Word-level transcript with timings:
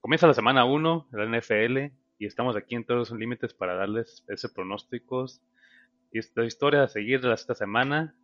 Comienza 0.00 0.26
la 0.26 0.34
semana 0.34 0.66
1 0.66 1.08
de 1.10 1.18
la 1.18 1.38
NFL 1.38 1.94
y 2.18 2.26
estamos 2.26 2.56
aquí 2.56 2.74
en 2.74 2.84
todos 2.84 3.10
los 3.10 3.18
límites 3.18 3.54
para 3.54 3.74
darles 3.74 4.22
ese 4.28 4.50
pronósticos 4.50 5.40
y 6.12 6.18
esta 6.18 6.44
historia 6.44 6.82
a 6.82 6.88
seguir 6.88 7.24
esta 7.24 7.54
semana 7.54 8.14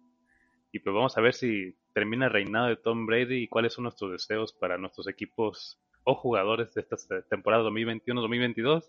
y 0.71 0.81
pues 0.81 0.93
vamos 0.93 1.17
a 1.17 1.23
ver 1.23 1.33
si 1.33 1.75
termina 1.95 2.27
el 2.27 2.33
reinado 2.33 2.67
de 2.67 2.77
Tom 2.77 3.07
Brady 3.07 3.45
y 3.45 3.49
cuáles 3.49 3.73
son 3.73 3.85
nuestros 3.85 4.13
deseos 4.13 4.53
para 4.53 4.77
nuestros 4.77 5.09
equipos 5.09 5.81
o 6.05 6.15
jugadores 6.17 6.75
de 6.75 6.83
esta 6.83 7.23
temporada 7.23 7.63
2021-2022. 7.71 8.85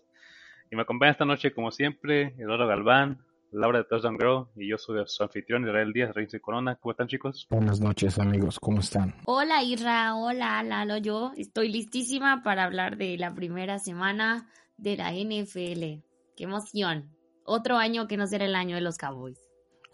Y 0.70 0.76
me 0.76 0.82
acompaña 0.82 1.12
esta 1.12 1.24
noche, 1.24 1.54
como 1.54 1.70
siempre, 1.70 2.34
Eduardo 2.36 2.66
Galván, 2.66 3.24
Laura 3.50 3.78
de 3.78 3.84
Touchdown 3.84 4.18
Girl 4.18 4.46
y 4.56 4.68
yo 4.68 4.76
soy 4.76 5.02
su 5.06 5.22
anfitrión 5.22 5.62
Israel 5.62 5.92
Díaz, 5.92 6.14
Reyes 6.14 6.32
de 6.32 6.40
Corona. 6.40 6.76
¿Cómo 6.76 6.92
están, 6.92 7.08
chicos? 7.08 7.46
Buenas 7.48 7.80
noches, 7.80 8.18
amigos. 8.18 8.58
¿Cómo 8.60 8.80
están? 8.80 9.14
Hola, 9.24 9.62
Isra. 9.62 10.14
Hola, 10.14 10.62
Lalo. 10.62 10.98
Yo 10.98 11.32
estoy 11.36 11.70
listísima 11.70 12.42
para 12.42 12.64
hablar 12.64 12.98
de 12.98 13.16
la 13.16 13.34
primera 13.34 13.78
semana 13.78 14.48
de 14.76 14.96
la 14.96 15.12
NFL. 15.12 16.04
¡Qué 16.36 16.44
emoción! 16.44 17.10
Otro 17.44 17.78
año 17.78 18.06
que 18.06 18.18
no 18.18 18.26
será 18.26 18.44
el 18.44 18.54
año 18.54 18.74
de 18.74 18.82
los 18.82 18.98
Cowboys. 18.98 19.40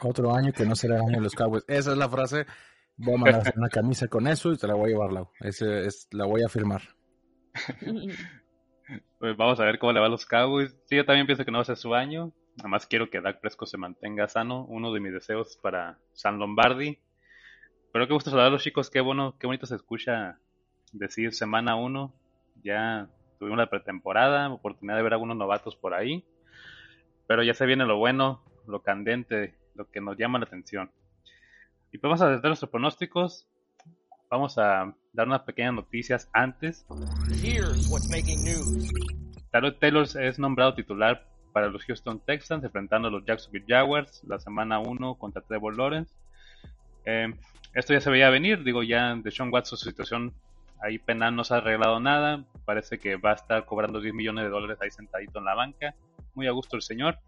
Otro 0.00 0.34
año 0.34 0.52
que 0.52 0.66
no 0.66 0.74
será 0.74 0.96
el 0.96 1.02
año 1.02 1.18
de 1.18 1.22
los 1.22 1.34
Cowboys. 1.34 1.64
Esa 1.68 1.92
es 1.92 1.96
la 1.96 2.08
frase. 2.08 2.46
Voy 2.96 3.14
a 3.14 3.18
mandar 3.18 3.54
una 3.56 3.68
camisa 3.68 4.08
con 4.08 4.26
eso 4.26 4.52
y 4.52 4.56
te 4.56 4.66
la 4.66 4.74
voy 4.74 4.90
a 4.90 4.94
llevar, 4.94 5.12
Lau. 5.12 5.30
Ese 5.40 5.86
es, 5.86 6.08
la 6.10 6.26
voy 6.26 6.42
a 6.42 6.48
firmar. 6.48 6.82
pues 9.18 9.36
vamos 9.36 9.60
a 9.60 9.64
ver 9.64 9.78
cómo 9.78 9.92
le 9.92 10.00
va 10.00 10.06
a 10.06 10.10
los 10.10 10.26
Cowboys. 10.26 10.76
Sí, 10.86 10.96
yo 10.96 11.04
también 11.04 11.26
pienso 11.26 11.44
que 11.44 11.52
no 11.52 11.58
va 11.58 11.62
a 11.62 11.66
ser 11.66 11.76
su 11.76 11.94
año. 11.94 12.32
Nada 12.56 12.68
más 12.68 12.86
quiero 12.86 13.10
que 13.10 13.20
Dak 13.20 13.40
Prescott 13.40 13.68
se 13.68 13.76
mantenga 13.76 14.28
sano. 14.28 14.64
Uno 14.64 14.92
de 14.92 15.00
mis 15.00 15.12
deseos 15.12 15.58
para 15.60 15.98
San 16.12 16.38
Lombardi. 16.38 16.98
Pero 17.92 18.06
qué 18.06 18.12
gusto 18.12 18.30
saludarlos, 18.30 18.62
chicos. 18.62 18.90
Qué 18.90 19.00
bueno, 19.00 19.36
qué 19.38 19.46
bonito 19.46 19.66
se 19.66 19.74
escucha 19.74 20.38
decir 20.92 21.32
semana 21.34 21.76
uno. 21.76 22.14
Ya 22.62 23.08
tuvimos 23.38 23.58
la 23.58 23.70
pretemporada, 23.70 24.52
oportunidad 24.52 24.96
de 24.96 25.02
ver 25.02 25.12
a 25.12 25.16
algunos 25.16 25.36
novatos 25.36 25.76
por 25.76 25.94
ahí. 25.94 26.24
Pero 27.26 27.42
ya 27.42 27.54
se 27.54 27.66
viene 27.66 27.86
lo 27.86 27.98
bueno, 27.98 28.42
lo 28.66 28.82
candente, 28.82 29.58
lo 29.74 29.90
que 29.90 30.00
nos 30.00 30.16
llama 30.16 30.38
la 30.38 30.44
atención. 30.44 30.90
Y 31.92 31.98
pues 31.98 32.08
vamos 32.08 32.22
a 32.22 32.30
dar 32.30 32.44
nuestros 32.44 32.70
pronósticos. 32.70 33.48
Vamos 34.30 34.58
a 34.58 34.94
dar 35.12 35.26
unas 35.26 35.42
pequeñas 35.42 35.74
noticias 35.74 36.28
antes. 36.32 36.86
Taylor 39.50 39.74
Taylor 39.78 40.06
es 40.20 40.38
nombrado 40.38 40.74
titular 40.74 41.33
para 41.54 41.68
los 41.68 41.84
Houston 41.84 42.18
Texans, 42.18 42.64
enfrentando 42.64 43.06
a 43.06 43.10
los 43.12 43.24
Jacksonville 43.24 43.64
Jaguars 43.66 44.24
la 44.26 44.40
semana 44.40 44.80
1 44.80 45.14
contra 45.14 45.40
Trevor 45.40 45.78
Lawrence. 45.78 46.12
Eh, 47.04 47.32
esto 47.72 47.92
ya 47.92 48.00
se 48.00 48.10
veía 48.10 48.28
venir, 48.28 48.64
digo, 48.64 48.82
ya 48.82 49.14
de 49.14 49.30
Sean 49.30 49.52
Watson 49.52 49.78
su 49.78 49.88
situación 49.88 50.34
ahí 50.82 50.98
penal 50.98 51.36
no 51.36 51.44
se 51.44 51.54
ha 51.54 51.58
arreglado 51.58 52.00
nada, 52.00 52.44
parece 52.64 52.98
que 52.98 53.14
va 53.14 53.30
a 53.30 53.34
estar 53.34 53.64
cobrando 53.66 54.00
10 54.00 54.14
millones 54.14 54.44
de 54.44 54.50
dólares 54.50 54.78
ahí 54.80 54.90
sentadito 54.90 55.38
en 55.38 55.44
la 55.44 55.54
banca, 55.54 55.94
muy 56.34 56.48
a 56.48 56.50
gusto 56.50 56.74
el 56.74 56.82
señor. 56.82 57.18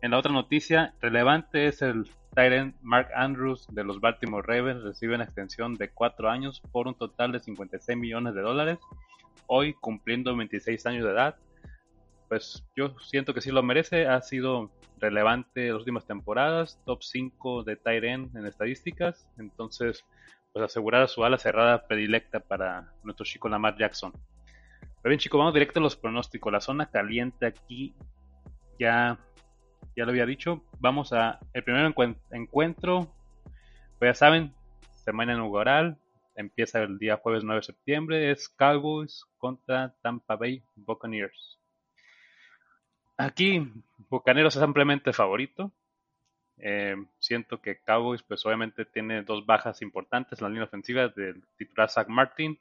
En 0.00 0.12
la 0.12 0.18
otra 0.18 0.32
noticia 0.32 0.94
relevante 1.02 1.66
es 1.66 1.82
el 1.82 2.08
Tyrant 2.34 2.74
Mark 2.80 3.10
Andrews 3.14 3.66
de 3.70 3.84
los 3.84 4.00
Baltimore 4.00 4.46
Ravens. 4.46 4.82
Recibe 4.82 5.14
una 5.14 5.24
extensión 5.24 5.74
de 5.74 5.90
4 5.90 6.30
años 6.30 6.62
por 6.72 6.88
un 6.88 6.94
total 6.94 7.32
de 7.32 7.40
56 7.40 7.98
millones 7.98 8.34
de 8.34 8.40
dólares, 8.40 8.78
hoy 9.46 9.74
cumpliendo 9.74 10.34
26 10.34 10.86
años 10.86 11.04
de 11.04 11.10
edad 11.10 11.36
pues 12.28 12.64
yo 12.76 12.98
siento 13.00 13.34
que 13.34 13.40
sí 13.40 13.50
lo 13.50 13.62
merece. 13.62 14.06
Ha 14.06 14.20
sido 14.22 14.70
relevante 14.98 15.68
las 15.68 15.78
últimas 15.78 16.06
temporadas, 16.06 16.80
top 16.84 17.02
5 17.02 17.64
de 17.64 17.76
Tyren 17.76 18.30
en 18.34 18.46
estadísticas. 18.46 19.28
Entonces, 19.38 20.04
pues 20.52 20.64
asegurar 20.64 21.08
su 21.08 21.24
ala 21.24 21.38
cerrada 21.38 21.86
predilecta 21.86 22.40
para 22.40 22.92
nuestro 23.04 23.24
chico 23.24 23.48
Lamar 23.48 23.76
Jackson. 23.76 24.12
Pero 25.02 25.10
bien, 25.10 25.18
chicos, 25.18 25.38
vamos 25.38 25.54
directo 25.54 25.78
a 25.78 25.82
los 25.82 25.96
pronósticos. 25.96 26.52
La 26.52 26.60
zona 26.60 26.90
caliente 26.90 27.46
aquí 27.46 27.94
ya, 28.78 29.18
ya 29.94 30.04
lo 30.04 30.10
había 30.10 30.26
dicho. 30.26 30.64
Vamos 30.80 31.12
a 31.12 31.38
el 31.52 31.62
primer 31.62 31.94
encuentro. 32.30 33.14
Pues 33.98 34.10
ya 34.10 34.14
saben, 34.14 34.54
semana 35.04 35.34
inaugural. 35.34 35.98
Empieza 36.34 36.82
el 36.82 36.98
día 36.98 37.18
jueves 37.18 37.44
9 37.44 37.60
de 37.60 37.66
septiembre. 37.66 38.30
Es 38.30 38.48
Cowboys 38.48 39.24
contra 39.38 39.94
Tampa 40.02 40.36
Bay 40.36 40.62
Buccaneers. 40.74 41.58
Aquí, 43.16 43.72
Bucaneros 44.10 44.56
es 44.56 44.62
ampliamente 44.62 45.12
favorito. 45.12 45.72
Eh, 46.58 46.96
siento 47.18 47.60
que 47.60 47.80
Cowboys, 47.80 48.22
pues 48.22 48.44
obviamente 48.46 48.84
tiene 48.84 49.22
dos 49.22 49.44
bajas 49.44 49.82
importantes 49.82 50.38
en 50.38 50.44
la 50.44 50.48
línea 50.50 50.64
ofensiva 50.64 51.08
del 51.08 51.42
titular 51.56 51.90
Zach 51.90 52.08
Martin. 52.08 52.58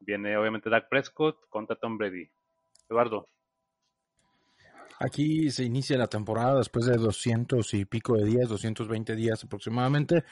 Viene 0.00 0.36
obviamente 0.36 0.70
Dak 0.70 0.88
Prescott 0.88 1.48
contra 1.48 1.76
Tom 1.76 1.98
Brady. 1.98 2.28
Eduardo. 2.88 3.26
Aquí 4.98 5.50
se 5.50 5.64
inicia 5.64 5.96
la 5.96 6.08
temporada 6.08 6.58
después 6.58 6.84
de 6.84 6.96
200 6.96 7.72
y 7.74 7.84
pico 7.86 8.16
de 8.16 8.24
días, 8.24 8.48
220 8.48 9.16
días 9.16 9.42
aproximadamente. 9.44 10.24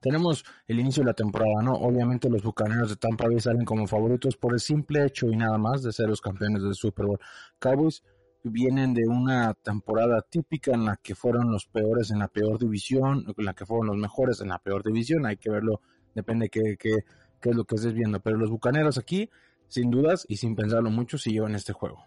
Tenemos 0.00 0.44
el 0.66 0.80
inicio 0.80 1.02
de 1.02 1.08
la 1.08 1.14
temporada, 1.14 1.62
¿no? 1.62 1.74
Obviamente 1.74 2.28
los 2.28 2.42
Bucaneros 2.42 2.90
de 2.90 2.96
Tampa 2.96 3.26
Bay 3.26 3.38
salen 3.38 3.64
como 3.64 3.86
favoritos 3.86 4.36
por 4.36 4.52
el 4.52 4.60
simple 4.60 5.04
hecho 5.04 5.28
y 5.28 5.36
nada 5.36 5.58
más 5.58 5.82
de 5.82 5.92
ser 5.92 6.08
los 6.08 6.20
campeones 6.20 6.62
del 6.62 6.74
Super 6.74 7.06
Bowl. 7.06 7.20
Cowboys 7.58 8.02
vienen 8.50 8.94
de 8.94 9.06
una 9.08 9.54
temporada 9.54 10.22
típica 10.22 10.72
en 10.72 10.84
la 10.84 10.96
que 10.96 11.14
fueron 11.14 11.50
los 11.50 11.66
peores 11.66 12.10
en 12.10 12.20
la 12.20 12.28
peor 12.28 12.58
división, 12.58 13.24
en 13.36 13.44
la 13.44 13.54
que 13.54 13.66
fueron 13.66 13.86
los 13.86 13.96
mejores 13.96 14.40
en 14.40 14.48
la 14.48 14.58
peor 14.58 14.82
división, 14.82 15.26
hay 15.26 15.36
que 15.36 15.50
verlo, 15.50 15.80
depende 16.14 16.48
qué, 16.48 16.76
qué, 16.78 17.04
qué 17.40 17.50
es 17.50 17.56
lo 17.56 17.64
que 17.64 17.76
estés 17.76 17.94
viendo, 17.94 18.20
pero 18.20 18.36
los 18.36 18.50
Bucaneros 18.50 18.98
aquí, 18.98 19.30
sin 19.68 19.90
dudas 19.90 20.26
y 20.28 20.36
sin 20.36 20.54
pensarlo 20.54 20.90
mucho, 20.90 21.18
se 21.18 21.30
llevan 21.30 21.54
este 21.54 21.72
juego. 21.72 22.04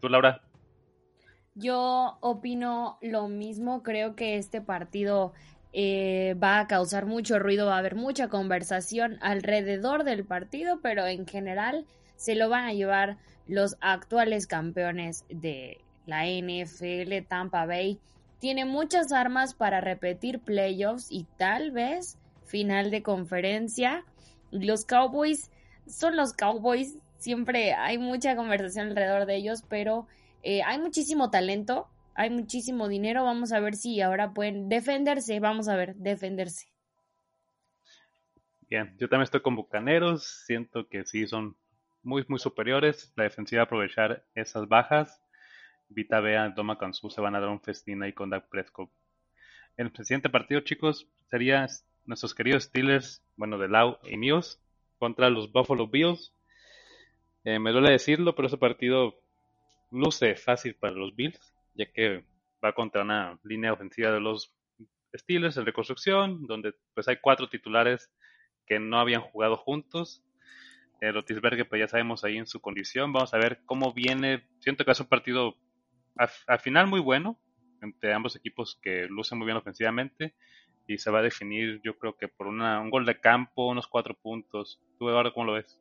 ¿Tú, 0.00 0.08
Laura? 0.08 0.42
Yo 1.54 2.18
opino 2.20 2.98
lo 3.02 3.28
mismo, 3.28 3.82
creo 3.82 4.16
que 4.16 4.36
este 4.36 4.60
partido 4.60 5.32
eh, 5.72 6.34
va 6.42 6.60
a 6.60 6.66
causar 6.66 7.06
mucho 7.06 7.38
ruido, 7.38 7.66
va 7.66 7.76
a 7.76 7.78
haber 7.78 7.94
mucha 7.94 8.28
conversación 8.28 9.18
alrededor 9.20 10.04
del 10.04 10.24
partido, 10.24 10.80
pero 10.82 11.06
en 11.06 11.26
general 11.26 11.86
se 12.22 12.36
lo 12.36 12.48
van 12.48 12.66
a 12.66 12.72
llevar 12.72 13.16
los 13.48 13.76
actuales 13.80 14.46
campeones 14.46 15.24
de 15.28 15.80
la 16.06 16.24
NFL, 16.24 17.26
Tampa 17.26 17.66
Bay. 17.66 17.98
Tiene 18.38 18.64
muchas 18.64 19.10
armas 19.10 19.54
para 19.54 19.80
repetir 19.80 20.38
playoffs 20.38 21.08
y 21.10 21.26
tal 21.36 21.72
vez 21.72 22.18
final 22.44 22.92
de 22.92 23.02
conferencia. 23.02 24.04
Los 24.52 24.84
Cowboys 24.84 25.50
son 25.88 26.14
los 26.14 26.32
Cowboys, 26.32 26.96
siempre 27.18 27.72
hay 27.72 27.98
mucha 27.98 28.36
conversación 28.36 28.90
alrededor 28.90 29.26
de 29.26 29.34
ellos, 29.34 29.64
pero 29.68 30.06
eh, 30.44 30.62
hay 30.62 30.78
muchísimo 30.78 31.28
talento, 31.28 31.88
hay 32.14 32.30
muchísimo 32.30 32.86
dinero. 32.86 33.24
Vamos 33.24 33.52
a 33.52 33.58
ver 33.58 33.74
si 33.74 34.00
ahora 34.00 34.32
pueden 34.32 34.68
defenderse. 34.68 35.40
Vamos 35.40 35.66
a 35.66 35.74
ver, 35.74 35.96
defenderse. 35.96 36.68
Bien, 38.70 38.94
yo 38.96 39.08
también 39.08 39.24
estoy 39.24 39.42
con 39.42 39.56
Bucaneros. 39.56 40.44
Siento 40.46 40.86
que 40.88 41.04
sí 41.04 41.26
son 41.26 41.56
muy, 42.02 42.24
muy 42.28 42.38
superiores. 42.38 43.12
La 43.16 43.24
defensiva 43.24 43.62
aprovechar 43.62 44.24
esas 44.34 44.68
bajas. 44.68 45.22
Vita 45.88 46.20
Bea, 46.20 46.48
Doma 46.50 46.78
Kansu 46.78 47.10
se 47.10 47.20
van 47.20 47.34
a 47.34 47.40
dar 47.40 47.50
un 47.50 47.60
festín 47.60 48.02
ahí 48.02 48.12
con 48.12 48.30
Dak 48.30 48.48
Prescott. 48.48 48.90
El 49.76 49.92
siguiente 49.96 50.30
partido, 50.30 50.60
chicos, 50.60 51.06
sería 51.30 51.66
nuestros 52.04 52.34
queridos 52.34 52.64
Steelers, 52.64 53.22
bueno, 53.36 53.58
de 53.58 53.68
Lau 53.68 53.98
y 54.04 54.16
míos, 54.16 54.60
contra 54.98 55.30
los 55.30 55.50
Buffalo 55.52 55.88
Bills. 55.88 56.32
Eh, 57.44 57.58
me 57.58 57.72
duele 57.72 57.90
decirlo, 57.90 58.34
pero 58.34 58.48
ese 58.48 58.58
partido 58.58 59.18
luce 59.90 60.34
fácil 60.36 60.74
para 60.74 60.94
los 60.94 61.14
Bills, 61.14 61.54
ya 61.74 61.86
que 61.90 62.24
va 62.64 62.72
contra 62.72 63.02
una 63.02 63.38
línea 63.42 63.72
ofensiva 63.72 64.10
de 64.10 64.20
los 64.20 64.54
Steelers 65.14 65.56
en 65.56 65.66
reconstrucción, 65.66 66.46
donde 66.46 66.74
pues 66.94 67.08
hay 67.08 67.16
cuatro 67.16 67.48
titulares 67.48 68.10
que 68.66 68.78
no 68.78 68.98
habían 68.98 69.20
jugado 69.20 69.56
juntos 69.56 70.22
Rotisberger, 71.10 71.68
pues 71.68 71.80
ya 71.80 71.88
sabemos 71.88 72.22
ahí 72.22 72.38
en 72.38 72.46
su 72.46 72.60
condición. 72.60 73.12
Vamos 73.12 73.34
a 73.34 73.38
ver 73.38 73.62
cómo 73.64 73.92
viene. 73.92 74.46
Siento 74.60 74.84
que 74.84 74.92
es 74.92 75.00
un 75.00 75.06
partido 75.06 75.56
al 76.14 76.58
final 76.60 76.86
muy 76.86 77.00
bueno 77.00 77.38
entre 77.80 78.12
ambos 78.12 78.36
equipos 78.36 78.78
que 78.80 79.06
lucen 79.08 79.38
muy 79.38 79.46
bien 79.46 79.56
ofensivamente 79.56 80.34
y 80.86 80.98
se 80.98 81.10
va 81.10 81.20
a 81.20 81.22
definir 81.22 81.80
yo 81.82 81.98
creo 81.98 82.16
que 82.16 82.28
por 82.28 82.46
una, 82.46 82.80
un 82.80 82.90
gol 82.90 83.06
de 83.06 83.20
campo, 83.20 83.68
unos 83.68 83.86
cuatro 83.86 84.16
puntos. 84.20 84.80
¿Tú 84.98 85.08
Eduardo 85.08 85.32
cómo 85.32 85.46
lo 85.46 85.52
ves? 85.54 85.80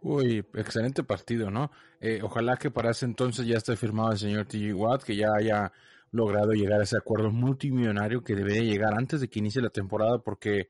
Uy, 0.00 0.44
excelente 0.54 1.02
partido, 1.02 1.50
¿no? 1.50 1.70
Eh, 2.00 2.20
ojalá 2.22 2.56
que 2.56 2.70
para 2.70 2.90
ese 2.90 3.06
entonces 3.06 3.46
ya 3.46 3.56
esté 3.56 3.76
firmado 3.76 4.12
el 4.12 4.18
señor 4.18 4.46
TG 4.46 4.74
Watt, 4.74 5.02
que 5.02 5.16
ya 5.16 5.28
haya 5.34 5.72
logrado 6.10 6.52
llegar 6.52 6.80
a 6.80 6.84
ese 6.84 6.96
acuerdo 6.96 7.30
multimillonario 7.30 8.22
que 8.22 8.34
debería 8.34 8.62
llegar 8.62 8.94
antes 8.94 9.20
de 9.20 9.28
que 9.28 9.38
inicie 9.38 9.62
la 9.62 9.70
temporada 9.70 10.18
porque 10.18 10.68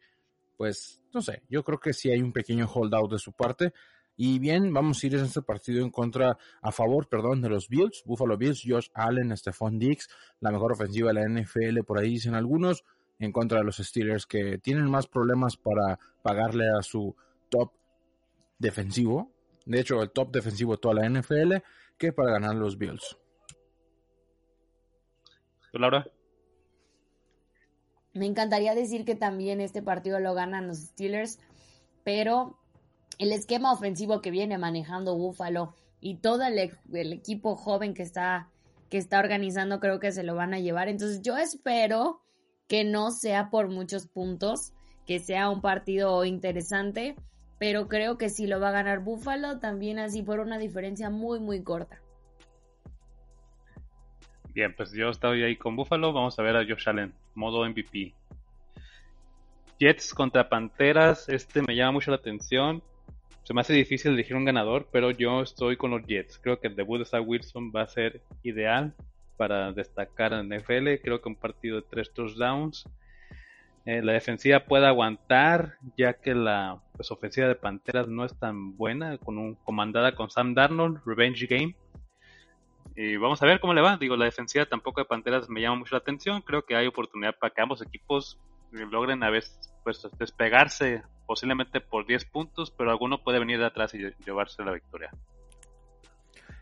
pues, 0.57 1.01
no 1.13 1.21
sé, 1.21 1.43
yo 1.49 1.63
creo 1.63 1.79
que 1.79 1.93
sí 1.93 2.11
hay 2.11 2.21
un 2.21 2.33
pequeño 2.33 2.67
holdout 2.67 3.11
de 3.13 3.19
su 3.19 3.33
parte. 3.33 3.73
Y 4.17 4.39
bien, 4.39 4.73
vamos 4.73 5.03
a 5.03 5.07
ir 5.09 5.17
en 5.17 5.25
este 5.25 5.43
partido 5.43 5.83
en 5.83 5.91
contra, 5.91 6.39
a 6.63 6.71
favor, 6.71 7.09
perdón, 7.09 7.43
de 7.43 7.49
los 7.49 7.69
Bills, 7.69 8.05
Buffalo 8.07 8.37
Bills, 8.37 8.63
Josh 8.65 8.89
Allen, 8.95 9.37
Stephon 9.37 9.79
Diggs, 9.79 10.09
la 10.41 10.53
mejor 10.53 10.73
ofensiva 10.73 11.13
de 11.13 11.15
la 11.15 11.29
NFL, 11.29 11.83
por 11.85 11.99
ahí 11.99 12.11
dicen 12.11 12.35
algunos, 12.35 12.85
en 13.19 13.33
contra 13.33 13.59
de 13.59 13.65
los 13.65 13.79
Steelers 13.79 14.27
que 14.27 14.59
tienen 14.59 14.89
más 14.89 15.09
problemas 15.09 15.57
para 15.57 15.99
pagarle 16.23 16.67
a 16.69 16.83
su 16.83 17.17
top 17.49 17.73
defensivo, 18.59 19.33
de 19.67 19.81
hecho 19.81 20.01
el 20.01 20.11
top 20.11 20.31
defensivo 20.31 20.73
de 20.73 20.79
toda 20.79 20.95
la 20.95 21.09
NFL, 21.09 21.55
que 21.99 22.13
para 22.13 22.33
ganar 22.33 22.55
los 22.55 22.79
Bills. 22.79 23.19
¿Tú, 25.73 25.79
Laura? 25.79 26.07
Me 28.15 28.27
encantaría 28.27 28.75
decir 28.75 29.05
que 29.05 29.17
también 29.17 29.61
este 29.61 29.83
partido 29.83 30.21
lo 30.21 30.35
ganan 30.35 30.69
los 30.69 30.79
Steelers, 30.79 31.41
pero 32.05 32.57
el 33.19 33.33
esquema 33.33 33.73
ofensivo 33.73 34.21
que 34.21 34.31
viene 34.31 34.57
manejando 34.57 35.17
Buffalo 35.17 35.75
y 36.01 36.17
todo 36.17 36.43
el, 36.45 36.59
equipo 37.13 37.57
joven 37.57 37.95
que 37.95 38.03
está, 38.03 38.49
que 38.91 38.99
está 38.99 39.19
organizando 39.19 39.81
creo 39.81 39.99
que 39.99 40.13
se 40.13 40.23
lo 40.23 40.35
van 40.35 40.55
a 40.55 40.61
llevar. 40.61 40.89
Entonces 40.89 41.23
yo 41.23 41.37
espero 41.37 42.21
que 42.69 42.85
no 42.85 43.11
sea 43.11 43.51
por 43.51 43.69
muchos 43.69 44.07
puntos, 44.07 44.73
que 45.07 45.19
sea 45.19 45.51
un 45.51 45.61
partido 45.61 46.25
interesante, 46.25 47.17
pero 47.59 47.89
creo 47.89 48.17
que 48.17 48.29
si 48.29 48.47
lo 48.47 48.61
va 48.61 48.69
a 48.69 48.73
ganar 48.73 49.01
Buffalo 49.01 49.59
también 49.59 49.99
así 49.99 50.23
por 50.23 50.41
una 50.41 50.59
diferencia 50.59 51.11
muy 51.11 51.41
muy 51.41 51.63
corta. 51.63 52.01
Bien, 54.55 54.73
pues 54.77 54.93
yo 54.93 55.11
estoy 55.11 55.43
ahí 55.43 55.57
con 55.57 55.75
Buffalo, 55.75 56.13
vamos 56.13 56.39
a 56.39 56.43
ver 56.43 56.57
a 56.57 56.65
Josh 56.65 56.89
Allen, 56.89 57.13
modo 57.35 57.69
MVP. 57.69 58.15
Jets 59.79 60.15
contra 60.15 60.49
Panteras, 60.49 61.29
este 61.29 61.63
me 61.63 61.75
llama 61.75 61.93
mucho 61.93 62.11
la 62.11 62.17
atención 62.17 62.83
se 63.45 63.53
me 63.53 63.61
hace 63.61 63.75
difícil 63.75 64.13
elegir 64.13 64.37
un 64.37 64.47
ganador, 64.47 64.89
pero 64.91 65.11
yo 65.11 65.43
estoy 65.43 65.77
con 65.77 65.91
los 65.91 66.07
Jets. 66.07 66.39
Creo 66.39 66.59
que 66.61 66.67
el 66.67 66.77
debut 66.77 66.99
de 66.99 67.05
Zach 67.05 67.23
Wilson 67.25 67.73
va 67.77 67.83
a 67.83 67.87
ser 67.87 68.23
ideal 68.43 68.95
para 69.37 69.71
destacar 69.73 70.33
en 70.33 70.49
NFL. 70.49 71.03
Creo 71.03 71.21
que 71.21 71.29
un 71.29 71.37
partido 71.37 71.77
de 71.77 71.87
tres 71.89 72.11
touchdowns. 72.15 72.89
Eh, 73.85 74.01
la 74.01 74.13
defensiva 74.13 74.61
puede 74.61 74.87
aguantar, 74.87 75.77
ya 75.95 76.15
que 76.15 76.35
la 76.35 76.81
pues, 76.97 77.11
ofensiva 77.11 77.47
de 77.47 77.55
Panteras 77.55 78.09
no 78.09 78.25
es 78.25 78.35
tan 78.39 78.79
buena, 78.79 79.19
con 79.19 79.37
un, 79.37 79.57
comandada 79.57 80.15
con 80.15 80.31
Sam 80.31 80.55
Darnold, 80.55 81.03
Revenge 81.05 81.47
Game. 81.47 81.77
Y 82.97 83.17
vamos 83.17 83.43
a 83.43 83.47
ver 83.47 83.61
cómo 83.61 83.75
le 83.75 83.83
va. 83.83 83.97
Digo, 83.97 84.17
la 84.17 84.27
defensiva 84.27 84.67
tampoco 84.67 85.01
de 85.01 85.07
Panteras 85.07 85.49
me 85.49 85.61
llama 85.61 85.77
mucho 85.77 85.95
la 85.95 86.01
atención. 86.01 86.43
Creo 86.43 86.65
que 86.65 86.77
hay 86.77 86.87
oportunidad 86.87 87.37
para 87.39 87.53
que 87.53 87.61
ambos 87.61 87.83
equipos 87.83 88.39
logren 88.71 89.23
a 89.23 89.31
veces 89.31 89.59
pues, 89.83 90.07
despegarse 90.19 91.03
posiblemente 91.27 91.81
por 91.81 92.07
10 92.07 92.25
puntos, 92.27 92.71
pero 92.71 92.91
alguno 92.91 93.23
puede 93.23 93.39
venir 93.39 93.59
de 93.59 93.67
atrás 93.67 93.95
y 93.95 93.99
llevarse 94.25 94.63
la 94.63 94.73
victoria. 94.73 95.11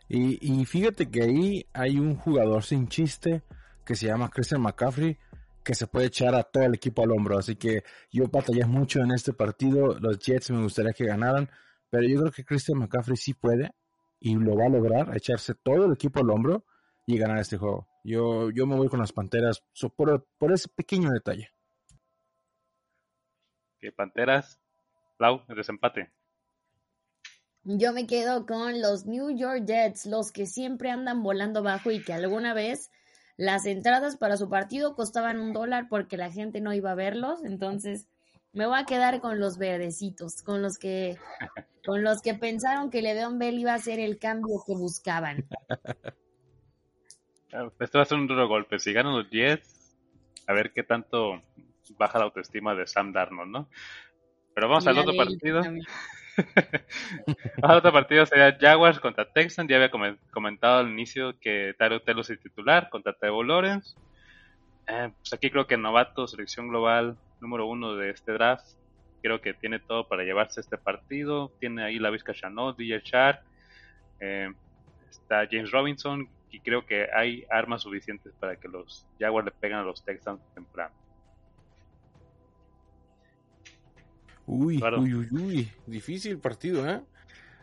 Y, 0.08 0.64
fíjate 0.66 1.10
que 1.10 1.22
ahí 1.22 1.66
hay 1.72 1.98
un 1.98 2.16
jugador 2.16 2.62
sin 2.64 2.86
chiste 2.86 3.42
que 3.84 3.94
se 3.94 4.08
llama 4.08 4.28
Christian 4.28 4.60
McCaffrey 4.60 5.16
que 5.64 5.74
se 5.74 5.86
puede 5.86 6.06
echar 6.06 6.34
a 6.34 6.42
todo 6.42 6.64
el 6.64 6.74
equipo 6.74 7.02
al 7.02 7.12
hombro. 7.12 7.38
Así 7.38 7.56
que 7.56 7.82
yo 8.10 8.26
batallé 8.28 8.66
mucho 8.66 9.00
en 9.00 9.12
este 9.12 9.32
partido. 9.32 9.98
Los 9.98 10.18
Jets 10.18 10.50
me 10.50 10.62
gustaría 10.62 10.92
que 10.92 11.06
ganaran, 11.06 11.48
pero 11.88 12.06
yo 12.06 12.20
creo 12.20 12.32
que 12.32 12.44
Christian 12.44 12.78
McCaffrey 12.78 13.16
sí 13.16 13.32
puede 13.32 13.72
y 14.22 14.34
lo 14.36 14.56
va 14.56 14.66
a 14.66 14.70
lograr, 14.70 15.16
echarse 15.16 15.54
todo 15.54 15.86
el 15.86 15.92
equipo 15.92 16.20
al 16.20 16.30
hombro 16.30 16.64
y 17.06 17.18
ganar 17.18 17.38
este 17.38 17.58
juego. 17.58 17.88
Yo, 18.04 18.50
yo 18.50 18.66
me 18.66 18.76
voy 18.76 18.88
con 18.88 19.00
las 19.00 19.12
Panteras 19.12 19.62
por, 19.96 20.26
por 20.38 20.52
ese 20.52 20.68
pequeño 20.68 21.10
detalle 21.10 21.50
que 23.82 23.90
Panteras, 23.90 24.60
Lau, 25.18 25.42
el 25.48 25.56
desempate. 25.56 26.12
Yo 27.64 27.92
me 27.92 28.06
quedo 28.06 28.46
con 28.46 28.80
los 28.80 29.06
New 29.06 29.36
York 29.36 29.64
Jets, 29.66 30.06
los 30.06 30.30
que 30.30 30.46
siempre 30.46 30.90
andan 30.90 31.22
volando 31.22 31.62
bajo 31.62 31.90
y 31.90 32.02
que 32.02 32.12
alguna 32.12 32.54
vez 32.54 32.90
las 33.36 33.66
entradas 33.66 34.16
para 34.16 34.36
su 34.36 34.48
partido 34.48 34.94
costaban 34.94 35.40
un 35.40 35.52
dólar 35.52 35.88
porque 35.88 36.16
la 36.16 36.30
gente 36.30 36.60
no 36.60 36.72
iba 36.72 36.92
a 36.92 36.96
verlos, 36.96 37.44
entonces 37.44 38.06
me 38.52 38.66
voy 38.66 38.78
a 38.78 38.84
quedar 38.84 39.20
con 39.20 39.40
los 39.40 39.58
verdecitos, 39.58 40.42
con 40.42 40.62
los 40.62 40.78
que 40.78 41.16
con 41.84 42.02
los 42.02 42.22
que 42.22 42.34
pensaron 42.34 42.90
que 42.90 43.02
Le'Veon 43.02 43.38
Bell 43.38 43.58
iba 43.58 43.74
a 43.74 43.78
ser 43.78 43.98
el 43.98 44.18
cambio 44.18 44.62
que 44.66 44.74
buscaban. 44.74 45.44
Esto 47.80 47.98
va 47.98 48.02
a 48.02 48.06
ser 48.06 48.18
un 48.18 48.26
duro 48.26 48.48
golpe. 48.48 48.78
Si 48.78 48.92
ganan 48.92 49.14
los 49.14 49.28
Jets, 49.28 49.94
a 50.46 50.54
ver 50.54 50.72
qué 50.72 50.82
tanto 50.82 51.42
baja 51.98 52.18
la 52.18 52.24
autoestima 52.24 52.74
de 52.74 52.86
Sam 52.86 53.12
Darnold, 53.12 53.50
¿no? 53.50 53.68
Pero 54.54 54.68
vamos 54.68 54.86
al 54.86 54.96
otro 54.96 55.14
partido. 55.14 55.60
al 57.62 57.76
otro 57.76 57.92
partido 57.92 58.24
sería 58.24 58.56
Jaguars 58.58 59.00
contra 59.00 59.30
Texans. 59.30 59.68
Ya 59.68 59.76
había 59.76 59.90
comentado 60.30 60.78
al 60.78 60.88
inicio 60.88 61.38
que 61.40 61.74
Tyro 61.78 62.00
Taylor 62.00 62.24
es 62.26 62.40
titular 62.40 62.88
contra 62.88 63.12
Tebo 63.12 63.44
Lawrence. 63.44 63.96
Eh, 64.86 65.12
pues 65.18 65.34
aquí 65.34 65.50
creo 65.50 65.66
que 65.66 65.76
novato, 65.76 66.26
selección 66.26 66.68
global 66.68 67.18
número 67.42 67.66
uno 67.66 67.94
de 67.96 68.10
este 68.10 68.32
draft. 68.32 68.64
Creo 69.20 69.40
que 69.40 69.52
tiene 69.52 69.78
todo 69.78 70.08
para 70.08 70.24
llevarse 70.24 70.60
este 70.60 70.78
partido. 70.78 71.52
Tiene 71.60 71.82
ahí 71.82 71.98
la 71.98 72.10
Vizca 72.10 72.32
Chanot, 72.32 72.76
DJ 72.78 73.02
Char. 73.02 73.42
Eh, 74.20 74.50
está 75.10 75.46
James 75.50 75.70
Robinson. 75.70 76.28
Y 76.50 76.60
creo 76.60 76.86
que 76.86 77.08
hay 77.14 77.44
armas 77.50 77.82
suficientes 77.82 78.32
para 78.38 78.56
que 78.56 78.68
los 78.68 79.06
Jaguars 79.18 79.46
le 79.46 79.52
peguen 79.52 79.78
a 79.78 79.82
los 79.82 80.04
Texans 80.04 80.40
temprano. 80.54 80.94
Uy, 84.46 84.82
uy, 84.98 85.14
uy, 85.14 85.28
uy, 85.30 85.72
difícil 85.86 86.38
partido, 86.38 86.86
¿eh? 86.88 87.00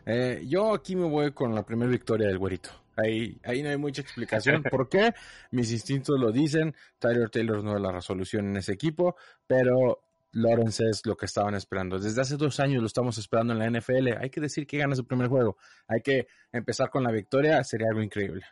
¿eh? 0.06 0.42
Yo 0.46 0.74
aquí 0.74 0.96
me 0.96 1.06
voy 1.06 1.30
con 1.32 1.54
la 1.54 1.62
primera 1.62 1.90
victoria 1.90 2.26
del 2.26 2.38
güerito. 2.38 2.70
Ahí, 3.02 3.40
ahí 3.44 3.62
no 3.62 3.70
hay 3.70 3.76
mucha 3.76 4.02
explicación 4.02 4.62
por 4.70 4.88
qué. 4.88 5.14
Mis 5.50 5.72
instintos 5.72 6.18
lo 6.18 6.32
dicen. 6.32 6.74
Tyler 6.98 7.30
Taylor 7.30 7.62
no 7.62 7.76
es 7.76 7.82
la 7.82 7.92
resolución 7.92 8.48
en 8.48 8.56
ese 8.56 8.72
equipo, 8.72 9.16
pero 9.46 10.02
Lawrence 10.32 10.88
es 10.88 11.04
lo 11.06 11.16
que 11.16 11.26
estaban 11.26 11.54
esperando. 11.54 11.98
Desde 11.98 12.20
hace 12.20 12.36
dos 12.36 12.60
años 12.60 12.80
lo 12.80 12.86
estamos 12.86 13.18
esperando 13.18 13.52
en 13.52 13.58
la 13.58 13.80
NFL. 13.80 14.18
Hay 14.20 14.30
que 14.30 14.40
decir 14.40 14.66
que 14.66 14.78
gana 14.78 14.94
su 14.94 15.06
primer 15.06 15.28
juego. 15.28 15.56
Hay 15.88 16.00
que 16.02 16.28
empezar 16.52 16.90
con 16.90 17.02
la 17.02 17.10
victoria. 17.10 17.62
Sería 17.64 17.88
algo 17.88 18.02
increíble. 18.02 18.44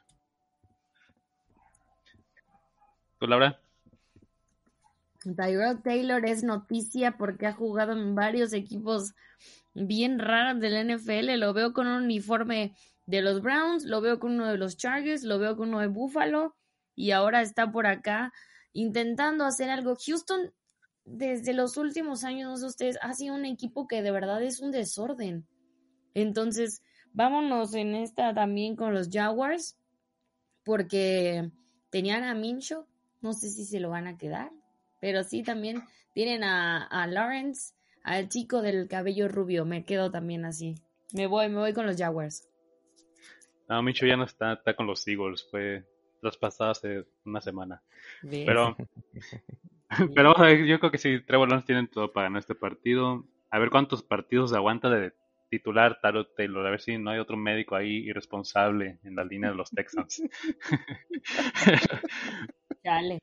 ¿Tú, 3.18 3.26
Laura? 3.26 3.60
Tyrod 5.20 5.80
Taylor 5.82 6.24
es 6.24 6.44
noticia 6.44 7.16
porque 7.18 7.46
ha 7.46 7.52
jugado 7.52 7.92
en 7.92 8.14
varios 8.14 8.52
equipos 8.52 9.14
bien 9.74 10.18
raros 10.18 10.60
del 10.60 10.94
NFL. 10.94 11.38
Lo 11.38 11.52
veo 11.52 11.72
con 11.72 11.86
un 11.86 12.04
uniforme 12.04 12.74
de 13.08 13.22
los 13.22 13.40
Browns, 13.40 13.86
lo 13.86 14.02
veo 14.02 14.20
con 14.20 14.32
uno 14.32 14.48
de 14.48 14.58
los 14.58 14.76
Chargers, 14.76 15.22
lo 15.22 15.38
veo 15.38 15.56
con 15.56 15.70
uno 15.70 15.80
de 15.80 15.86
Buffalo 15.86 16.54
y 16.94 17.12
ahora 17.12 17.40
está 17.40 17.72
por 17.72 17.86
acá 17.86 18.34
intentando 18.74 19.46
hacer 19.46 19.70
algo. 19.70 19.96
Houston, 19.96 20.52
desde 21.06 21.54
los 21.54 21.78
últimos 21.78 22.22
años, 22.22 22.50
no 22.50 22.56
sé 22.58 22.66
ustedes, 22.66 22.98
ha 23.00 23.14
sido 23.14 23.34
un 23.34 23.46
equipo 23.46 23.88
que 23.88 24.02
de 24.02 24.10
verdad 24.10 24.42
es 24.42 24.60
un 24.60 24.72
desorden. 24.72 25.48
Entonces, 26.12 26.82
vámonos 27.14 27.72
en 27.72 27.94
esta 27.94 28.34
también 28.34 28.76
con 28.76 28.92
los 28.92 29.08
Jaguars 29.10 29.78
porque 30.62 31.50
tenían 31.88 32.24
a 32.24 32.34
Mincho, 32.34 32.86
no 33.22 33.32
sé 33.32 33.48
si 33.48 33.64
se 33.64 33.80
lo 33.80 33.88
van 33.88 34.06
a 34.06 34.18
quedar. 34.18 34.50
Pero 35.00 35.24
sí, 35.24 35.42
también 35.42 35.82
tienen 36.12 36.44
a, 36.44 37.06
Lawrence, 37.06 37.72
al 38.04 38.28
chico 38.28 38.60
del 38.60 38.86
cabello 38.86 39.28
rubio. 39.28 39.64
Me 39.64 39.86
quedo 39.86 40.10
también 40.10 40.44
así. 40.44 40.74
Me 41.14 41.26
voy, 41.26 41.48
me 41.48 41.56
voy 41.56 41.72
con 41.72 41.86
los 41.86 41.96
Jaguars. 41.96 42.47
No, 43.68 43.82
Micho 43.82 44.06
ya 44.06 44.16
no 44.16 44.24
está, 44.24 44.54
está 44.54 44.74
con 44.74 44.86
los 44.86 45.06
Eagles. 45.06 45.46
Fue 45.50 45.84
traspasado 46.20 46.70
hace 46.70 47.04
una 47.24 47.40
semana. 47.40 47.82
Pero, 48.22 48.76
pero 50.14 50.34
yo 50.54 50.80
creo 50.80 50.90
que 50.90 50.98
si 50.98 51.20
Trevor 51.20 51.48
Lawrence 51.48 51.66
tienen 51.66 51.88
todo 51.88 52.12
para 52.12 52.24
ganar 52.24 52.40
este 52.40 52.54
partido. 52.54 53.24
A 53.50 53.58
ver 53.58 53.70
cuántos 53.70 54.02
partidos 54.02 54.52
aguanta 54.52 54.90
de 54.90 55.12
titular 55.50 56.00
Tarot 56.00 56.34
Taylor. 56.36 56.66
A 56.66 56.70
ver 56.70 56.80
si 56.80 56.98
no 56.98 57.10
hay 57.10 57.18
otro 57.18 57.36
médico 57.36 57.76
ahí 57.76 58.08
irresponsable 58.08 58.98
en 59.04 59.16
la 59.16 59.24
línea 59.24 59.50
de 59.50 59.56
los 59.56 59.70
Texans. 59.70 60.22
Dale. 62.84 63.20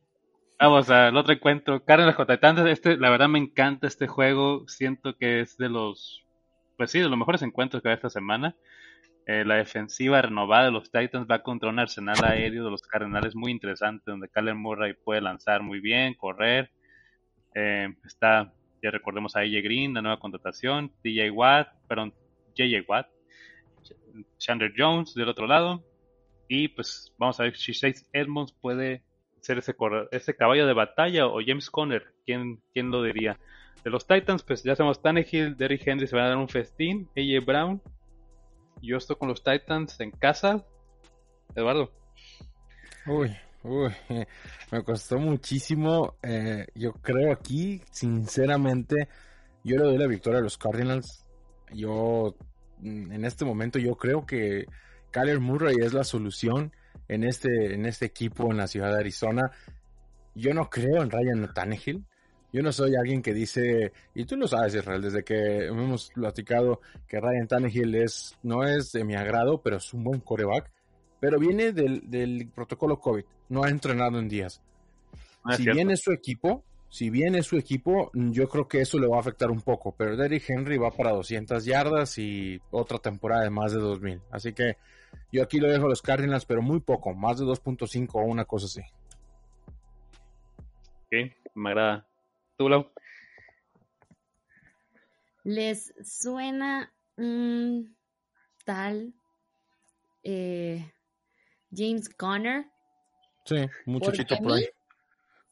Vamos 0.59 0.89
al 0.89 1.15
otro 1.17 1.33
encuentro. 1.33 1.83
Cardinals 1.83 2.15
contra 2.15 2.37
Titans. 2.37 2.69
Este, 2.69 2.97
la 2.97 3.09
verdad 3.09 3.27
me 3.27 3.39
encanta 3.39 3.87
este 3.87 4.07
juego. 4.07 4.67
Siento 4.67 5.17
que 5.17 5.41
es 5.41 5.57
de 5.57 5.69
los, 5.69 6.25
pues 6.77 6.91
sí, 6.91 6.99
de 6.99 7.09
los 7.09 7.17
mejores 7.17 7.41
encuentros 7.41 7.83
que 7.83 7.89
hay 7.89 7.95
esta 7.95 8.09
semana. 8.09 8.55
Eh, 9.27 9.43
la 9.43 9.55
defensiva 9.55 10.21
renovada 10.21 10.65
de 10.65 10.71
los 10.71 10.91
Titans 10.91 11.27
va 11.29 11.41
contra 11.41 11.69
un 11.69 11.79
arsenal 11.79 12.23
aéreo 12.23 12.63
de 12.63 12.69
los 12.69 12.83
Cardenales 12.83 13.35
muy 13.35 13.51
interesante, 13.51 14.11
donde 14.11 14.29
Kyler 14.29 14.53
Murray 14.53 14.93
puede 14.93 15.21
lanzar 15.21 15.63
muy 15.63 15.79
bien, 15.79 16.13
correr. 16.13 16.69
Eh, 17.55 17.91
está, 18.05 18.53
ya 18.83 18.91
recordemos 18.91 19.35
a 19.35 19.39
AJ 19.39 19.63
Green, 19.63 19.93
la 19.95 20.03
nueva 20.03 20.19
contratación, 20.19 20.91
DJ 21.03 21.31
Watt, 21.31 21.69
perdón, 21.87 22.13
JJ 22.53 22.85
Watt, 22.87 23.07
Chandler 24.37 24.73
Jones 24.77 25.15
del 25.15 25.29
otro 25.29 25.47
lado. 25.47 25.83
Y 26.47 26.67
pues 26.67 27.11
vamos 27.17 27.39
a 27.39 27.43
ver 27.43 27.57
si 27.57 27.71
Chase 27.71 28.05
Edmonds 28.13 28.51
puede 28.51 29.01
ser 29.41 29.57
ese, 29.57 29.75
ese 30.11 30.35
caballo 30.35 30.67
de 30.67 30.73
batalla 30.73 31.25
o 31.25 31.39
James 31.43 31.71
Conner, 31.71 32.13
¿quién, 32.25 32.61
quién 32.73 32.91
lo 32.91 33.01
diría? 33.01 33.39
De 33.83 33.89
los 33.89 34.05
Titans, 34.05 34.43
pues 34.43 34.63
ya 34.63 34.75
sabemos 34.75 35.01
Tannehill, 35.01 35.57
Derrick 35.57 35.87
Henry 35.87 36.07
se 36.07 36.15
van 36.15 36.25
a 36.25 36.29
dar 36.29 36.37
un 36.37 36.49
festín, 36.49 37.07
AJ 37.15 37.45
Brown, 37.45 37.81
Yo 38.85 38.97
estoy 38.97 39.15
con 39.15 39.29
los 39.29 39.43
Titans 39.43 39.99
en 39.99 40.11
casa. 40.11 40.63
Eduardo. 41.55 41.91
Uy, 43.07 43.35
uy, 43.63 43.91
me 44.71 44.83
costó 44.83 45.17
muchísimo. 45.17 46.15
Eh, 46.21 46.67
yo 46.75 46.93
creo 46.93 47.31
aquí, 47.31 47.81
sinceramente, 47.91 49.07
yo 49.63 49.77
le 49.77 49.83
doy 49.83 49.97
la 49.97 50.07
victoria 50.07 50.39
a 50.39 50.43
los 50.43 50.57
Cardinals. 50.57 51.25
Yo, 51.73 52.35
mm, 52.79 53.11
en 53.11 53.25
este 53.25 53.45
momento, 53.45 53.79
yo 53.79 53.95
creo 53.95 54.25
que 54.25 54.65
Kyler 55.11 55.39
Murray 55.39 55.75
es 55.81 55.93
la 55.93 56.03
solución 56.03 56.71
en 57.07 57.23
este, 57.23 57.73
en 57.73 57.85
este 57.85 58.05
equipo 58.05 58.51
en 58.51 58.57
la 58.57 58.67
ciudad 58.67 58.91
de 58.91 58.99
Arizona. 58.99 59.51
Yo 60.35 60.53
no 60.53 60.69
creo 60.69 61.01
en 61.01 61.09
Ryan 61.09 61.53
Tannehill. 61.53 62.05
Yo 62.55 62.61
no 62.61 62.71
soy 62.71 62.95
alguien 62.95 63.21
que 63.21 63.33
dice, 63.33 63.91
y 64.13 64.23
tú 64.23 64.37
lo 64.37 64.47
sabes, 64.47 64.75
Israel, 64.75 65.01
desde 65.01 65.25
que 65.25 65.65
hemos 65.65 66.09
platicado 66.11 66.79
que 67.05 67.19
Ryan 67.19 67.49
Tannehill 67.49 67.95
es, 67.95 68.37
no 68.43 68.63
es 68.63 68.93
de 68.93 69.03
mi 69.03 69.13
agrado, 69.13 69.61
pero 69.61 69.75
es 69.75 69.93
un 69.93 70.05
buen 70.05 70.21
coreback. 70.21 70.71
Pero 71.19 71.37
viene 71.37 71.73
del, 71.73 72.49
protocolo 72.55 72.97
COVID, 72.97 73.25
no 73.49 73.65
ha 73.65 73.69
entrenado 73.69 74.19
en 74.19 74.29
días. 74.29 74.61
Ah, 75.43 75.57
si 75.57 75.69
viene 75.69 75.97
su 75.97 76.13
equipo, 76.13 76.63
si 76.87 77.09
viene 77.09 77.43
su 77.43 77.57
equipo, 77.57 78.09
yo 78.13 78.47
creo 78.47 78.69
que 78.69 78.79
eso 78.79 78.99
le 78.99 79.07
va 79.07 79.17
a 79.17 79.19
afectar 79.19 79.51
un 79.51 79.59
poco. 79.59 79.93
Pero 79.93 80.15
Derrick 80.15 80.49
Henry 80.49 80.77
va 80.77 80.91
para 80.91 81.11
200 81.11 81.65
yardas 81.65 82.17
y 82.19 82.61
otra 82.71 82.99
temporada 82.99 83.43
de 83.43 83.49
más 83.49 83.73
de 83.73 83.81
2000. 83.81 84.21
Así 84.31 84.53
que 84.53 84.77
yo 85.29 85.43
aquí 85.43 85.59
lo 85.59 85.69
dejo 85.69 85.87
a 85.87 85.89
los 85.89 86.01
Cardinals, 86.01 86.45
pero 86.45 86.61
muy 86.61 86.79
poco, 86.79 87.13
más 87.13 87.37
de 87.37 87.43
2.5 87.43 88.11
o 88.13 88.19
una 88.19 88.45
cosa 88.45 88.67
así. 88.67 88.81
Ok, 91.03 91.33
me 91.53 91.71
agrada. 91.71 92.07
¿Tú, 92.57 92.69
Lau? 92.69 92.89
¿Les 95.43 95.93
suena 96.03 96.93
un 97.17 97.95
tal 98.63 99.13
eh, 100.23 100.91
James 101.71 102.07
Conner? 102.09 102.65
Sí, 103.45 103.57
muchachito 103.85 104.37
por 104.37 104.53
ahí. 104.53 104.69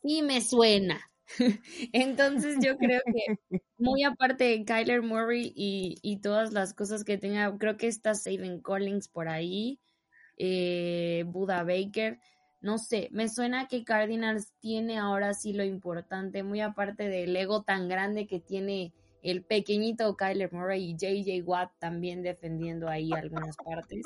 Sí, 0.01 0.21
me 0.21 0.39
suena. 0.41 1.11
Entonces 1.93 2.57
yo 2.63 2.77
creo 2.77 3.01
que 3.05 3.59
muy 3.77 4.03
aparte 4.03 4.45
de 4.45 4.65
Kyler 4.65 5.01
Murray 5.01 5.51
y, 5.55 6.19
todas 6.21 6.53
las 6.53 6.73
cosas 6.73 7.03
que 7.03 7.17
tenga, 7.17 7.55
creo 7.57 7.75
que 7.75 7.87
está 7.87 8.15
Saban 8.15 8.61
Collins 8.61 9.09
por 9.09 9.27
ahí, 9.27 9.79
eh, 10.37 11.23
Buda 11.27 11.63
Baker, 11.63 12.19
no 12.63 12.77
sé, 12.77 13.09
me 13.11 13.27
suena 13.27 13.67
que 13.67 13.83
Cardinals 13.83 14.53
tiene 14.61 14.97
ahora 14.97 15.33
sí 15.33 15.51
lo 15.51 15.65
importante, 15.65 16.43
muy 16.43 16.61
aparte 16.61 17.09
del 17.09 17.35
ego 17.35 17.63
tan 17.63 17.89
grande 17.89 18.25
que 18.25 18.39
tiene 18.39 18.93
el 19.21 19.43
pequeñito 19.43 20.15
Kyler 20.15 20.51
Murray 20.53 20.91
y 20.91 20.95
JJ 20.95 21.43
Watt 21.45 21.73
también 21.77 22.23
defendiendo 22.23 22.87
ahí 22.87 23.11
algunas 23.11 23.57
partes. 23.57 24.05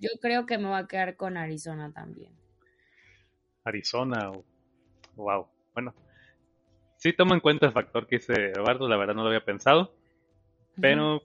Yo 0.00 0.10
creo 0.20 0.44
que 0.44 0.58
me 0.58 0.70
va 0.70 0.78
a 0.78 0.88
quedar 0.88 1.14
con 1.14 1.36
Arizona 1.36 1.92
también. 1.92 2.32
Arizona, 3.62 4.32
wow. 5.14 5.46
Bueno, 5.72 5.94
sí 6.96 7.12
tomo 7.12 7.34
en 7.34 7.40
cuenta 7.40 7.66
el 7.66 7.72
factor 7.72 8.08
que 8.08 8.16
dice 8.16 8.32
Eduardo, 8.56 8.88
la 8.88 8.96
verdad 8.96 9.14
no 9.14 9.22
lo 9.22 9.28
había 9.28 9.44
pensado. 9.44 9.94
Pero 10.80 11.22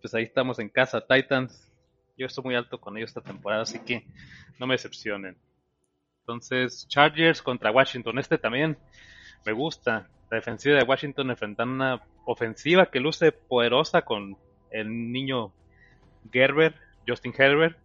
pues 0.00 0.12
ahí 0.14 0.24
estamos 0.24 0.58
en 0.58 0.68
casa, 0.68 1.06
Titans. 1.06 1.72
Yo 2.18 2.26
estoy 2.26 2.42
muy 2.42 2.56
alto 2.56 2.80
con 2.80 2.96
ellos 2.96 3.10
esta 3.10 3.20
temporada, 3.20 3.62
así 3.62 3.78
que 3.78 4.04
no 4.58 4.66
me 4.66 4.74
decepcionen. 4.74 5.36
Entonces, 6.26 6.88
Chargers 6.88 7.40
contra 7.40 7.70
Washington. 7.70 8.18
Este 8.18 8.36
también 8.36 8.76
me 9.44 9.52
gusta. 9.52 10.08
La 10.28 10.38
defensiva 10.38 10.76
de 10.76 10.82
Washington 10.82 11.30
enfrentando 11.30 11.72
una 11.72 12.02
ofensiva 12.24 12.86
que 12.86 12.98
luce 12.98 13.30
poderosa 13.30 14.02
con 14.02 14.36
el 14.72 15.12
niño 15.12 15.52
Gerber, 16.32 16.74
Justin 17.06 17.32
Herbert, 17.38 17.78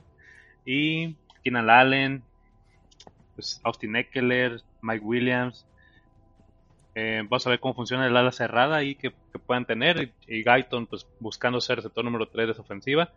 y 0.65 1.17
Keenan 1.43 1.69
Allen, 1.69 2.24
pues 3.36 3.62
Austin 3.63 3.95
Eckler, 3.95 4.60
Mike 4.81 5.05
Williams. 5.05 5.67
Eh, 6.95 7.21
vamos 7.21 7.45
a 7.45 7.51
ver 7.51 7.60
cómo 7.60 7.75
funciona 7.75 8.07
el 8.07 8.17
ala 8.17 8.31
cerrada 8.31 8.77
ahí 8.77 8.95
que, 8.95 9.12
puedan 9.45 9.65
tener. 9.65 10.13
Y, 10.25 10.43
Guyton, 10.43 10.88
pues 10.88 11.05
buscando 11.19 11.62
ser 11.62 11.75
receptor 11.75 12.03
número 12.03 12.25
3 12.27 12.48
de 12.48 12.51
esa 12.53 12.63
ofensiva. 12.63 13.12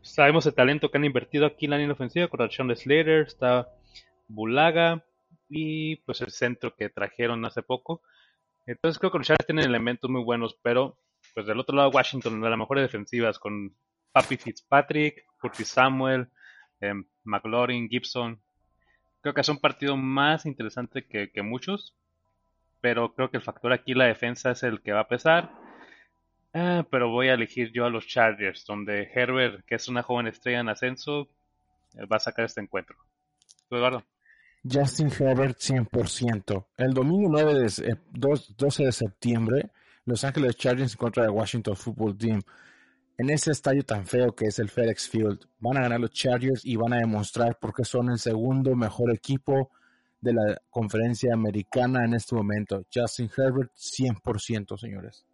Sabemos 0.00 0.46
el 0.46 0.54
talento 0.54 0.90
que 0.90 0.96
han 0.96 1.04
invertido 1.04 1.44
aquí 1.44 1.66
en 1.66 1.72
la 1.72 1.76
línea 1.76 1.92
ofensiva 1.92 2.28
con 2.28 2.40
Rashawn 2.40 2.74
Slater, 2.74 3.26
está 3.26 3.68
Bulaga 4.28 5.04
y 5.48 5.96
pues 5.96 6.20
el 6.20 6.30
centro 6.30 6.74
que 6.74 6.88
trajeron 6.88 7.44
hace 7.44 7.62
poco. 7.62 8.02
Entonces 8.66 8.98
creo 8.98 9.10
que 9.10 9.18
los 9.18 9.26
Chargers 9.26 9.46
tienen 9.46 9.66
elementos 9.66 10.10
muy 10.10 10.22
buenos, 10.22 10.58
pero 10.62 10.98
pues 11.34 11.46
del 11.46 11.60
otro 11.60 11.76
lado 11.76 11.90
Washington, 11.90 12.40
de 12.40 12.50
las 12.50 12.58
mejores 12.58 12.82
defensivas 12.82 13.38
con 13.38 13.74
Papi 14.12 14.36
Fitzpatrick, 14.36 15.24
Curtis 15.40 15.68
Samuel, 15.68 16.28
eh, 16.80 16.94
McLaurin, 17.24 17.88
Gibson. 17.88 18.40
Creo 19.20 19.34
que 19.34 19.40
es 19.40 19.48
un 19.48 19.58
partido 19.58 19.96
más 19.96 20.46
interesante 20.46 21.06
que, 21.06 21.42
muchos, 21.42 21.96
pero 22.80 23.14
creo 23.14 23.30
que 23.30 23.38
el 23.38 23.42
factor 23.42 23.72
aquí, 23.72 23.94
la 23.94 24.04
defensa, 24.06 24.50
es 24.50 24.62
el 24.62 24.82
que 24.82 24.92
va 24.92 25.00
a 25.00 25.08
pesar. 25.08 25.50
Ah, 26.52 26.86
pero 26.90 27.08
voy 27.10 27.28
a 27.28 27.34
elegir 27.34 27.72
yo 27.72 27.84
a 27.84 27.90
los 27.90 28.06
Chargers, 28.06 28.64
donde 28.66 29.10
Herbert, 29.12 29.64
que 29.66 29.74
es 29.76 29.88
una 29.88 30.02
joven 30.02 30.26
estrella 30.26 30.60
en 30.60 30.68
ascenso, 30.68 31.28
va 32.10 32.16
a 32.16 32.20
sacar 32.20 32.44
este 32.44 32.60
encuentro. 32.60 32.96
¿Tú, 33.68 33.76
Eduardo? 33.76 34.04
Justin 34.70 35.10
Herbert 35.10 35.58
100%. 35.58 36.66
El 36.76 36.94
domingo 36.94 37.28
9 37.30 37.54
de, 37.54 37.98
12 38.12 38.84
de 38.84 38.92
septiembre, 38.92 39.70
Los 40.06 40.24
Ángeles 40.24 40.56
Chargers 40.56 40.96
contra 40.96 41.24
el 41.24 41.30
Washington 41.30 41.76
Football 41.76 42.16
Team. 42.16 42.40
En 43.18 43.30
ese 43.30 43.52
estadio 43.52 43.84
tan 43.84 44.06
feo 44.06 44.34
que 44.34 44.46
es 44.46 44.58
el 44.58 44.70
FedEx 44.70 45.08
Field, 45.08 45.46
van 45.60 45.76
a 45.76 45.82
ganar 45.82 46.00
los 46.00 46.10
Chargers 46.10 46.64
y 46.64 46.76
van 46.76 46.94
a 46.94 46.98
demostrar 46.98 47.58
por 47.60 47.74
qué 47.74 47.84
son 47.84 48.10
el 48.10 48.18
segundo 48.18 48.74
mejor 48.74 49.12
equipo 49.14 49.70
de 50.20 50.32
la 50.32 50.62
conferencia 50.70 51.34
americana 51.34 52.04
en 52.04 52.14
este 52.14 52.34
momento. 52.34 52.84
Justin 52.92 53.30
Herbert 53.36 53.70
100%, 53.74 54.78
señores. 54.78 55.26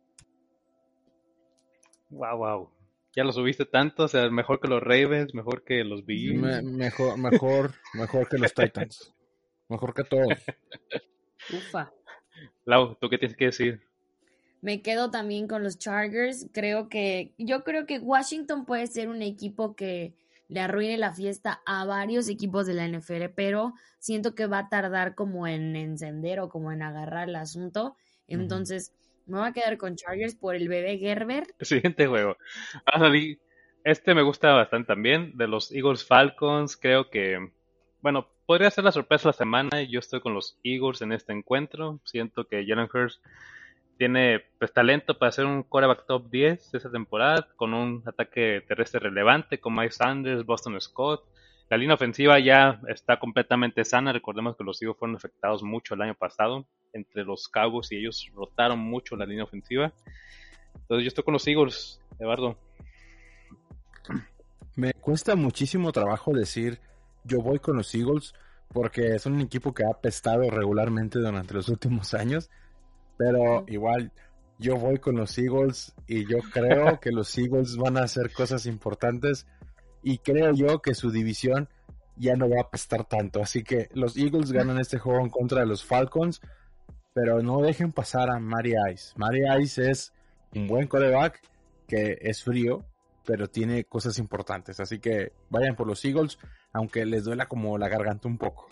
Wow, 2.11 2.37
wow. 2.37 2.71
Ya 3.15 3.25
lo 3.25 3.33
subiste 3.33 3.65
tanto, 3.65 4.05
o 4.05 4.09
sea, 4.09 4.29
mejor 4.31 4.61
que 4.61 4.69
los 4.69 4.83
Ravens, 4.83 5.35
mejor 5.35 5.65
que 5.65 5.85
los 5.85 6.05
Bills. 6.05 6.65
mejor, 6.65 7.17
mejor, 7.19 7.73
mejor 7.95 8.29
que 8.29 8.39
los 8.39 8.53
Titans. 8.55 9.15
Mejor 9.71 9.95
que 9.95 10.05
todos. 10.05 10.27
Ufa. 11.53 11.93
Lau, 12.65 12.97
¿tú 12.97 13.09
qué 13.09 13.19
tienes 13.19 13.37
que 13.37 13.47
decir? 13.47 13.81
Me 14.61 14.83
quedo 14.83 15.11
también 15.11 15.47
con 15.47 15.63
los 15.63 15.79
Chargers. 15.79 16.49
Creo 16.53 16.89
que, 16.89 17.33
yo 17.39 17.65
creo 17.65 17.87
que 17.87 17.99
Washington 18.01 18.67
puede 18.67 18.87
ser 18.89 19.09
un 19.09 19.23
equipo 19.23 19.75
que 19.75 20.13
le 20.49 20.61
arruine 20.61 20.99
la 20.99 21.13
fiesta 21.13 21.63
a 21.65 21.85
varios 21.85 22.29
equipos 22.29 22.67
de 22.67 22.75
la 22.75 22.87
NFL, 22.87 23.27
pero 23.35 23.73
siento 24.01 24.35
que 24.35 24.47
va 24.47 24.59
a 24.59 24.69
tardar 24.69 25.15
como 25.15 25.47
en 25.47 25.77
encender 25.77 26.41
o 26.41 26.49
como 26.49 26.73
en 26.73 26.83
agarrar 26.83 27.29
el 27.29 27.37
asunto. 27.37 27.97
Entonces, 28.27 28.93
me 29.27 29.39
voy 29.39 29.49
a 29.49 29.53
quedar 29.53 29.79
con 29.79 29.95
Chargers 29.95 30.35
por 30.35 30.57
el 30.57 30.69
bebé 30.69 30.99
Gerber. 30.99 31.45
Siguiente 31.61 32.07
juego. 32.09 32.37
Este 33.85 34.15
me 34.15 34.23
gusta 34.23 34.53
bastante 34.53 34.89
también. 34.89 35.37
De 35.37 35.47
los 35.47 35.73
Eagles 35.73 36.05
Falcons, 36.05 36.77
creo 36.77 37.09
que, 37.09 37.53
bueno, 38.03 38.29
podría 38.51 38.69
ser 38.73 38.83
la 38.83 38.91
sorpresa 38.91 39.23
de 39.23 39.29
la 39.29 39.33
semana. 39.35 39.83
Yo 39.83 40.01
estoy 40.01 40.21
con 40.21 40.35
los 40.35 40.59
Eagles 40.65 41.03
en 41.03 41.13
este 41.13 41.33
encuentro. 41.33 42.01
Siento 42.03 42.49
que 42.49 42.67
Jalen 42.67 42.89
Hurst 42.93 43.25
tiene 43.97 44.41
pues, 44.59 44.73
talento 44.73 45.17
para 45.17 45.31
ser 45.31 45.47
un 45.47 45.63
quarterback 45.63 46.05
top 46.05 46.29
10 46.33 46.73
de 46.73 46.79
esta 46.79 46.91
temporada, 46.91 47.47
con 47.55 47.75
un 47.75 48.03
ataque 48.07 48.65
terrestre 48.67 48.99
relevante, 48.99 49.61
con 49.61 49.77
Mike 49.77 49.93
Sanders, 49.93 50.45
Boston 50.45 50.81
Scott. 50.81 51.23
La 51.69 51.77
línea 51.77 51.95
ofensiva 51.95 52.41
ya 52.41 52.81
está 52.89 53.21
completamente 53.21 53.85
sana. 53.85 54.13
Recordemos 54.13 54.57
que 54.57 54.65
los 54.65 54.83
Eagles 54.83 54.99
fueron 54.99 55.15
afectados 55.15 55.63
mucho 55.63 55.95
el 55.95 56.03
año 56.03 56.17
pasado. 56.17 56.67
Entre 56.93 57.23
los 57.23 57.47
Cowboys 57.47 57.93
y 57.93 57.99
ellos 57.99 58.33
rotaron 58.35 58.81
mucho 58.81 59.15
la 59.15 59.27
línea 59.27 59.45
ofensiva. 59.45 59.93
Entonces 60.75 61.05
yo 61.05 61.07
estoy 61.07 61.23
con 61.23 61.35
los 61.35 61.47
Eagles, 61.47 62.01
Eduardo. 62.19 62.59
Me 64.75 64.93
cuesta 64.95 65.37
muchísimo 65.37 65.93
trabajo 65.93 66.33
decir 66.33 66.81
yo 67.25 67.41
voy 67.41 67.59
con 67.59 67.77
los 67.77 67.95
Eagles 67.95 68.35
porque 68.73 69.15
es 69.15 69.27
un 69.27 69.41
equipo 69.41 69.75
que 69.75 69.85
ha 69.85 69.91
apestado 69.91 70.49
regularmente 70.49 71.19
durante 71.19 71.55
los 71.55 71.69
últimos 71.69 72.15
años, 72.15 72.51
pero 73.17 73.65
igual 73.67 74.13
yo 74.59 74.77
voy 74.77 74.99
con 74.99 75.17
los 75.17 75.37
Eagles 75.39 75.95
y 76.07 76.27
yo 76.27 76.39
creo 76.53 76.99
que 77.01 77.11
los 77.11 77.37
Eagles 77.37 77.77
van 77.77 77.97
a 77.97 78.05
hacer 78.05 78.33
cosas 78.33 78.67
importantes 78.67 79.47
y 80.03 80.19
creo 80.19 80.53
yo 80.55 80.81
que 80.81 80.95
su 80.95 81.11
división 81.11 81.69
ya 82.17 82.37
no 82.37 82.49
va 82.49 82.59
a 82.59 82.63
apestar 82.65 83.07
tanto, 83.07 83.43
así 83.43 83.63
que 83.65 83.89
los 83.95 84.17
Eagles 84.17 84.53
ganan 84.53 84.79
este 84.79 84.99
juego 84.99 85.21
en 85.21 85.31
contra 85.31 85.61
de 85.61 85.67
los 85.67 85.85
Falcons, 85.85 86.41
pero 87.15 87.43
no 87.43 87.63
dejen 87.63 87.93
pasar 87.93 88.31
a 88.31 88.39
Mari 88.39 88.75
Ice. 88.93 89.15
Mari 89.17 89.41
Ice 89.63 89.91
es 89.91 90.13
un 90.55 90.67
buen 90.67 90.87
coreback 90.87 91.41
que 91.89 92.19
es 92.21 92.45
frío, 92.45 92.85
pero 93.31 93.49
tiene 93.49 93.85
cosas 93.85 94.19
importantes. 94.19 94.81
Así 94.81 94.99
que 94.99 95.31
vayan 95.51 95.77
por 95.77 95.87
los 95.87 96.05
Eagles, 96.05 96.37
aunque 96.73 97.07
les 97.07 97.23
duela 97.23 97.47
como 97.47 97.79
la 97.79 97.89
garganta 97.89 98.27
un 98.27 98.39
poco. 98.39 98.69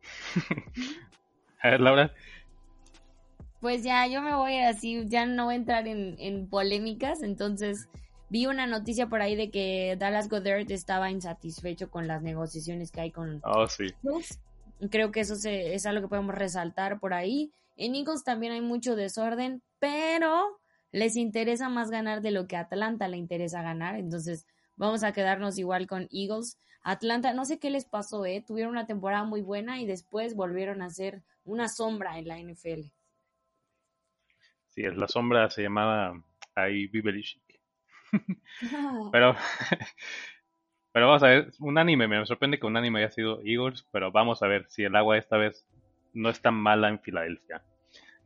a 1.60 1.70
ver, 1.70 1.80
Laura. 1.80 2.14
Pues 3.60 3.82
ya, 3.82 4.06
yo 4.06 4.22
me 4.22 4.32
voy 4.32 4.58
así, 4.58 5.04
ya 5.08 5.26
no 5.26 5.46
voy 5.46 5.54
a 5.54 5.56
entrar 5.56 5.88
en, 5.88 6.48
polémicas, 6.48 7.24
entonces 7.24 7.88
Vi 8.28 8.46
una 8.46 8.68
noticia 8.68 9.08
por 9.08 9.22
ahí 9.22 9.34
de 9.34 9.50
que 9.50 9.96
Dallas 9.98 10.28
Goddard 10.28 10.70
estaba 10.70 11.10
insatisfecho 11.10 11.90
con 11.90 12.06
las 12.06 12.22
negociaciones 12.22 12.92
que 12.92 13.00
hay 13.00 13.10
con 13.10 13.40
oh, 13.42 13.66
sí. 13.66 13.86
Creo 14.88 15.10
que 15.10 15.18
eso 15.18 15.34
es 15.42 15.84
algo 15.84 16.02
que 16.02 16.10
podemos 16.10 16.36
resaltar 16.36 17.00
por 17.00 17.12
ahí. 17.12 17.52
En 17.76 17.96
Eagles 17.96 18.22
también 18.22 18.52
hay 18.52 18.60
mucho 18.60 18.94
desorden, 18.94 19.64
pero 19.80 20.59
les 20.92 21.16
interesa 21.16 21.68
más 21.68 21.90
ganar 21.90 22.20
de 22.20 22.30
lo 22.30 22.46
que 22.46 22.56
a 22.56 22.60
Atlanta 22.60 23.08
le 23.08 23.16
interesa 23.16 23.62
ganar. 23.62 23.96
Entonces, 23.96 24.46
vamos 24.76 25.02
a 25.02 25.12
quedarnos 25.12 25.58
igual 25.58 25.86
con 25.86 26.08
Eagles. 26.12 26.58
Atlanta, 26.82 27.32
no 27.32 27.44
sé 27.44 27.58
qué 27.58 27.70
les 27.70 27.84
pasó, 27.84 28.24
¿eh? 28.26 28.42
Tuvieron 28.46 28.72
una 28.72 28.86
temporada 28.86 29.24
muy 29.24 29.42
buena 29.42 29.80
y 29.80 29.86
después 29.86 30.34
volvieron 30.34 30.82
a 30.82 30.90
ser 30.90 31.22
una 31.44 31.68
sombra 31.68 32.18
en 32.18 32.28
la 32.28 32.38
NFL. 32.38 32.90
Sí, 34.68 34.82
es 34.84 34.96
la 34.96 35.08
sombra 35.08 35.50
se 35.50 35.62
llamaba 35.62 36.22
ahí 36.54 36.86
Bibelish. 36.86 37.40
pero, 39.12 39.36
pero 40.92 41.06
vamos 41.06 41.22
a 41.22 41.28
ver, 41.28 41.52
un 41.58 41.78
anime, 41.78 42.08
me 42.08 42.24
sorprende 42.26 42.58
que 42.58 42.66
un 42.66 42.76
anime 42.76 43.00
haya 43.00 43.10
sido 43.10 43.40
Eagles, 43.44 43.86
pero 43.90 44.10
vamos 44.10 44.42
a 44.42 44.46
ver 44.46 44.66
si 44.68 44.84
el 44.84 44.96
agua 44.96 45.18
esta 45.18 45.36
vez 45.36 45.66
no 46.12 46.30
es 46.30 46.40
tan 46.40 46.54
mala 46.54 46.88
en 46.88 47.00
Filadelfia. 47.00 47.62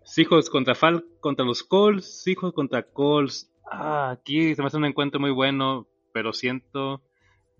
Seahawks 0.04 0.50
contra 0.50 0.74
Fal 0.74 1.04
contra 1.20 1.44
los 1.44 1.62
Colts, 1.62 2.22
Seahawks 2.22 2.54
contra 2.54 2.82
Colts. 2.82 3.50
Ah, 3.70 4.10
aquí 4.10 4.54
se 4.54 4.62
me 4.62 4.68
hace 4.68 4.76
un 4.76 4.84
encuentro 4.84 5.18
muy 5.18 5.30
bueno, 5.30 5.86
pero 6.12 6.32
siento 6.32 7.02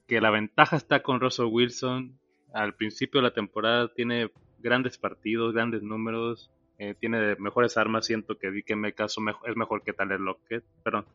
que 0.07 0.21
la 0.21 0.31
ventaja 0.31 0.77
está 0.77 1.03
con 1.03 1.21
Russell 1.21 1.47
Wilson. 1.47 2.19
Al 2.53 2.75
principio 2.75 3.21
de 3.21 3.29
la 3.29 3.35
temporada 3.35 3.89
tiene 3.89 4.31
grandes 4.59 4.99
partidos, 4.99 5.55
grandes 5.55 5.83
números, 5.83 6.51
eh, 6.79 6.95
tiene 6.99 7.35
mejores 7.37 7.77
armas. 7.77 8.07
Siento 8.07 8.37
que 8.39 8.77
me 8.77 8.93
caso 8.93 9.21
es 9.47 9.57
mejor 9.57 9.83
que 9.83 9.93
Tyler 9.93 10.21
Lockett, 10.21 10.65
perdón. 10.83 11.07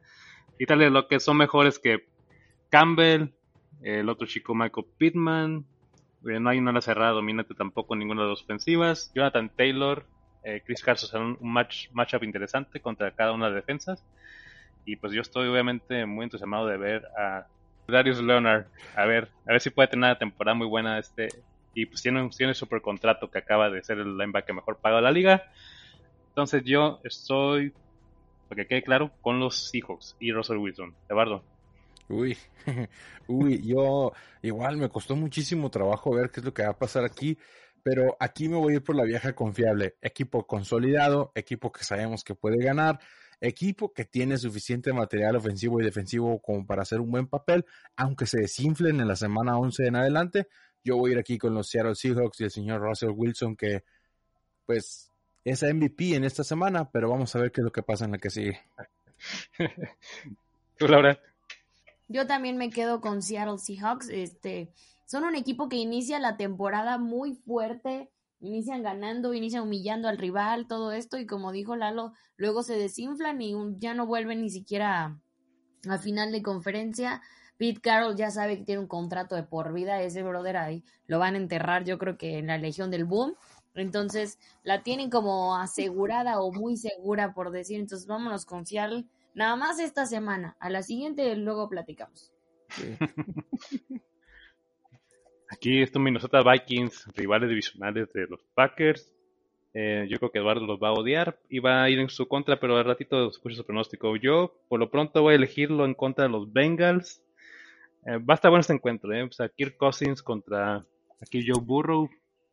Y 0.58 0.66
Tyler 0.66 0.92
Lockett 0.92 1.22
son 1.22 1.38
mejores 1.38 1.80
que 1.80 2.08
Campbell, 2.70 3.30
el 3.82 4.10
otro 4.10 4.28
chico 4.28 4.56
Michael 4.56 4.88
Pittman. 4.98 5.66
No 6.22 6.50
hay 6.50 6.58
una 6.58 6.82
cerrada 6.82 7.12
dominante 7.12 7.54
tampoco 7.54 7.96
ninguna 7.96 8.24
de 8.24 8.30
las 8.30 8.42
ofensivas. 8.42 9.12
Jonathan 9.16 9.50
Taylor 9.56 10.06
eh, 10.44 10.62
Chris 10.66 10.82
Carson 10.82 11.38
un 11.40 11.52
match 11.52 11.90
matchup 11.92 12.24
interesante 12.24 12.80
contra 12.80 13.12
cada 13.12 13.34
una 13.34 13.46
de 13.46 13.52
las 13.54 13.62
defensas. 13.62 14.04
Y 14.86 14.96
pues 14.96 15.14
yo 15.14 15.22
estoy 15.22 15.48
obviamente 15.48 16.06
muy 16.06 16.24
entusiasmado 16.24 16.68
de 16.68 16.78
ver 16.78 17.06
a 17.18 17.48
Darius 17.88 18.22
Leonard. 18.22 18.66
A 18.96 19.06
ver, 19.06 19.30
a 19.46 19.52
ver 19.52 19.62
si 19.62 19.70
puede 19.70 19.90
tener 19.90 20.10
una 20.10 20.18
temporada 20.18 20.56
muy 20.56 20.68
buena 20.68 20.98
este. 20.98 21.30
Y 21.74 21.86
pues 21.86 22.02
tiene 22.02 22.22
un 22.22 22.30
tiene 22.30 22.54
super 22.54 22.82
contrato 22.82 23.30
que 23.30 23.38
acaba 23.38 23.70
de 23.70 23.84
ser 23.84 24.00
el 24.00 24.18
linebacker 24.18 24.56
mejor 24.56 24.78
pagado 24.78 24.98
de 24.98 25.04
la 25.04 25.12
liga. 25.12 25.44
Entonces 26.30 26.64
yo 26.64 27.00
estoy, 27.04 27.74
para 28.48 28.64
que 28.64 28.68
quede 28.68 28.84
claro, 28.84 29.12
con 29.22 29.40
los 29.40 29.70
Seahawks 29.70 30.16
y 30.20 30.32
Russell 30.32 30.58
Wilson. 30.58 30.96
Eduardo. 31.10 31.44
Uy, 32.08 32.36
uy, 33.28 33.62
yo 33.68 34.14
igual 34.42 34.78
me 34.78 34.90
costó 34.90 35.16
muchísimo 35.16 35.70
trabajo 35.70 36.12
ver 36.12 36.32
qué 36.32 36.40
es 36.40 36.46
lo 36.46 36.54
que 36.54 36.64
va 36.64 36.70
a 36.70 36.78
pasar 36.78 37.06
aquí 37.06 37.38
pero 37.84 38.18
aquí 38.20 38.50
me 38.50 38.58
voy 38.58 38.74
a 38.74 38.76
ir 38.78 38.84
por 38.84 38.96
la 38.96 39.04
vieja 39.04 39.34
confiable. 39.34 39.96
Equipo 40.02 40.46
consolidado, 40.46 41.32
equipo 41.36 41.72
que 41.72 41.84
sabemos 41.84 42.24
que 42.24 42.36
puede 42.36 42.64
ganar, 42.64 43.00
equipo 43.42 43.94
que 43.94 44.06
tiene 44.06 44.38
suficiente 44.38 44.94
material 44.94 45.36
ofensivo 45.36 45.80
y 45.80 45.86
defensivo 45.86 46.42
como 46.42 46.66
para 46.66 46.82
hacer 46.82 47.00
un 47.00 47.12
buen 47.12 47.28
papel, 47.28 47.66
aunque 47.96 48.26
se 48.26 48.42
desinflen 48.42 49.00
en 49.00 49.08
la 49.08 49.16
semana 49.16 49.58
11 49.58 49.88
en 49.88 49.96
adelante. 49.96 50.48
Yo 50.84 50.98
voy 50.98 51.12
a 51.12 51.14
ir 51.14 51.20
aquí 51.20 51.38
con 51.38 51.54
los 51.54 51.70
Seattle 51.70 51.96
Seahawks 51.96 52.42
y 52.42 52.44
el 52.46 52.52
señor 52.52 52.82
Russell 52.82 53.12
Wilson, 53.16 53.56
que 53.56 53.84
pues 54.66 55.12
es 55.44 55.64
MVP 55.64 56.16
en 56.16 56.24
esta 56.24 56.44
semana, 56.44 56.90
pero 56.92 57.10
vamos 57.10 57.36
a 57.36 57.40
ver 57.40 57.52
qué 57.52 57.62
es 57.62 57.66
lo 57.66 57.72
que 57.72 57.84
pasa 57.84 58.06
en 58.06 58.12
la 58.12 58.18
que 58.18 58.30
sigue. 58.30 58.62
¿Tú, 60.78 60.88
Laura? 60.88 61.20
Yo 62.08 62.26
también 62.26 62.58
me 62.58 62.70
quedo 62.70 63.02
con 63.02 63.22
Seattle 63.22 63.58
Seahawks. 63.58 64.10
Este, 64.10 64.70
son 65.10 65.24
un 65.24 65.34
equipo 65.34 65.70
que 65.70 65.78
inicia 65.78 66.20
la 66.20 66.38
temporada 66.38 67.00
muy 67.00 67.34
fuerte, 67.34 68.12
inician 68.42 68.84
ganando, 68.84 69.34
inician 69.34 69.64
humillando 69.64 70.08
al 70.08 70.20
rival, 70.20 70.68
todo 70.68 70.92
esto, 70.92 71.18
y 71.18 71.26
como 71.26 71.52
dijo 71.52 71.76
Lalo, 71.76 72.14
luego 72.38 72.62
se 72.62 72.78
desinflan 72.78 73.42
y 73.42 73.56
ya 73.80 73.96
no 73.96 74.06
vuelven 74.06 74.42
ni 74.42 74.52
siquiera 74.52 75.20
a, 75.90 75.98
final 75.98 76.32
de 76.32 76.44
conferencia. 76.44 77.24
Pete 77.58 77.82
Carroll 77.82 78.18
ya 78.18 78.30
sabe 78.30 78.60
que 78.60 78.66
tiene 78.66 78.82
un 78.82 78.88
contrato 78.88 79.34
de 79.34 79.42
por 79.42 79.74
vida, 79.74 80.00
ese 80.00 80.22
brother 80.22 80.58
ahí 80.58 80.84
lo 81.08 81.18
van 81.18 81.34
a 81.34 81.40
enterrar, 81.40 81.86
yo 81.86 81.98
creo 81.98 82.16
que 82.16 82.38
en 82.38 82.46
la 82.46 82.60
Legión 82.60 82.92
del 82.92 83.06
Boom. 83.06 83.34
Entonces 83.74 84.38
la 84.62 84.84
tienen 84.84 85.10
como 85.10 85.56
asegurada 85.56 86.40
o 86.40 86.52
muy 86.52 86.78
segura, 86.78 87.34
por 87.34 87.50
decir. 87.50 87.80
Entonces 87.80 88.08
vámonos 88.08 88.46
con 88.46 88.68
Seattle. 88.68 89.06
Nada 89.34 89.56
más 89.56 89.80
esta 89.80 90.06
semana. 90.06 90.56
A 90.60 90.70
la 90.70 90.84
siguiente 90.84 91.36
luego 91.36 91.68
platicamos. 91.68 92.32
Aquí 95.60 95.82
estos 95.82 96.02
Minnesota 96.02 96.42
Vikings, 96.42 97.06
rivales 97.18 97.50
divisionales 97.50 98.14
de 98.14 98.28
los 98.28 98.42
Packers. 98.56 99.14
Eh, 99.74 100.08
yo 100.10 100.18
creo 100.18 100.32
que 100.32 100.40
Eduardo 100.40 100.66
los 100.66 100.80
va 100.80 100.88
a 100.88 100.94
odiar 100.94 101.38
y 101.50 101.60
va 101.60 101.84
a 101.84 101.90
ir 101.90 102.00
en 102.00 102.08
su 102.08 102.30
contra, 102.30 102.62
pero 102.62 102.78
al 102.78 102.86
ratito 102.86 103.28
escucho 103.28 103.58
su 103.58 103.66
pronóstico. 103.66 104.16
Yo, 104.16 104.56
por 104.70 104.80
lo 104.80 104.90
pronto, 104.90 105.22
voy 105.22 105.34
a 105.34 105.36
elegirlo 105.36 105.84
en 105.84 105.96
contra 105.96 106.24
de 106.24 106.30
los 106.30 106.54
Bengals. 106.54 107.22
Eh, 108.06 108.20
va 108.20 108.36
a 108.36 108.36
estar 108.36 108.50
bueno 108.50 108.62
este 108.62 108.72
encuentro, 108.72 109.14
¿eh? 109.14 109.24
O 109.24 109.32
sea, 109.34 109.50
Kirk 109.50 109.76
Cousins 109.76 110.24
contra 110.24 110.86
aquí 111.22 111.46
Joe 111.46 111.62
Burrow. 111.62 112.10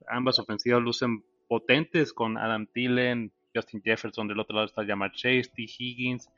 Ambas 0.08 0.40
ofensivas 0.40 0.82
lucen 0.82 1.22
potentes 1.46 2.12
con 2.12 2.36
Adam 2.36 2.66
Thielen, 2.66 3.30
Justin 3.54 3.82
Jefferson, 3.84 4.26
del 4.26 4.40
otro 4.40 4.56
lado 4.56 4.66
está 4.66 4.84
Jamar 4.84 5.12
Chase, 5.12 5.44
T. 5.54 5.62
Higgins. 5.62 6.28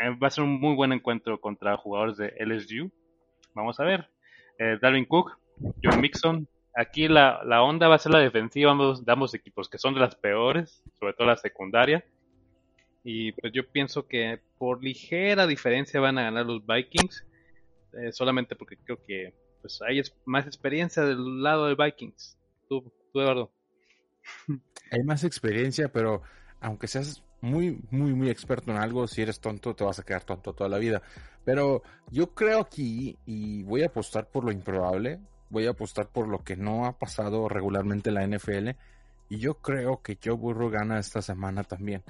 Eh, 0.00 0.10
va 0.20 0.26
a 0.26 0.30
ser 0.30 0.42
un 0.42 0.58
muy 0.58 0.74
buen 0.74 0.92
encuentro 0.92 1.40
contra 1.40 1.76
jugadores 1.76 2.16
de 2.16 2.34
LSU. 2.44 2.90
Vamos 3.54 3.78
a 3.78 3.84
ver. 3.84 4.10
Darwin 4.80 5.04
Cook 5.04 5.38
John 5.82 6.00
Mixon. 6.00 6.48
Aquí 6.74 7.08
la, 7.08 7.42
la, 7.44 7.62
onda 7.62 7.88
va 7.88 7.96
a 7.96 7.98
ser 7.98 8.12
la 8.12 8.20
defensiva 8.20 8.74
de 8.74 9.12
ambos 9.12 9.34
equipos, 9.34 9.68
que 9.68 9.78
son 9.78 9.94
de 9.94 10.00
las 10.00 10.14
peores, 10.14 10.82
sobre 10.98 11.12
todo 11.12 11.26
la 11.26 11.36
secundaria. 11.36 12.04
Y 13.02 13.32
pues 13.32 13.52
yo 13.52 13.66
pienso 13.66 14.06
que 14.06 14.40
por 14.58 14.82
ligera 14.82 15.46
diferencia 15.46 16.00
van 16.00 16.18
a 16.18 16.24
ganar 16.24 16.46
los 16.46 16.64
Vikings, 16.66 17.26
eh, 17.94 18.12
solamente 18.12 18.54
porque 18.54 18.76
creo 18.76 19.02
que 19.04 19.34
pues 19.60 19.80
hay 19.82 20.00
más 20.24 20.46
experiencia 20.46 21.02
del 21.04 21.42
lado 21.42 21.66
de 21.66 21.74
Vikings. 21.74 22.36
Tú, 22.68 22.92
tú 23.12 23.20
Eduardo. 23.20 23.50
Hay 24.90 25.02
más 25.02 25.24
experiencia, 25.24 25.88
pero 25.88 26.22
aunque 26.60 26.86
seas 26.86 27.22
muy, 27.40 27.78
muy, 27.90 28.14
muy 28.14 28.30
experto 28.30 28.70
en 28.70 28.78
algo, 28.78 29.06
si 29.06 29.22
eres 29.22 29.40
tonto 29.40 29.74
te 29.74 29.84
vas 29.84 29.98
a 29.98 30.02
quedar 30.02 30.24
tonto 30.24 30.54
toda 30.54 30.70
la 30.70 30.78
vida. 30.78 31.02
Pero 31.44 31.82
yo 32.10 32.34
creo 32.34 32.60
aquí, 32.60 33.16
y 33.26 33.62
voy 33.62 33.82
a 33.82 33.86
apostar 33.86 34.28
por 34.28 34.44
lo 34.44 34.52
improbable, 34.52 35.20
voy 35.50 35.66
a 35.66 35.70
apostar 35.70 36.08
por 36.08 36.28
lo 36.28 36.44
que 36.44 36.56
no 36.56 36.86
ha 36.86 36.98
pasado 36.98 37.48
regularmente 37.48 38.10
en 38.10 38.14
la 38.14 38.26
NFL. 38.26 38.70
Y 39.28 39.38
yo 39.38 39.54
creo 39.54 40.02
que 40.02 40.18
Joe 40.22 40.34
Burrow 40.34 40.70
gana 40.70 40.98
esta 40.98 41.22
semana 41.22 41.64
también. 41.64 42.02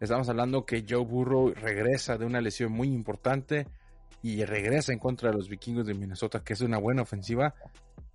Estamos 0.00 0.28
hablando 0.28 0.64
que 0.66 0.84
Joe 0.88 1.04
Burrow 1.04 1.52
regresa 1.54 2.18
de 2.18 2.24
una 2.24 2.40
lesión 2.40 2.72
muy 2.72 2.88
importante 2.88 3.66
y 4.22 4.44
regresa 4.44 4.92
en 4.92 4.98
contra 4.98 5.30
de 5.30 5.36
los 5.36 5.48
vikingos 5.48 5.86
de 5.86 5.94
Minnesota, 5.94 6.42
que 6.42 6.54
es 6.54 6.60
una 6.60 6.78
buena 6.78 7.02
ofensiva. 7.02 7.54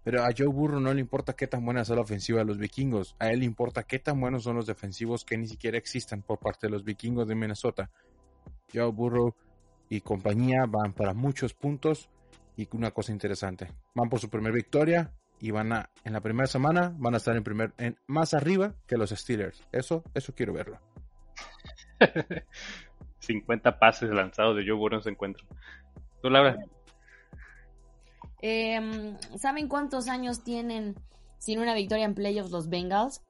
Pero 0.03 0.23
a 0.23 0.29
Joe 0.35 0.47
Burrow 0.47 0.79
no 0.79 0.93
le 0.93 1.01
importa 1.01 1.33
qué 1.33 1.47
tan 1.47 1.65
buena 1.65 1.83
sea 1.83 1.95
la 1.95 2.01
ofensiva 2.01 2.39
de 2.39 2.45
los 2.45 2.57
vikingos. 2.57 3.15
A 3.19 3.29
él 3.29 3.39
le 3.39 3.45
importa 3.45 3.83
qué 3.83 3.99
tan 3.99 4.19
buenos 4.19 4.43
son 4.43 4.55
los 4.55 4.65
defensivos 4.65 5.25
que 5.25 5.37
ni 5.37 5.47
siquiera 5.47 5.77
existen 5.77 6.21
por 6.21 6.39
parte 6.39 6.67
de 6.67 6.71
los 6.71 6.83
vikingos 6.83 7.27
de 7.27 7.35
Minnesota. 7.35 7.89
Joe 8.73 8.91
Burrow 8.91 9.35
y 9.89 10.01
compañía 10.01 10.65
van 10.67 10.93
para 10.93 11.13
muchos 11.13 11.53
puntos 11.53 12.09
y 12.57 12.67
una 12.73 12.91
cosa 12.91 13.11
interesante, 13.11 13.71
van 13.95 14.09
por 14.09 14.19
su 14.19 14.29
primera 14.29 14.53
victoria 14.53 15.13
y 15.39 15.51
van 15.51 15.71
a, 15.71 15.89
en 16.03 16.13
la 16.13 16.21
primera 16.21 16.47
semana, 16.47 16.93
van 16.97 17.13
a 17.13 17.17
estar 17.17 17.37
en 17.37 17.43
primer, 17.43 17.73
en, 17.77 17.97
más 18.07 18.33
arriba 18.33 18.73
que 18.87 18.97
los 18.97 19.11
Steelers. 19.11 19.63
Eso, 19.71 20.03
eso 20.15 20.33
quiero 20.33 20.53
verlo. 20.53 20.79
50 23.19 23.79
pases 23.79 24.09
lanzados 24.09 24.55
de 24.55 24.63
Joe 24.65 24.75
Burrow 24.75 24.97
en 24.97 25.01
ese 25.01 25.09
encuentro. 25.11 25.45
¿Tú, 26.21 26.29
Laura? 26.29 26.57
Em, 28.41 29.17
¿Saben 29.37 29.67
cuántos 29.67 30.07
años 30.07 30.43
tienen 30.43 30.95
sin 31.37 31.59
una 31.59 31.75
victoria 31.75 32.05
en 32.05 32.15
playoffs 32.15 32.51
los 32.51 32.69
Bengals? 32.69 33.23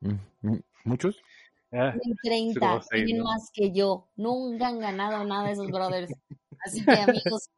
Mm, 0.00 0.48
mm, 0.48 0.60
¿Muchos? 0.84 1.22
30, 1.70 2.72
ah, 2.72 2.80
tienen 2.90 3.22
más 3.22 3.50
que 3.52 3.72
yo. 3.72 4.08
Nunca 4.16 4.68
han 4.68 4.78
ganado 4.78 5.24
nada 5.24 5.50
esos 5.50 5.68
brothers. 5.68 6.12
Así 6.64 6.84
que 6.84 6.92
amigos, 6.92 7.50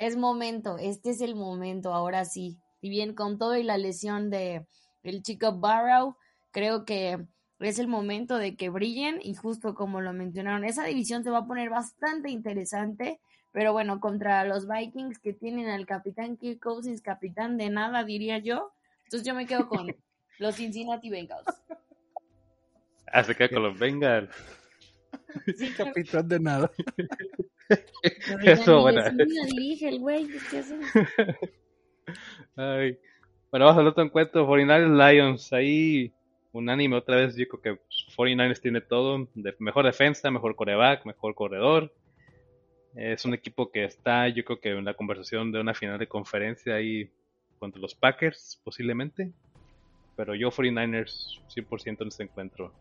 es 0.00 0.16
momento, 0.16 0.78
este 0.78 1.10
es 1.10 1.20
el 1.20 1.36
momento, 1.36 1.92
ahora 1.92 2.24
sí. 2.24 2.58
Y 2.80 2.88
bien 2.88 3.14
con 3.14 3.38
todo 3.38 3.56
y 3.56 3.62
la 3.62 3.76
lesión 3.76 4.30
de 4.30 4.66
el 5.02 5.22
chico 5.22 5.52
Barrow, 5.52 6.16
creo 6.50 6.86
que 6.86 7.18
es 7.58 7.78
el 7.78 7.86
momento 7.86 8.38
de 8.38 8.56
que 8.56 8.70
brillen 8.70 9.20
y 9.22 9.34
justo 9.34 9.74
como 9.74 10.00
lo 10.00 10.14
mencionaron, 10.14 10.64
esa 10.64 10.84
división 10.84 11.22
se 11.22 11.30
va 11.30 11.38
a 11.38 11.46
poner 11.46 11.68
bastante 11.68 12.30
interesante, 12.30 13.20
pero 13.52 13.74
bueno, 13.74 14.00
contra 14.00 14.44
los 14.44 14.66
Vikings 14.66 15.18
que 15.18 15.34
tienen 15.34 15.68
al 15.68 15.84
capitán 15.84 16.38
Kirk 16.38 16.60
Cousins, 16.60 17.02
capitán 17.02 17.58
de 17.58 17.68
nada, 17.68 18.02
diría 18.02 18.38
yo. 18.38 18.72
Entonces 19.04 19.26
yo 19.26 19.34
me 19.34 19.46
quedo 19.46 19.68
con 19.68 19.86
los 20.38 20.54
Cincinnati 20.54 21.10
Bengals. 21.10 21.62
Ah, 23.12 23.22
se 23.22 23.34
queda 23.34 23.50
con 23.50 23.62
los 23.62 23.78
Bengals. 23.78 24.34
Sí, 25.56 25.72
capitán 25.76 26.26
de 26.26 26.40
nada. 26.40 26.70
Eso, 28.44 28.82
bueno. 28.82 29.02
dirige 29.10 29.88
el 29.88 29.98
güey, 30.00 30.26
¿qué 30.26 30.40
Ay. 32.56 32.98
Bueno, 33.50 33.66
vamos 33.66 33.80
al 33.80 33.88
otro 33.88 34.04
encuentro, 34.04 34.46
49ers 34.46 35.12
Lions. 35.12 35.52
Ahí, 35.52 36.12
unánime 36.52 36.96
otra 36.96 37.16
vez, 37.16 37.36
yo 37.36 37.46
creo 37.48 37.78
que 37.78 37.82
49ers 38.16 38.60
tiene 38.60 38.80
todo. 38.80 39.28
De 39.34 39.54
mejor 39.58 39.86
defensa, 39.86 40.30
mejor 40.30 40.54
coreback, 40.54 41.04
mejor 41.04 41.34
corredor. 41.34 41.92
Es 42.94 43.24
un 43.24 43.34
equipo 43.34 43.70
que 43.70 43.84
está, 43.84 44.28
yo 44.28 44.44
creo 44.44 44.60
que 44.60 44.70
en 44.70 44.84
la 44.84 44.94
conversación 44.94 45.52
de 45.52 45.60
una 45.60 45.74
final 45.74 45.98
de 45.98 46.08
conferencia 46.08 46.74
ahí 46.74 47.10
contra 47.58 47.80
los 47.80 47.94
Packers, 47.94 48.60
posiblemente. 48.64 49.32
Pero 50.16 50.34
yo 50.34 50.50
49ers 50.50 51.40
100% 51.54 52.02
en 52.02 52.08
este 52.08 52.24
encuentro. 52.24 52.72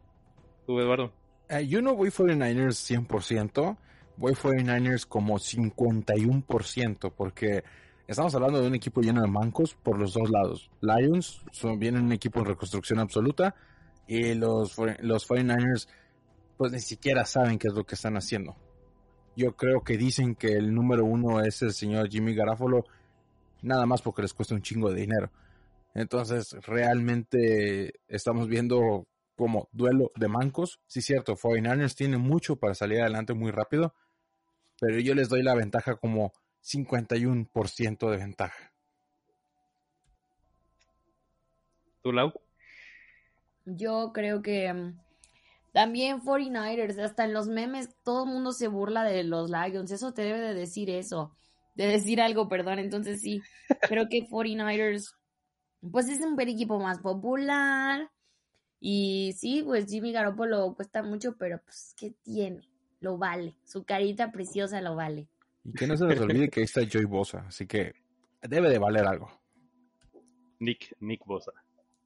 ¿Tú, 0.66 0.80
Eduardo? 0.80 1.12
Eh, 1.50 1.68
yo 1.68 1.82
no 1.82 1.96
voy 1.96 2.10
49ers 2.10 3.08
100%, 3.08 3.78
voy 4.20 4.34
49ers 4.34 5.06
como 5.08 5.40
51%, 5.40 7.14
porque 7.16 7.64
estamos 8.06 8.36
hablando 8.36 8.62
de 8.62 8.68
un 8.68 8.76
equipo 8.76 9.00
lleno 9.02 9.22
de 9.22 9.30
mancos 9.30 9.76
por 9.76 9.98
los 9.98 10.14
dos 10.14 10.30
lados. 10.30 10.70
Lions 10.82 11.42
son, 11.54 11.80
vienen 11.80 12.04
un 12.04 12.12
equipo 12.12 12.42
en 12.42 12.48
reconstrucción 12.48 13.00
absoluta 13.00 13.56
y 14.08 14.34
los, 14.34 14.76
los 15.00 15.28
49ers 15.28 15.88
pues 16.58 16.74
ni 16.74 16.82
siquiera 16.82 17.24
saben 17.24 17.58
qué 17.58 17.70
es 17.70 17.74
lo 17.74 17.86
que 17.86 17.96
están 17.96 18.18
haciendo. 18.18 18.58
Yo 19.38 19.56
creo 19.56 19.82
que 19.86 19.98
dicen 19.98 20.36
que 20.36 20.52
el 20.52 20.74
número 20.74 21.06
uno 21.06 21.40
es 21.40 21.62
el 21.62 21.72
señor 21.72 22.10
Jimmy 22.10 22.36
Garafolo, 22.36 22.84
nada 23.62 23.86
más 23.86 24.02
porque 24.02 24.24
les 24.24 24.34
cuesta 24.34 24.54
un 24.54 24.62
chingo 24.62 24.92
de 24.92 25.00
dinero. 25.00 25.32
Entonces, 25.94 26.58
realmente 26.68 28.02
estamos 28.10 28.50
viendo 28.50 29.08
como 29.38 29.70
duelo 29.72 30.12
de 30.18 30.28
mancos. 30.28 30.82
Sí, 30.88 31.02
cierto, 31.02 31.38
49ers 31.38 31.96
tiene 31.96 32.18
mucho 32.18 32.58
para 32.58 32.76
salir 32.76 33.00
adelante 33.00 33.34
muy 33.34 33.52
rápido, 33.52 33.94
pero 34.80 35.00
yo 35.00 35.16
les 35.16 35.30
doy 35.30 35.44
la 35.44 35.56
ventaja 35.56 35.96
como 35.96 36.34
51% 36.62 38.10
de 38.10 38.18
ventaja. 38.18 38.74
¿Tú, 42.02 42.12
Lau? 42.12 42.34
Yo 43.66 44.12
creo 44.14 44.42
que 44.42 44.74
mm, 44.74 45.00
también 45.74 46.22
49ers, 46.22 47.00
hasta 47.00 47.26
en 47.26 47.34
los 47.34 47.48
memes, 47.48 47.90
todo 48.04 48.26
el 48.26 48.32
mundo 48.32 48.52
se 48.52 48.68
burla 48.68 49.04
de 49.04 49.24
los 49.24 49.50
Lions. 49.50 49.92
Eso 49.92 50.14
te 50.14 50.24
debe 50.24 50.40
de 50.40 50.54
decir 50.54 50.90
eso, 50.90 51.36
de 51.76 51.88
decir 51.88 52.22
algo, 52.22 52.48
perdón. 52.48 52.80
Entonces 52.80 53.22
sí, 53.22 53.42
creo 53.82 54.08
que 54.10 54.28
49ers, 54.28 55.14
pues 55.92 56.10
es 56.10 56.22
un 56.22 56.40
equipo 56.40 56.80
más 56.80 57.00
popular 57.00 58.10
y 58.80 59.34
sí, 59.38 59.62
pues 59.64 59.88
Jimmy 59.88 60.12
Garoppolo 60.12 60.74
cuesta 60.76 61.04
mucho, 61.04 61.36
pero 61.38 61.62
pues, 61.64 61.94
¿qué 61.98 62.12
tiene? 62.24 62.62
Lo 63.00 63.18
vale. 63.18 63.56
Su 63.64 63.84
carita 63.84 64.32
preciosa 64.32 64.82
lo 64.82 64.96
vale. 64.96 65.28
Y 65.64 65.74
que 65.74 65.88
no 65.88 65.96
se 65.98 66.06
nos 66.06 66.20
olvide 66.20 66.50
que 66.50 66.62
ahí 66.62 66.66
está 66.66 66.82
Joy 66.84 67.06
Bosa, 67.06 67.46
así 67.48 67.66
que 67.68 67.94
debe 68.42 68.70
de 68.70 68.80
valer 68.80 69.06
algo. 69.06 69.30
Nick, 70.60 70.96
Nick 71.00 71.26
Bosa. 71.26 71.52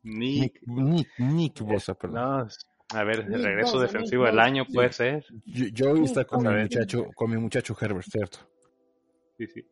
Nick, 0.03 0.61
Nick, 0.67 1.07
Nick, 1.17 1.61
Bosa, 1.61 1.93
perdón. 1.93 2.47
a 2.93 3.03
ver, 3.03 3.19
el 3.21 3.43
regreso 3.43 3.79
defensivo 3.79 4.25
del 4.25 4.39
año 4.39 4.65
puede 4.65 4.91
ser. 4.91 5.25
Joy 5.45 6.03
está 6.03 6.25
con 6.25 6.43
mi, 6.43 6.61
muchacho, 6.61 7.07
con 7.15 7.31
mi 7.31 7.37
muchacho 7.37 7.75
Herbert, 7.79 8.07
¿cierto? 8.07 8.39
Sí, 9.37 9.47
sí. 9.47 9.65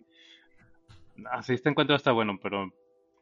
Así 1.31 1.53
este 1.53 1.69
encuentro 1.69 1.95
está 1.95 2.11
bueno, 2.11 2.39
pero 2.41 2.73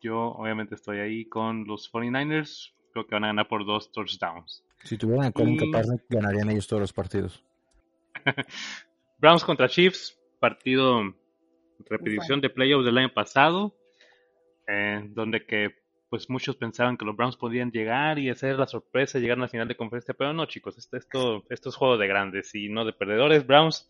yo 0.02 0.18
obviamente 0.18 0.76
estoy 0.76 1.00
ahí 1.00 1.26
con 1.26 1.66
los 1.66 1.92
49ers 1.92 2.74
creo 2.92 3.06
que 3.06 3.16
van 3.16 3.24
a 3.26 3.28
ganar 3.28 3.48
por 3.48 3.66
dos 3.66 3.92
touchdowns. 3.92 4.64
Si 4.84 4.98
tuvieran 4.98 5.26
a 5.26 5.32
Colin 5.32 5.58
Kaepernick, 5.58 6.04
ganarían 6.10 6.50
ellos 6.50 6.68
todos 6.68 6.82
los 6.82 6.94
partidos. 6.94 7.44
Browns 9.18 9.44
contra 9.44 9.70
Chiefs, 9.70 10.18
partido 10.40 11.14
repetición 11.88 12.42
de 12.42 12.50
playoffs 12.50 12.86
del 12.86 12.98
año 12.98 13.14
pasado, 13.14 13.76
eh, 14.68 15.04
donde 15.10 15.46
que 15.46 15.76
pues 16.10 16.30
muchos 16.30 16.56
pensaban 16.56 16.98
que 16.98 17.06
los 17.06 17.16
Browns 17.16 17.38
podían 17.38 17.72
llegar 17.72 18.18
y 18.18 18.30
hacer 18.30 18.58
la 18.58 18.66
sorpresa, 18.66 19.20
llegar 19.20 19.38
a 19.38 19.42
la 19.42 19.48
final 19.48 19.68
de 19.68 19.78
conferencia, 19.78 20.16
pero 20.16 20.34
no 20.34 20.48
chicos, 20.48 20.78
esto, 20.78 20.98
esto, 20.98 21.44
esto 21.50 21.70
es 21.70 21.76
juego 21.76 21.98
de 21.98 22.08
grandes 22.08 22.56
y 22.56 22.68
no 22.70 22.84
de 22.84 22.94
perdedores. 22.94 23.46
Browns 23.46 23.88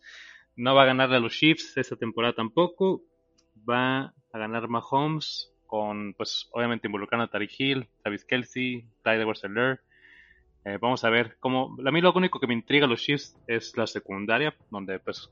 no 0.54 0.74
va 0.74 0.82
a 0.82 0.86
ganar 0.86 1.12
a 1.12 1.20
los 1.20 1.32
Chiefs 1.32 1.76
esta 1.76 1.96
temporada 1.96 2.34
tampoco, 2.34 3.02
va 3.68 4.12
a 4.32 4.38
ganar 4.38 4.68
Mahomes 4.68 5.50
con, 5.66 6.12
pues, 6.14 6.50
obviamente 6.52 6.88
involucrando 6.88 7.24
a 7.24 7.30
Tariq 7.30 7.52
Hill, 7.58 7.88
Travis 8.02 8.24
Kelsey, 8.24 8.86
Clyde 9.02 9.22
edwards 9.22 9.44
eh, 10.64 10.78
vamos 10.80 11.04
a 11.04 11.10
ver 11.10 11.36
cómo. 11.40 11.76
A 11.86 11.90
mí 11.90 12.00
lo 12.00 12.12
único 12.12 12.38
que 12.38 12.46
me 12.46 12.54
intriga 12.54 12.86
los 12.86 13.00
Chiefs 13.00 13.36
es 13.46 13.76
la 13.76 13.86
secundaria, 13.86 14.54
donde, 14.70 14.98
pues, 14.98 15.30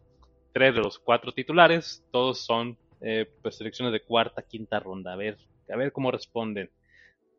tres 0.53 0.75
de 0.75 0.81
los 0.81 0.99
cuatro 0.99 1.33
titulares, 1.33 2.03
todos 2.11 2.45
son, 2.45 2.79
eh, 3.01 3.31
pues, 3.43 3.57
selecciones 3.57 3.93
de 3.93 4.03
cuarta, 4.03 4.43
quinta 4.43 4.81
ronda. 4.81 5.13
A 5.13 5.17
ver, 5.17 5.37
a 5.73 5.77
ver 5.77 5.93
cómo 5.93 6.11
responden. 6.11 6.71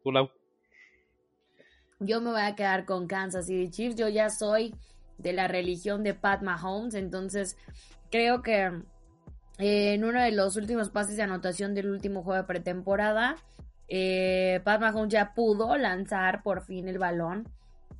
¿Tú, 0.03 0.11
Lau? 0.11 0.29
Yo 1.99 2.21
me 2.21 2.31
voy 2.31 2.41
a 2.41 2.55
quedar 2.55 2.85
con 2.85 3.07
Kansas 3.07 3.47
City 3.47 3.69
Chiefs. 3.69 3.95
Yo 3.95 4.07
ya 4.07 4.29
soy 4.29 4.73
de 5.17 5.33
la 5.33 5.47
religión 5.47 6.03
de 6.03 6.13
Pat 6.13 6.43
Mahomes, 6.43 6.93
entonces 6.93 7.57
creo 8.09 8.41
que 8.41 8.71
en 9.57 10.03
uno 10.05 10.21
de 10.21 10.31
los 10.31 10.55
últimos 10.55 10.89
pases 10.89 11.17
de 11.17 11.23
anotación 11.23 11.75
del 11.75 11.89
último 11.89 12.23
juego 12.23 12.41
de 12.41 12.47
pretemporada, 12.47 13.35
eh, 13.89 14.61
Pat 14.63 14.79
Mahomes 14.79 15.11
ya 15.11 15.33
pudo 15.33 15.75
lanzar 15.75 16.41
por 16.41 16.63
fin 16.63 16.87
el 16.87 16.99
balón 16.99 17.49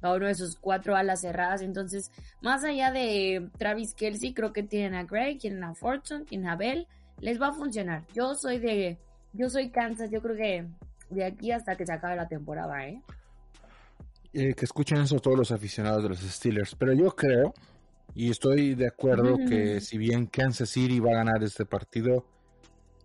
a 0.02 0.14
uno 0.14 0.28
de 0.28 0.36
sus 0.36 0.56
cuatro 0.56 0.96
alas 0.96 1.22
cerradas. 1.22 1.62
Entonces, 1.62 2.12
más 2.42 2.64
allá 2.64 2.92
de 2.92 3.50
Travis 3.58 3.94
Kelsey, 3.94 4.34
creo 4.34 4.54
que 4.54 4.64
tienen 4.64 4.96
a 4.96 5.04
Gray, 5.04 5.38
tienen 5.38 5.64
a 5.64 5.74
Fortune, 5.74 6.26
tienen 6.26 6.48
a 6.48 6.56
Bell. 6.56 6.88
Les 7.20 7.42
va 7.42 7.50
a 7.50 7.54
funcionar. 7.54 8.06
Yo 8.14 8.36
soy 8.36 8.60
de. 8.60 8.98
Yo 9.34 9.50
soy 9.50 9.70
Kansas. 9.70 10.10
Yo 10.12 10.22
creo 10.22 10.36
que 10.36 10.68
de 11.10 11.26
aquí 11.26 11.52
hasta 11.52 11.76
que 11.76 11.86
se 11.86 11.94
acabe 11.94 12.16
la 12.16 12.28
temporada, 12.28 12.88
¿eh? 12.88 13.02
eh 14.34 14.54
que 14.54 14.66
escuchen 14.66 15.00
eso 15.02 15.20
todos 15.20 15.38
los 15.38 15.52
aficionados 15.52 16.04
de 16.04 16.10
los 16.10 16.20
Steelers. 16.20 16.76
Pero 16.76 16.94
yo 16.94 17.16
creo 17.16 17.54
y 18.16 18.30
estoy 18.30 18.76
de 18.76 18.88
acuerdo 18.88 19.38
que 19.48 19.82
si 19.82 19.98
bien 19.98 20.26
Kansas 20.26 20.70
City 20.70 21.00
va 21.00 21.12
a 21.12 21.24
ganar 21.24 21.44
este 21.44 21.66
partido, 21.66 22.26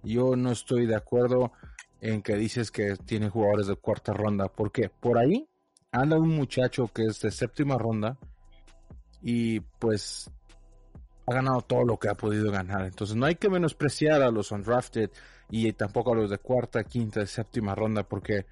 yo 0.02 0.36
no 0.36 0.52
estoy 0.52 0.86
de 0.86 0.96
acuerdo 0.96 1.52
en 2.00 2.22
que 2.22 2.36
dices 2.36 2.70
que 2.70 2.96
tiene 2.96 3.28
jugadores 3.28 3.66
de 3.66 3.76
cuarta 3.76 4.12
ronda. 4.12 4.48
porque 4.48 4.88
Por 4.88 5.18
ahí 5.18 5.48
anda 5.94 6.18
un 6.18 6.34
muchacho 6.34 6.88
que 6.88 7.04
es 7.04 7.20
de 7.20 7.30
séptima 7.30 7.78
ronda 7.78 8.18
y 9.22 9.60
pues 9.60 10.28
ha 11.26 11.34
ganado 11.34 11.62
todo 11.62 11.84
lo 11.84 11.98
que 11.98 12.08
ha 12.08 12.14
podido 12.14 12.50
ganar. 12.50 12.84
Entonces 12.84 13.16
no 13.16 13.26
hay 13.26 13.36
que 13.36 13.48
menospreciar 13.48 14.20
a 14.20 14.30
los 14.30 14.50
undrafted 14.50 15.10
y 15.50 15.72
tampoco 15.72 16.12
a 16.12 16.16
los 16.16 16.30
de 16.30 16.38
cuarta, 16.38 16.82
quinta, 16.82 17.24
séptima 17.26 17.74
ronda 17.74 18.02
porque 18.02 18.44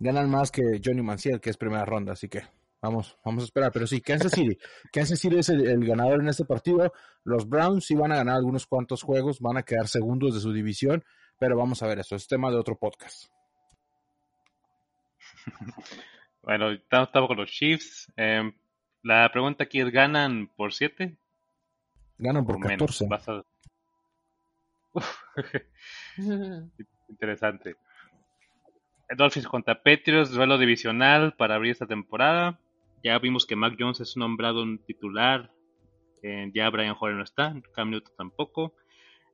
ganan 0.00 0.28
más 0.28 0.50
que 0.50 0.80
Johnny 0.84 1.02
Manciel 1.02 1.40
que 1.40 1.50
es 1.50 1.56
primera 1.56 1.84
ronda. 1.84 2.14
Así 2.14 2.28
que 2.28 2.42
Vamos, 2.82 3.16
vamos 3.24 3.42
a 3.42 3.46
esperar. 3.46 3.72
Pero 3.72 3.86
sí, 3.86 4.00
Kansas 4.00 4.32
City. 4.32 4.58
Kansas 4.92 5.18
City 5.18 5.38
es 5.38 5.48
el, 5.48 5.84
ganador 5.86 6.20
en 6.20 6.28
este 6.28 6.44
partido. 6.44 6.92
Los 7.24 7.48
Browns 7.48 7.86
sí 7.86 7.94
van 7.94 8.12
a 8.12 8.16
ganar 8.16 8.36
algunos 8.36 8.66
cuantos 8.66 9.02
juegos, 9.02 9.40
van 9.40 9.56
a 9.56 9.62
quedar 9.62 9.88
segundos 9.88 10.34
de 10.34 10.40
su 10.40 10.52
división, 10.52 11.02
pero 11.38 11.56
vamos 11.56 11.82
a 11.82 11.86
ver 11.86 12.00
eso. 12.00 12.14
Es 12.14 12.28
tema 12.28 12.50
de 12.50 12.56
otro 12.56 12.76
podcast. 12.76 13.30
Bueno, 16.46 16.70
estamos, 16.70 17.10
con 17.26 17.36
los 17.36 17.50
Chiefs. 17.50 18.12
Em, 18.16 18.52
la 19.02 19.28
pregunta 19.32 19.64
aquí 19.64 19.80
es, 19.80 19.90
¿ganan 19.90 20.46
por 20.56 20.72
7? 20.72 21.16
Ganan 22.18 22.46
por, 22.46 22.60
14. 22.60 23.08
Interesante. 27.08 27.74
Dolphins 29.16 29.48
contra 29.48 29.82
Patriots, 29.82 30.30
duelo 30.30 30.56
divisional 30.56 31.34
para 31.34 31.56
abrir 31.56 31.72
esta 31.72 31.88
temporada. 31.88 32.60
Ya 33.02 33.18
vimos 33.18 33.44
que 33.44 33.56
Mac 33.56 33.74
Jones 33.76 33.98
es 33.98 34.16
nombrado 34.16 34.62
un 34.62 34.78
titular. 34.78 35.50
Eh, 36.22 36.48
ya 36.54 36.70
Brian 36.70 36.94
Hoyer 36.98 37.16
no 37.16 37.24
está. 37.24 37.60
Cam 37.74 37.90
Newton 37.90 38.14
tampoco. 38.16 38.76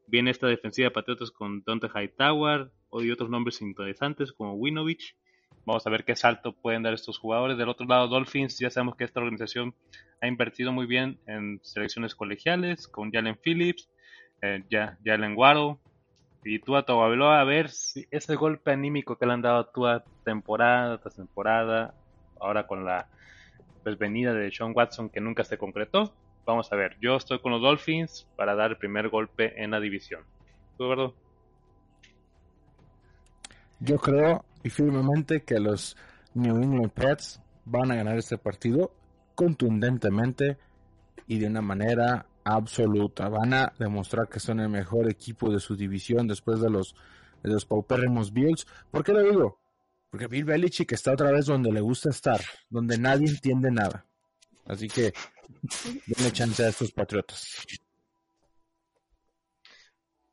Viene 0.06 0.30
esta 0.30 0.46
defensiva 0.46 0.86
de 0.86 0.92
Patriotas 0.92 1.30
con 1.30 1.62
Dante 1.66 1.88
Hightower 1.94 2.72
y 3.02 3.10
otros 3.10 3.28
nombres 3.28 3.60
interesantes 3.60 4.32
como 4.32 4.54
Winovich. 4.54 5.14
Vamos 5.64 5.86
a 5.86 5.90
ver 5.90 6.04
qué 6.04 6.16
salto 6.16 6.52
pueden 6.52 6.82
dar 6.82 6.94
estos 6.94 7.18
jugadores. 7.18 7.56
Del 7.56 7.68
otro 7.68 7.86
lado, 7.86 8.08
Dolphins, 8.08 8.58
ya 8.58 8.70
sabemos 8.70 8.96
que 8.96 9.04
esta 9.04 9.20
organización 9.20 9.74
ha 10.20 10.26
invertido 10.26 10.72
muy 10.72 10.86
bien 10.86 11.18
en 11.26 11.60
selecciones 11.62 12.14
colegiales 12.14 12.88
con 12.88 13.10
Jalen 13.10 13.36
Phillips, 13.36 13.88
eh, 14.40 14.62
Jalen 15.04 15.36
Waddle 15.36 15.76
y 16.44 16.58
tú 16.58 16.76
a 16.76 16.84
Tagovailoa 16.84 17.40
a 17.40 17.44
ver 17.44 17.70
si 17.70 18.06
ese 18.10 18.34
golpe 18.34 18.72
anímico 18.72 19.16
que 19.16 19.26
le 19.26 19.32
han 19.32 19.42
dado 19.42 19.58
a 19.58 19.72
Tua 19.72 20.04
temporada 20.24 20.98
tras 20.98 21.16
temporada, 21.16 21.94
ahora 22.40 22.66
con 22.66 22.84
la 22.84 23.08
pues 23.82 23.98
venida 23.98 24.32
de 24.32 24.50
Sean 24.50 24.72
Watson 24.74 25.08
que 25.08 25.20
nunca 25.20 25.44
se 25.44 25.58
concretó. 25.58 26.14
Vamos 26.44 26.72
a 26.72 26.76
ver, 26.76 26.96
yo 27.00 27.16
estoy 27.16 27.38
con 27.38 27.52
los 27.52 27.62
Dolphins 27.62 28.28
para 28.36 28.54
dar 28.54 28.72
el 28.72 28.76
primer 28.76 29.08
golpe 29.08 29.62
en 29.62 29.70
la 29.70 29.80
división. 29.80 30.24
¿Tú, 30.76 30.84
Eduardo? 30.84 31.14
Yo 33.80 33.98
creo 33.98 34.44
y 34.62 34.70
firmemente 34.70 35.42
que 35.42 35.58
los 35.58 35.96
New 36.34 36.56
England 36.56 36.92
Pets 36.92 37.40
van 37.64 37.90
a 37.90 37.96
ganar 37.96 38.18
este 38.18 38.38
partido 38.38 38.94
contundentemente 39.34 40.58
y 41.26 41.38
de 41.38 41.46
una 41.46 41.62
manera 41.62 42.26
absoluta. 42.44 43.28
Van 43.28 43.54
a 43.54 43.72
demostrar 43.78 44.28
que 44.28 44.40
son 44.40 44.60
el 44.60 44.68
mejor 44.68 45.10
equipo 45.10 45.50
de 45.50 45.60
su 45.60 45.76
división 45.76 46.26
después 46.26 46.60
de 46.60 46.70
los, 46.70 46.94
de 47.42 47.50
los 47.50 47.64
paupérrimos 47.64 48.32
Bills. 48.32 48.66
¿Por 48.90 49.04
qué 49.04 49.12
lo 49.12 49.22
digo? 49.22 49.58
Porque 50.10 50.26
Bill 50.26 50.44
Belichick 50.44 50.92
está 50.92 51.12
otra 51.12 51.32
vez 51.32 51.46
donde 51.46 51.72
le 51.72 51.80
gusta 51.80 52.10
estar, 52.10 52.40
donde 52.68 52.98
nadie 52.98 53.28
entiende 53.28 53.70
nada. 53.70 54.06
Así 54.66 54.88
que 54.88 55.12
denle 56.06 56.32
chance 56.32 56.64
a 56.64 56.68
estos 56.68 56.92
patriotas. 56.92 57.64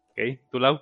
Ok, 0.10 0.40
¿tú, 0.52 0.60
Lau? 0.60 0.82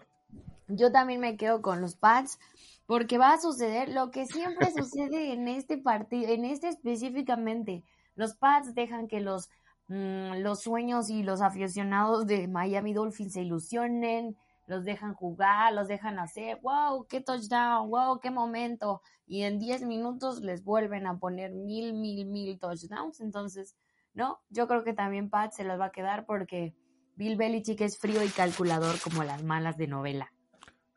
Yo 0.67 0.91
también 0.91 1.21
me 1.21 1.37
quedo 1.37 1.61
con 1.61 1.79
los 1.79 1.95
Pats 1.95 2.39
porque 2.87 3.17
va 3.17 3.33
a 3.33 3.39
suceder 3.39 3.89
lo 3.89 4.09
que 4.09 4.25
siempre 4.25 4.71
sucede 4.75 5.33
en 5.33 5.47
este 5.47 5.77
partido, 5.77 6.31
en 6.31 6.45
este 6.45 6.69
específicamente. 6.69 7.83
Los 8.15 8.35
Pats 8.35 8.73
dejan 8.73 9.07
que 9.07 9.19
los, 9.19 9.49
mm, 9.89 10.37
los 10.37 10.61
sueños 10.61 11.11
y 11.11 11.21
los 11.21 11.41
aficionados 11.41 12.25
de 12.25 12.47
Miami 12.47 12.93
Dolphins 12.93 13.33
se 13.33 13.43
ilusionen, 13.43 14.35
los 14.65 14.83
dejan 14.83 15.13
jugar, 15.13 15.73
los 15.73 15.87
dejan 15.87 16.17
hacer, 16.17 16.59
wow, 16.61 17.05
qué 17.07 17.21
touchdown, 17.21 17.89
wow, 17.89 18.19
qué 18.19 18.31
momento. 18.31 19.01
Y 19.27 19.43
en 19.43 19.59
10 19.59 19.83
minutos 19.83 20.41
les 20.41 20.63
vuelven 20.63 21.07
a 21.07 21.19
poner 21.19 21.51
mil, 21.51 21.93
mil, 21.93 22.25
mil 22.25 22.57
touchdowns. 22.57 23.19
Entonces, 23.19 23.75
no, 24.13 24.39
yo 24.49 24.67
creo 24.67 24.83
que 24.83 24.93
también 24.93 25.29
Pat 25.29 25.51
se 25.51 25.63
las 25.63 25.79
va 25.79 25.85
a 25.85 25.91
quedar 25.91 26.25
porque 26.25 26.73
Bill 27.15 27.35
Belichick 27.37 27.81
es 27.81 27.97
frío 27.97 28.23
y 28.23 28.29
calculador 28.29 28.99
como 29.01 29.23
las 29.23 29.43
malas 29.43 29.77
de 29.77 29.87
novela. 29.87 30.31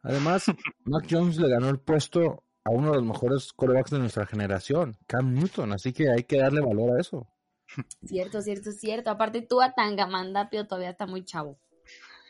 Además, 0.03 0.47
Mac 0.85 1.07
Jones 1.11 1.39
le 1.39 1.49
ganó 1.49 1.69
el 1.69 1.79
puesto 1.79 2.45
a 2.65 2.71
uno 2.71 2.91
de 2.91 2.97
los 2.97 3.05
mejores 3.05 3.53
corebacks 3.53 3.91
de 3.91 3.99
nuestra 3.99 4.27
generación, 4.27 4.97
Cam 5.07 5.35
Newton, 5.35 5.73
así 5.73 5.93
que 5.93 6.11
hay 6.11 6.25
que 6.25 6.39
darle 6.39 6.61
valor 6.61 6.97
a 6.97 7.01
eso. 7.01 7.27
Cierto, 8.05 8.43
cierto, 8.43 8.73
cierto. 8.73 9.11
Aparte 9.11 9.43
tú 9.43 9.63
a 9.63 9.73
Tangamandapio 9.73 10.67
todavía 10.67 10.91
está 10.91 11.07
muy 11.07 11.25
chavo. 11.25 11.59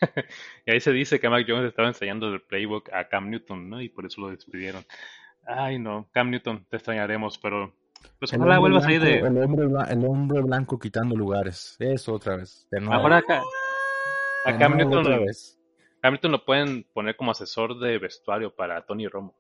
y 0.67 0.71
ahí 0.71 0.81
se 0.81 0.93
dice 0.93 1.19
que 1.19 1.29
Mac 1.29 1.45
Jones 1.49 1.69
estaba 1.69 1.89
enseñando 1.89 2.29
el 2.29 2.43
playbook 2.43 2.93
a 2.93 3.09
Cam 3.09 3.31
Newton, 3.31 3.69
¿no? 3.69 3.81
Y 3.81 3.89
por 3.89 4.07
eso 4.07 4.21
lo 4.21 4.31
despidieron. 4.31 4.85
Ay, 5.47 5.79
no, 5.79 6.09
Cam 6.13 6.31
Newton, 6.31 6.67
te 6.69 6.77
extrañaremos, 6.77 7.39
pero 7.39 7.75
pues 8.19 8.33
ojalá 8.33 8.59
vuelvas 8.59 8.87
ahí 8.87 8.99
de... 8.99 9.19
El 9.19 9.43
hombre, 9.43 9.67
el 9.91 10.05
hombre 10.05 10.41
blanco 10.43 10.79
quitando 10.79 11.17
lugares, 11.17 11.77
eso 11.79 12.15
otra 12.15 12.37
vez. 12.37 12.69
Ahora 12.91 13.19
acá, 13.19 13.43
a 14.45 14.59
Cam 14.59 14.77
Newton, 14.77 15.05
Cam 15.05 15.25
Newton 16.03 16.33
lo 16.33 16.45
pueden 16.45 16.85
poner 16.95 17.17
como 17.17 17.33
asesor 17.33 17.79
de 17.79 17.99
vestuario 17.99 18.55
para 18.55 18.87
Tony 18.87 19.07
Romo. 19.09 19.35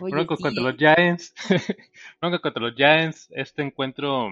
Bronco 0.00 0.36
contra 0.36 0.62
los 0.62 0.76
Giants. 0.76 1.34
Bronco 2.20 2.40
contra 2.40 2.62
los 2.62 2.74
Giants. 2.74 3.28
Este 3.30 3.62
encuentro 3.62 4.30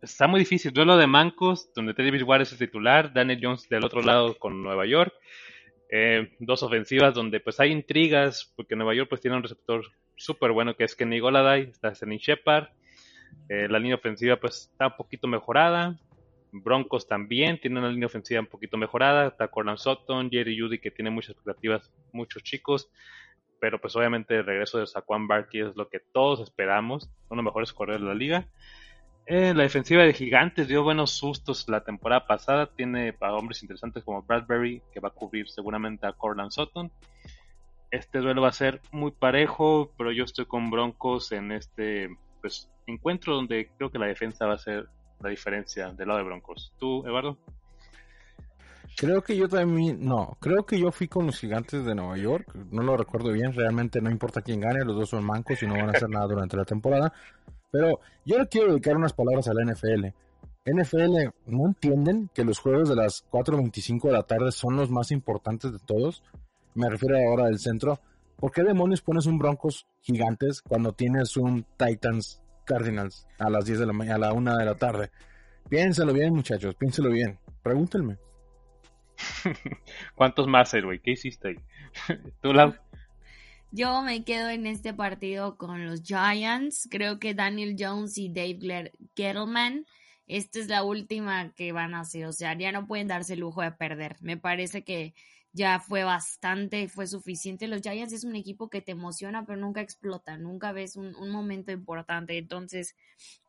está 0.00 0.26
muy 0.26 0.40
difícil. 0.40 0.72
Duelo 0.72 0.96
de 0.96 1.06
mancos, 1.06 1.72
donde 1.74 1.94
Teddy 1.94 2.10
Bridgewater 2.10 2.42
es 2.42 2.52
el 2.52 2.58
titular, 2.58 3.12
Daniel 3.12 3.40
Jones 3.42 3.68
del 3.68 3.84
otro 3.84 4.02
lado 4.02 4.38
con 4.38 4.62
Nueva 4.62 4.86
York. 4.86 5.14
Eh, 5.90 6.34
dos 6.38 6.62
ofensivas 6.62 7.14
donde 7.14 7.40
pues 7.40 7.60
hay 7.60 7.70
intrigas, 7.70 8.52
porque 8.56 8.76
Nueva 8.76 8.94
York 8.94 9.08
pues 9.08 9.20
tiene 9.20 9.36
un 9.36 9.42
receptor 9.42 9.84
súper 10.16 10.52
bueno 10.52 10.74
que 10.74 10.84
es 10.84 10.96
Kenny 10.96 11.20
Goladay, 11.20 11.62
está 11.64 11.88
Stanley 11.90 12.18
Shepard. 12.18 12.68
Eh, 13.48 13.68
la 13.68 13.78
línea 13.78 13.96
ofensiva 13.96 14.36
pues 14.36 14.70
está 14.72 14.88
un 14.88 14.96
poquito 14.96 15.28
mejorada. 15.28 15.98
Broncos 16.52 17.08
también 17.08 17.58
tiene 17.58 17.78
una 17.78 17.88
línea 17.88 18.06
ofensiva 18.06 18.40
un 18.40 18.46
poquito 18.46 18.76
mejorada. 18.76 19.26
Está 19.26 19.48
Corland 19.48 19.78
Sutton, 19.78 20.30
Jerry 20.30 20.58
Judy 20.58 20.78
que 20.78 20.90
tiene 20.90 21.10
muchas 21.10 21.30
expectativas, 21.30 21.90
muchos 22.12 22.42
chicos. 22.42 22.90
Pero 23.58 23.80
pues 23.80 23.96
obviamente 23.96 24.36
el 24.36 24.44
regreso 24.44 24.78
de 24.78 24.86
Saquon 24.86 25.26
Barkley 25.26 25.62
es 25.62 25.76
lo 25.76 25.88
que 25.88 26.00
todos 26.00 26.40
esperamos. 26.40 27.08
Uno 27.30 27.30
de 27.30 27.36
los 27.36 27.44
mejores 27.44 27.72
corredores 27.72 28.02
de 28.02 28.08
la 28.08 28.14
liga. 28.14 28.48
Eh, 29.24 29.54
la 29.54 29.62
defensiva 29.62 30.02
de 30.02 30.12
Gigantes 30.12 30.68
dio 30.68 30.82
buenos 30.82 31.12
sustos 31.12 31.68
la 31.68 31.84
temporada 31.84 32.26
pasada. 32.26 32.66
Tiene 32.66 33.16
a 33.20 33.32
hombres 33.32 33.62
interesantes 33.62 34.04
como 34.04 34.22
Bradbury, 34.22 34.82
que 34.92 35.00
va 35.00 35.08
a 35.08 35.12
cubrir 35.12 35.48
seguramente 35.48 36.06
a 36.06 36.12
Corland 36.12 36.50
Sutton. 36.50 36.92
Este 37.90 38.18
duelo 38.18 38.42
va 38.42 38.48
a 38.48 38.52
ser 38.52 38.80
muy 38.90 39.12
parejo, 39.12 39.92
pero 39.96 40.12
yo 40.12 40.24
estoy 40.24 40.46
con 40.46 40.70
Broncos 40.70 41.32
en 41.32 41.52
este 41.52 42.10
pues, 42.40 42.70
encuentro 42.86 43.34
donde 43.34 43.70
creo 43.76 43.90
que 43.90 43.98
la 43.98 44.06
defensa 44.06 44.46
va 44.46 44.54
a 44.54 44.58
ser 44.58 44.88
la 45.22 45.30
diferencia 45.30 45.92
del 45.92 46.08
lado 46.08 46.18
de 46.18 46.24
Broncos. 46.26 46.72
¿Tú, 46.78 47.06
Eduardo? 47.06 47.38
Creo 48.96 49.22
que 49.22 49.36
yo 49.36 49.48
también, 49.48 50.04
no, 50.04 50.36
creo 50.38 50.66
que 50.66 50.78
yo 50.78 50.92
fui 50.92 51.08
con 51.08 51.26
los 51.26 51.38
gigantes 51.38 51.84
de 51.84 51.94
Nueva 51.94 52.18
York, 52.18 52.54
no 52.70 52.82
lo 52.82 52.96
recuerdo 52.96 53.32
bien, 53.32 53.54
realmente 53.54 54.02
no 54.02 54.10
importa 54.10 54.42
quién 54.42 54.60
gane, 54.60 54.84
los 54.84 54.96
dos 54.96 55.08
son 55.08 55.24
mancos 55.24 55.62
y 55.62 55.66
no 55.66 55.74
van 55.74 55.88
a 55.88 55.92
hacer 55.92 56.10
nada 56.10 56.26
durante 56.26 56.58
la 56.58 56.64
temporada, 56.64 57.12
pero 57.70 58.00
yo 58.26 58.38
le 58.38 58.48
quiero 58.48 58.72
dedicar 58.72 58.96
unas 58.96 59.14
palabras 59.14 59.48
a 59.48 59.54
la 59.54 59.64
NFL. 59.64 60.08
NFL, 60.64 61.30
¿no 61.46 61.66
entienden 61.66 62.30
que 62.34 62.44
los 62.44 62.58
juegos 62.58 62.90
de 62.90 62.96
las 62.96 63.24
4.25 63.30 64.08
de 64.08 64.12
la 64.12 64.22
tarde 64.24 64.52
son 64.52 64.76
los 64.76 64.90
más 64.90 65.10
importantes 65.10 65.72
de 65.72 65.78
todos? 65.78 66.22
Me 66.74 66.88
refiero 66.88 67.16
ahora 67.16 67.46
al 67.46 67.58
centro. 67.58 67.98
¿Por 68.36 68.52
qué 68.52 68.62
demonios 68.62 69.00
pones 69.00 69.26
un 69.26 69.38
Broncos 69.38 69.86
gigantes 70.02 70.62
cuando 70.62 70.92
tienes 70.92 71.36
un 71.36 71.64
Titans 71.76 72.41
Cardinals 72.64 73.26
a 73.38 73.50
las 73.50 73.64
10 73.64 73.80
de 73.80 73.86
la 73.86 73.92
mañana, 73.92 74.16
a 74.16 74.30
la 74.30 74.32
1 74.32 74.56
de 74.56 74.64
la 74.64 74.74
tarde? 74.74 75.10
Piénselo 75.68 76.12
bien, 76.12 76.34
muchachos, 76.34 76.74
piénselo 76.74 77.10
bien. 77.10 77.38
Pregúntenme. 77.62 78.18
¿Cuántos 80.14 80.46
más, 80.46 80.74
güey? 80.82 81.00
¿Qué 81.00 81.12
hiciste 81.12 81.48
ahí? 81.48 81.56
¿Tú, 82.40 82.52
Lau? 82.52 82.74
Yo 83.70 84.02
me 84.02 84.22
quedo 84.24 84.50
en 84.50 84.66
este 84.66 84.92
partido 84.92 85.56
con 85.56 85.86
los 85.86 86.02
Giants. 86.02 86.88
Creo 86.90 87.18
que 87.18 87.34
Daniel 87.34 87.74
Jones 87.78 88.18
y 88.18 88.28
Dave 88.28 88.92
Gettleman, 89.16 89.86
esta 90.26 90.58
es 90.58 90.68
la 90.68 90.84
última 90.84 91.52
que 91.54 91.72
van 91.72 91.94
a 91.94 92.00
hacer. 92.00 92.26
O 92.26 92.32
sea, 92.32 92.56
ya 92.56 92.70
no 92.70 92.86
pueden 92.86 93.08
darse 93.08 93.32
el 93.32 93.40
lujo 93.40 93.62
de 93.62 93.72
perder. 93.72 94.16
Me 94.20 94.36
parece 94.36 94.84
que 94.84 95.14
ya 95.52 95.80
fue 95.80 96.04
bastante, 96.04 96.88
fue 96.88 97.06
suficiente. 97.06 97.68
Los 97.68 97.82
Giants 97.82 98.12
es 98.12 98.24
un 98.24 98.36
equipo 98.36 98.70
que 98.70 98.80
te 98.80 98.92
emociona, 98.92 99.44
pero 99.44 99.58
nunca 99.58 99.80
explota, 99.80 100.38
nunca 100.38 100.72
ves 100.72 100.96
un, 100.96 101.14
un 101.16 101.30
momento 101.30 101.72
importante. 101.72 102.38
Entonces, 102.38 102.96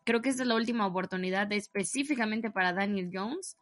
creo 0.03 0.21
que 0.21 0.29
esta 0.29 0.43
es 0.43 0.49
la 0.49 0.55
última 0.55 0.85
oportunidad 0.85 1.51
específicamente 1.51 2.51
para 2.51 2.73
Daniel 2.73 3.09
Jones 3.13 3.57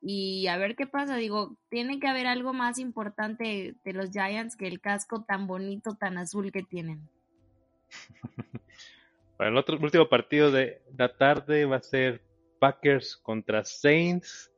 y 0.00 0.46
a 0.46 0.56
ver 0.56 0.76
qué 0.76 0.86
pasa. 0.86 1.16
Digo, 1.16 1.56
tiene 1.68 2.00
que 2.00 2.08
haber 2.08 2.26
algo 2.26 2.52
más 2.52 2.78
importante 2.78 3.74
de 3.84 3.92
los 3.92 4.10
Giants 4.10 4.56
que 4.56 4.66
el 4.66 4.80
casco 4.80 5.24
tan 5.24 5.46
bonito, 5.46 5.94
tan 5.94 6.16
azul 6.18 6.50
que 6.52 6.62
tienen. 6.62 7.08
Para 9.36 9.50
el 9.50 9.56
otro 9.56 9.78
último 9.78 10.08
partido 10.08 10.50
de 10.50 10.82
la 10.96 11.16
tarde 11.16 11.64
va 11.64 11.76
a 11.76 11.82
ser 11.82 12.22
Packers 12.58 13.16
contra 13.16 13.64
Saints. 13.64 14.49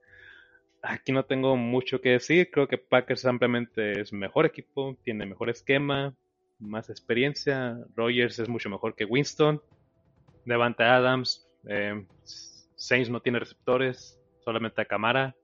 Aquí 0.82 1.12
no 1.12 1.24
tengo 1.24 1.56
mucho 1.56 2.00
que 2.00 2.10
decir. 2.10 2.50
Creo 2.50 2.66
que 2.66 2.78
Packers 2.78 3.24
ampliamente 3.24 4.00
es 4.00 4.12
mejor 4.12 4.46
equipo, 4.46 4.96
tiene 5.04 5.26
mejor 5.26 5.48
esquema, 5.48 6.14
más 6.58 6.90
experiencia. 6.90 7.78
Rogers 7.94 8.40
es 8.40 8.48
mucho 8.48 8.68
mejor 8.68 8.94
que 8.94 9.04
Winston. 9.04 9.62
Levanta 10.44 10.96
Adams. 10.96 11.46
Eh, 11.68 12.04
Saints 12.74 13.10
no 13.10 13.20
tiene 13.20 13.38
receptores 13.38 14.18
solamente 14.44 14.82
a 14.82 14.84
Camara, 14.84 15.36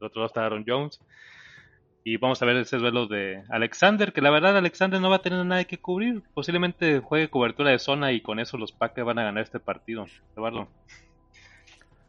el 0.00 0.06
otro 0.06 0.20
lado 0.20 0.26
está 0.26 0.44
Aaron 0.44 0.64
Jones. 0.66 1.00
Y 2.06 2.18
vamos 2.18 2.42
a 2.42 2.44
ver 2.44 2.56
ese 2.56 2.76
duelo 2.76 3.06
de 3.06 3.42
Alexander, 3.48 4.12
que 4.12 4.20
la 4.20 4.30
verdad 4.30 4.58
Alexander 4.58 5.00
no 5.00 5.08
va 5.08 5.16
a 5.16 5.22
tener 5.22 5.42
nada 5.46 5.64
que 5.64 5.78
cubrir. 5.78 6.22
Posiblemente 6.34 7.00
juegue 7.00 7.30
cobertura 7.30 7.70
de 7.70 7.78
zona 7.78 8.12
y 8.12 8.20
con 8.20 8.38
eso 8.38 8.58
los 8.58 8.72
Packers 8.72 9.06
van 9.06 9.18
a 9.18 9.24
ganar 9.24 9.42
este 9.42 9.58
partido. 9.58 10.04
Eduardo. 10.36 10.68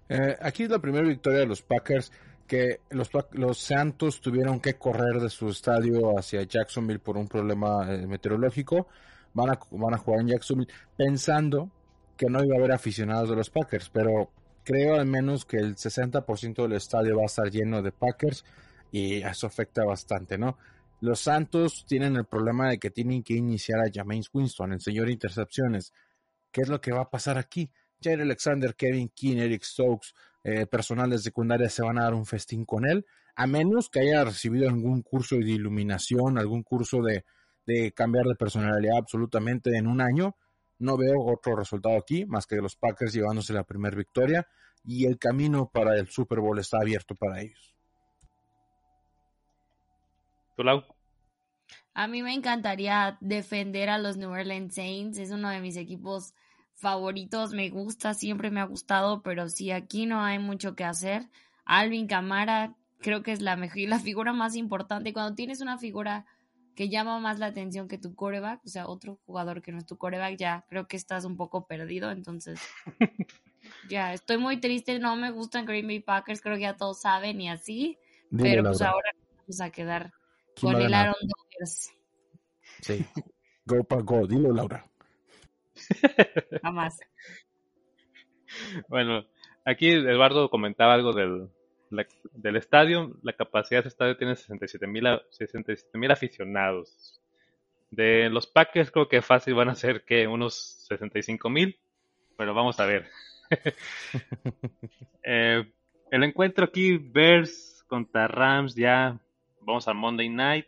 Eh, 0.09 0.35
aquí 0.41 0.63
es 0.63 0.69
la 0.69 0.79
primera 0.79 1.07
victoria 1.07 1.39
de 1.39 1.45
los 1.47 1.61
Packers 1.61 2.11
que 2.47 2.81
los, 2.91 3.10
los 3.31 3.60
Santos 3.60 4.21
tuvieron 4.21 4.60
que 4.60 4.75
correr 4.75 5.19
de 5.19 5.29
su 5.29 5.49
estadio 5.49 6.17
hacia 6.17 6.43
Jacksonville 6.43 6.99
por 6.99 7.17
un 7.17 7.27
problema 7.27 7.91
eh, 7.91 8.05
meteorológico. 8.05 8.88
Van 9.34 9.49
a, 9.49 9.60
van 9.71 9.93
a 9.93 9.97
jugar 9.97 10.21
en 10.21 10.27
Jacksonville 10.27 10.71
pensando 10.95 11.69
que 12.15 12.27
no 12.27 12.43
iba 12.43 12.55
a 12.55 12.60
haber 12.60 12.71
aficionados 12.71 13.29
de 13.29 13.36
los 13.36 13.49
Packers, 13.49 13.89
pero 13.89 14.31
creo 14.63 14.95
al 14.95 15.05
menos 15.05 15.45
que 15.45 15.58
el 15.58 15.75
60% 15.75 16.63
del 16.63 16.73
estadio 16.73 17.17
va 17.17 17.23
a 17.23 17.25
estar 17.25 17.49
lleno 17.49 17.81
de 17.81 17.91
Packers 17.91 18.45
y 18.91 19.21
eso 19.21 19.47
afecta 19.47 19.84
bastante, 19.84 20.38
¿no? 20.38 20.58
Los 21.01 21.19
Santos 21.19 21.86
tienen 21.88 22.15
el 22.15 22.25
problema 22.25 22.69
de 22.69 22.79
que 22.79 22.89
tienen 22.89 23.21
que 23.21 23.34
iniciar 23.34 23.79
a 23.81 23.91
James 23.93 24.29
Winston, 24.34 24.73
el 24.73 24.81
señor 24.81 25.10
intercepciones. 25.10 25.91
¿Qué 26.51 26.62
es 26.62 26.69
lo 26.69 26.79
que 26.79 26.93
va 26.93 27.01
a 27.01 27.10
pasar 27.10 27.38
aquí? 27.38 27.69
Jair 28.01 28.21
Alexander, 28.21 28.75
Kevin 28.75 29.10
King, 29.10 29.38
Eric 29.38 29.63
Stokes, 29.63 30.13
eh, 30.45 30.65
personal 30.67 31.10
de 31.10 31.17
secundaria 31.17 31.69
se 31.69 31.84
van 31.84 31.97
a 31.97 32.03
dar 32.03 32.13
un 32.13 32.25
festín 32.25 32.63
con 32.63 32.88
él, 32.88 33.05
a 33.36 33.47
menos 33.47 33.89
que 33.89 33.99
haya 33.99 34.23
recibido 34.23 34.69
algún 34.69 35.01
curso 35.01 35.36
de 35.36 35.49
iluminación, 35.49 36.38
algún 36.38 36.63
curso 36.63 37.01
de, 37.01 37.25
de 37.65 37.91
cambiar 37.91 38.25
de 38.25 38.36
personalidad 38.36 38.97
absolutamente 38.97 39.75
en 39.75 39.88
un 39.88 39.99
año 39.99 40.36
no 40.77 40.97
veo 40.97 41.25
otro 41.25 41.55
resultado 41.55 41.97
aquí 41.97 42.25
más 42.25 42.45
que 42.45 42.58
los 42.58 42.75
Packers 42.75 43.13
llevándose 43.13 43.53
la 43.53 43.63
primera 43.63 43.95
victoria 43.95 44.47
y 44.84 45.05
el 45.05 45.17
camino 45.17 45.69
para 45.73 45.97
el 45.97 46.08
Super 46.08 46.39
Bowl 46.39 46.60
está 46.60 46.77
abierto 46.79 47.15
para 47.15 47.41
ellos. 47.41 47.73
A 51.93 52.08
mí 52.08 52.21
me 52.21 52.34
encantaría 52.34 53.17
defender 53.19 53.89
a 53.89 53.97
los 53.97 54.17
New 54.17 54.29
Orleans 54.29 54.75
Saints, 54.75 55.17
es 55.17 55.31
uno 55.31 55.49
de 55.49 55.60
mis 55.60 55.77
equipos 55.77 56.34
favoritos, 56.75 57.53
me 57.53 57.69
gusta, 57.69 58.13
siempre 58.13 58.51
me 58.51 58.59
ha 58.59 58.65
gustado, 58.65 59.21
pero 59.21 59.49
sí, 59.49 59.71
aquí 59.71 60.05
no 60.05 60.21
hay 60.21 60.39
mucho 60.39 60.75
que 60.75 60.83
hacer. 60.83 61.29
Alvin 61.65 62.07
Camara 62.07 62.75
creo 62.99 63.23
que 63.23 63.31
es 63.31 63.41
la, 63.41 63.55
mejor, 63.55 63.79
la 63.88 63.99
figura 63.99 64.33
más 64.33 64.55
importante. 64.55 65.13
Cuando 65.13 65.35
tienes 65.35 65.61
una 65.61 65.77
figura 65.77 66.25
que 66.75 66.89
llama 66.89 67.19
más 67.19 67.39
la 67.39 67.47
atención 67.47 67.88
que 67.88 67.97
tu 67.97 68.15
coreback, 68.15 68.61
o 68.65 68.67
sea, 68.67 68.88
otro 68.88 69.19
jugador 69.25 69.61
que 69.61 69.71
no 69.71 69.77
es 69.77 69.85
tu 69.85 69.97
coreback, 69.97 70.38
ya 70.38 70.65
creo 70.69 70.88
que 70.88 70.97
estás 70.97 71.23
un 71.23 71.38
poco 71.38 71.65
perdido, 71.65 72.11
entonces 72.11 72.59
ya, 73.89 74.13
estoy 74.13 74.38
muy 74.38 74.59
triste, 74.59 74.99
no 74.99 75.15
me 75.15 75.31
gustan 75.31 75.65
Green 75.65 75.88
Bay 75.88 76.01
Packers, 76.01 76.41
creo 76.41 76.55
que 76.55 76.63
ya 76.63 76.75
todos 76.75 77.01
saben 77.01 77.39
y 77.39 77.49
así, 77.49 77.97
pero 78.29 78.63
pues 78.63 78.81
ahora 78.81 79.09
vamos 79.38 79.61
a 79.61 79.69
quedar 79.69 80.11
con 80.59 80.75
el 80.75 80.93
Aaron 80.93 81.15
Rodgers. 81.21 81.93
Sí, 82.81 83.05
go 83.65 83.83
para 83.85 84.01
go, 84.01 84.27
dilo 84.27 84.51
Laura. 84.51 84.85
Jamás. 86.62 87.00
Bueno, 88.88 89.26
aquí 89.65 89.89
Eduardo 89.89 90.50
comentaba 90.50 90.93
algo 90.93 91.13
del, 91.13 91.50
del 92.34 92.56
estadio, 92.56 93.17
la 93.21 93.34
capacidad 93.34 93.84
de 93.84 93.89
estadio 93.89 94.17
tiene 94.17 94.36
67 94.36 94.88
mil 94.88 96.12
aficionados. 96.12 97.21
De 97.91 98.30
los 98.30 98.48
Packers 98.48 98.91
creo 98.91 99.08
que 99.08 99.21
fácil 99.21 99.54
van 99.54 99.69
a 99.69 99.76
ser 99.76 100.04
que 100.04 100.28
unos 100.28 100.86
65 100.88 101.50
mil, 101.50 101.80
pero 102.38 102.54
vamos 102.54 102.80
a 102.80 102.86
ver. 102.86 103.08
Eh, 105.28 105.63
el 106.12 106.24
encuentro 106.24 106.65
aquí, 106.65 106.98
Bears 107.00 107.84
contra 107.88 108.28
Rams, 108.28 108.76
ya 108.76 109.19
vamos 109.62 109.88
al 109.88 109.95
Monday 109.95 110.30
Night. 110.30 110.67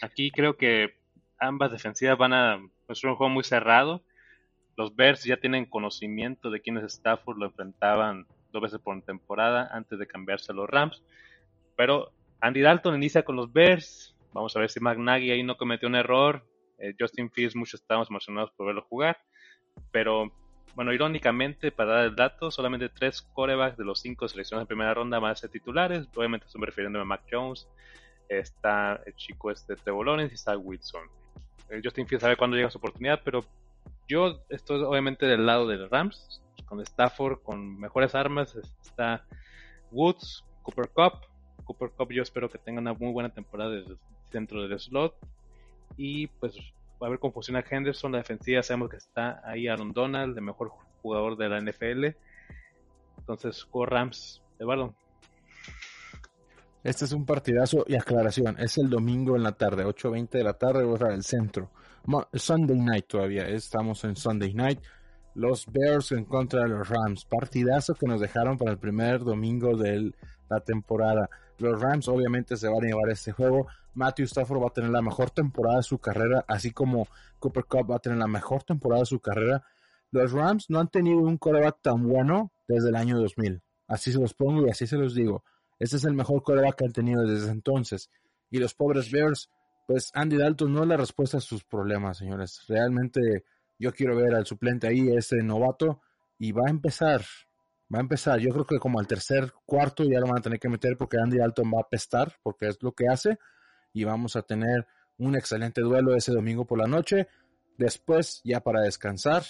Aquí 0.00 0.30
creo 0.30 0.56
que 0.56 0.94
ambas 1.38 1.72
defensivas 1.72 2.16
van 2.16 2.32
a 2.32 2.58
es 2.88 3.04
un 3.04 3.14
juego 3.14 3.30
muy 3.30 3.44
cerrado. 3.44 4.02
Los 4.78 4.94
Bears 4.94 5.24
ya 5.24 5.36
tienen 5.36 5.64
conocimiento 5.64 6.50
de 6.50 6.60
quiénes 6.60 6.84
Stafford 6.84 7.36
lo 7.36 7.46
enfrentaban 7.46 8.28
dos 8.52 8.62
veces 8.62 8.78
por 8.78 9.02
temporada 9.02 9.68
antes 9.72 9.98
de 9.98 10.06
cambiarse 10.06 10.52
a 10.52 10.54
los 10.54 10.70
Rams. 10.70 11.02
Pero 11.76 12.12
Andy 12.40 12.60
Dalton 12.60 12.94
inicia 12.94 13.24
con 13.24 13.34
los 13.34 13.52
Bears. 13.52 14.14
Vamos 14.32 14.54
a 14.54 14.60
ver 14.60 14.70
si 14.70 14.78
McNaghy 14.78 15.32
ahí 15.32 15.42
no 15.42 15.56
cometió 15.56 15.88
un 15.88 15.96
error. 15.96 16.46
Eh, 16.78 16.94
Justin 16.96 17.28
Fields, 17.28 17.56
muchos 17.56 17.80
estamos 17.80 18.08
emocionados 18.08 18.52
por 18.52 18.66
verlo 18.66 18.86
jugar. 18.88 19.18
Pero, 19.90 20.30
bueno, 20.76 20.92
irónicamente, 20.92 21.72
para 21.72 21.94
dar 21.94 22.04
el 22.04 22.14
dato, 22.14 22.52
solamente 22.52 22.88
tres 22.88 23.20
corebacks 23.20 23.78
de 23.78 23.84
los 23.84 23.98
cinco 23.98 24.28
seleccionados 24.28 24.62
en 24.62 24.68
primera 24.68 24.94
ronda 24.94 25.18
van 25.18 25.32
a 25.32 25.34
ser 25.34 25.50
titulares. 25.50 26.06
Obviamente 26.14 26.46
estoy 26.46 26.62
refiriéndome 26.64 27.02
a 27.02 27.04
Mac 27.04 27.22
Jones. 27.28 27.66
Está 28.28 29.02
el 29.04 29.16
chico 29.16 29.50
este 29.50 29.74
Trevor 29.74 30.20
y 30.20 30.26
está 30.26 30.56
Wilson. 30.56 31.02
Eh, 31.68 31.80
Justin 31.82 32.06
Fields 32.06 32.22
sabe 32.22 32.36
cuándo 32.36 32.56
llega 32.56 32.70
su 32.70 32.78
oportunidad, 32.78 33.20
pero 33.24 33.44
yo 34.08 34.40
estoy 34.48 34.82
obviamente 34.82 35.26
del 35.26 35.46
lado 35.46 35.66
de 35.68 35.76
los 35.76 35.90
Rams 35.90 36.42
con 36.64 36.80
Stafford, 36.80 37.42
con 37.42 37.78
mejores 37.78 38.14
armas. 38.14 38.56
Está 38.82 39.24
Woods, 39.90 40.44
Cooper 40.62 40.88
Cup. 40.88 41.26
Cooper 41.64 41.90
Cup 41.90 42.12
yo 42.12 42.22
espero 42.22 42.48
que 42.48 42.58
tenga 42.58 42.80
una 42.80 42.94
muy 42.94 43.12
buena 43.12 43.30
temporada 43.30 43.80
dentro 44.30 44.66
del 44.66 44.78
slot. 44.78 45.14
Y 45.96 46.26
pues 46.26 46.56
va 47.00 47.06
a 47.06 47.06
haber 47.06 47.18
cómo 47.18 47.32
funciona 47.32 47.64
Henderson. 47.68 48.12
La 48.12 48.18
defensiva 48.18 48.62
sabemos 48.62 48.90
que 48.90 48.96
está 48.96 49.42
ahí 49.44 49.68
Aaron 49.68 49.92
Donald, 49.92 50.36
el 50.36 50.44
mejor 50.44 50.72
jugador 51.02 51.36
de 51.36 51.48
la 51.48 51.60
NFL. 51.60 52.16
Entonces, 53.18 53.64
con 53.64 53.86
Rams, 53.86 54.42
Eduardo. 54.58 54.94
Este 56.88 57.04
es 57.04 57.12
un 57.12 57.26
partidazo 57.26 57.84
y 57.86 57.96
aclaración, 57.96 58.56
es 58.58 58.78
el 58.78 58.88
domingo 58.88 59.36
en 59.36 59.42
la 59.42 59.52
tarde, 59.52 59.84
8.20 59.84 60.30
de 60.30 60.42
la 60.42 60.54
tarde, 60.54 60.84
hora 60.84 61.10
del 61.10 61.22
centro. 61.22 61.70
Sunday 62.32 62.78
night 62.78 63.06
todavía, 63.06 63.46
estamos 63.46 64.04
en 64.04 64.16
Sunday 64.16 64.54
night 64.54 64.80
los 65.34 65.66
Bears 65.70 66.12
en 66.12 66.24
contra 66.24 66.62
de 66.62 66.68
los 66.70 66.88
Rams. 66.88 67.26
Partidazo 67.26 67.94
que 67.94 68.06
nos 68.06 68.22
dejaron 68.22 68.56
para 68.56 68.70
el 68.70 68.78
primer 68.78 69.22
domingo 69.22 69.76
de 69.76 70.14
la 70.48 70.60
temporada. 70.60 71.28
Los 71.58 71.78
Rams 71.78 72.08
obviamente 72.08 72.56
se 72.56 72.68
van 72.68 72.82
a 72.82 72.86
llevar 72.86 73.10
este 73.10 73.32
juego. 73.32 73.66
Matthew 73.92 74.24
Stafford 74.24 74.62
va 74.62 74.68
a 74.68 74.72
tener 74.72 74.88
la 74.88 75.02
mejor 75.02 75.30
temporada 75.30 75.76
de 75.76 75.82
su 75.82 75.98
carrera, 75.98 76.46
así 76.48 76.70
como 76.70 77.06
Cooper 77.38 77.66
Cup 77.66 77.90
va 77.90 77.96
a 77.96 78.00
tener 78.00 78.16
la 78.16 78.28
mejor 78.28 78.62
temporada 78.62 79.02
de 79.02 79.06
su 79.06 79.20
carrera. 79.20 79.62
Los 80.10 80.32
Rams 80.32 80.70
no 80.70 80.80
han 80.80 80.88
tenido 80.88 81.18
un 81.18 81.36
coreback 81.36 81.82
tan 81.82 82.08
bueno 82.08 82.50
desde 82.66 82.88
el 82.88 82.96
año 82.96 83.18
2000. 83.18 83.60
Así 83.88 84.10
se 84.10 84.18
los 84.18 84.32
pongo 84.32 84.66
y 84.66 84.70
así 84.70 84.86
se 84.86 84.96
los 84.96 85.14
digo. 85.14 85.44
Este 85.78 85.96
es 85.96 86.04
el 86.04 86.14
mejor 86.14 86.42
coreback 86.42 86.76
que 86.76 86.84
han 86.84 86.92
tenido 86.92 87.24
desde 87.24 87.50
entonces. 87.50 88.10
Y 88.50 88.58
los 88.58 88.74
pobres 88.74 89.10
Bears, 89.10 89.50
pues 89.86 90.10
Andy 90.14 90.36
Dalton 90.36 90.72
no 90.72 90.82
es 90.82 90.88
la 90.88 90.96
respuesta 90.96 91.38
a 91.38 91.40
sus 91.40 91.64
problemas, 91.64 92.18
señores. 92.18 92.64
Realmente 92.68 93.44
yo 93.78 93.92
quiero 93.92 94.16
ver 94.16 94.34
al 94.34 94.46
suplente 94.46 94.88
ahí, 94.88 95.08
ese 95.08 95.36
novato, 95.42 96.00
y 96.38 96.52
va 96.52 96.62
a 96.66 96.70
empezar. 96.70 97.22
Va 97.92 97.98
a 97.98 98.02
empezar. 98.02 98.38
Yo 98.40 98.50
creo 98.50 98.66
que 98.66 98.78
como 98.78 98.98
al 98.98 99.06
tercer 99.06 99.52
cuarto 99.64 100.04
ya 100.04 100.20
lo 100.20 100.26
van 100.26 100.38
a 100.38 100.42
tener 100.42 100.58
que 100.58 100.68
meter 100.68 100.96
porque 100.96 101.16
Andy 101.18 101.40
Alton 101.40 101.70
va 101.74 101.80
a 101.80 101.88
pestar, 101.88 102.34
porque 102.42 102.66
es 102.66 102.82
lo 102.82 102.92
que 102.92 103.08
hace. 103.08 103.38
Y 103.92 104.04
vamos 104.04 104.36
a 104.36 104.42
tener 104.42 104.86
un 105.16 105.36
excelente 105.36 105.80
duelo 105.80 106.14
ese 106.14 106.32
domingo 106.32 106.66
por 106.66 106.78
la 106.78 106.86
noche. 106.86 107.28
Después, 107.76 108.40
ya 108.44 108.60
para 108.60 108.82
descansar 108.82 109.44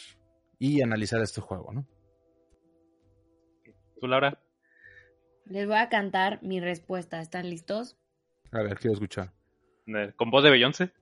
y 0.59 0.83
analizar 0.83 1.21
este 1.23 1.41
juego, 1.41 1.73
¿no? 1.73 1.87
¿Tú, 4.01 4.07
Laura? 4.07 4.39
Les 5.49 5.67
voy 5.67 5.77
a 5.77 5.89
cantar 5.89 6.43
mi 6.43 6.61
respuesta. 6.61 7.21
¿Están 7.21 7.49
listos? 7.49 7.97
A 8.53 8.63
ver, 8.63 8.79
quiero 8.79 8.95
escuchar. 8.95 9.33
¿Con 10.17 10.31
voz 10.31 10.45
de 10.45 10.51
Beyoncé? 10.51 10.93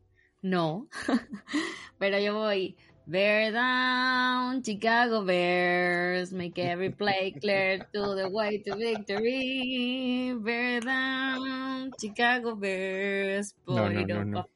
No, 0.43 0.89
pero 1.99 2.19
yo 2.19 2.35
voy. 2.35 2.77
Bear 3.09 3.53
down, 3.53 4.63
Chicago 4.63 5.25
Bears, 5.25 6.33
make 6.33 6.59
every 6.59 6.91
play 6.91 7.33
clear 7.33 7.87
to 7.93 8.17
the 8.17 8.29
way 8.29 8.59
to 8.65 8.77
victory. 8.77 10.35
Bear 10.41 10.81
down, 10.81 11.93
Chicago 12.01 12.57
Bears, 12.57 13.55
no, 13.67 13.89
no, 13.89 14.25
no, 14.25 14.47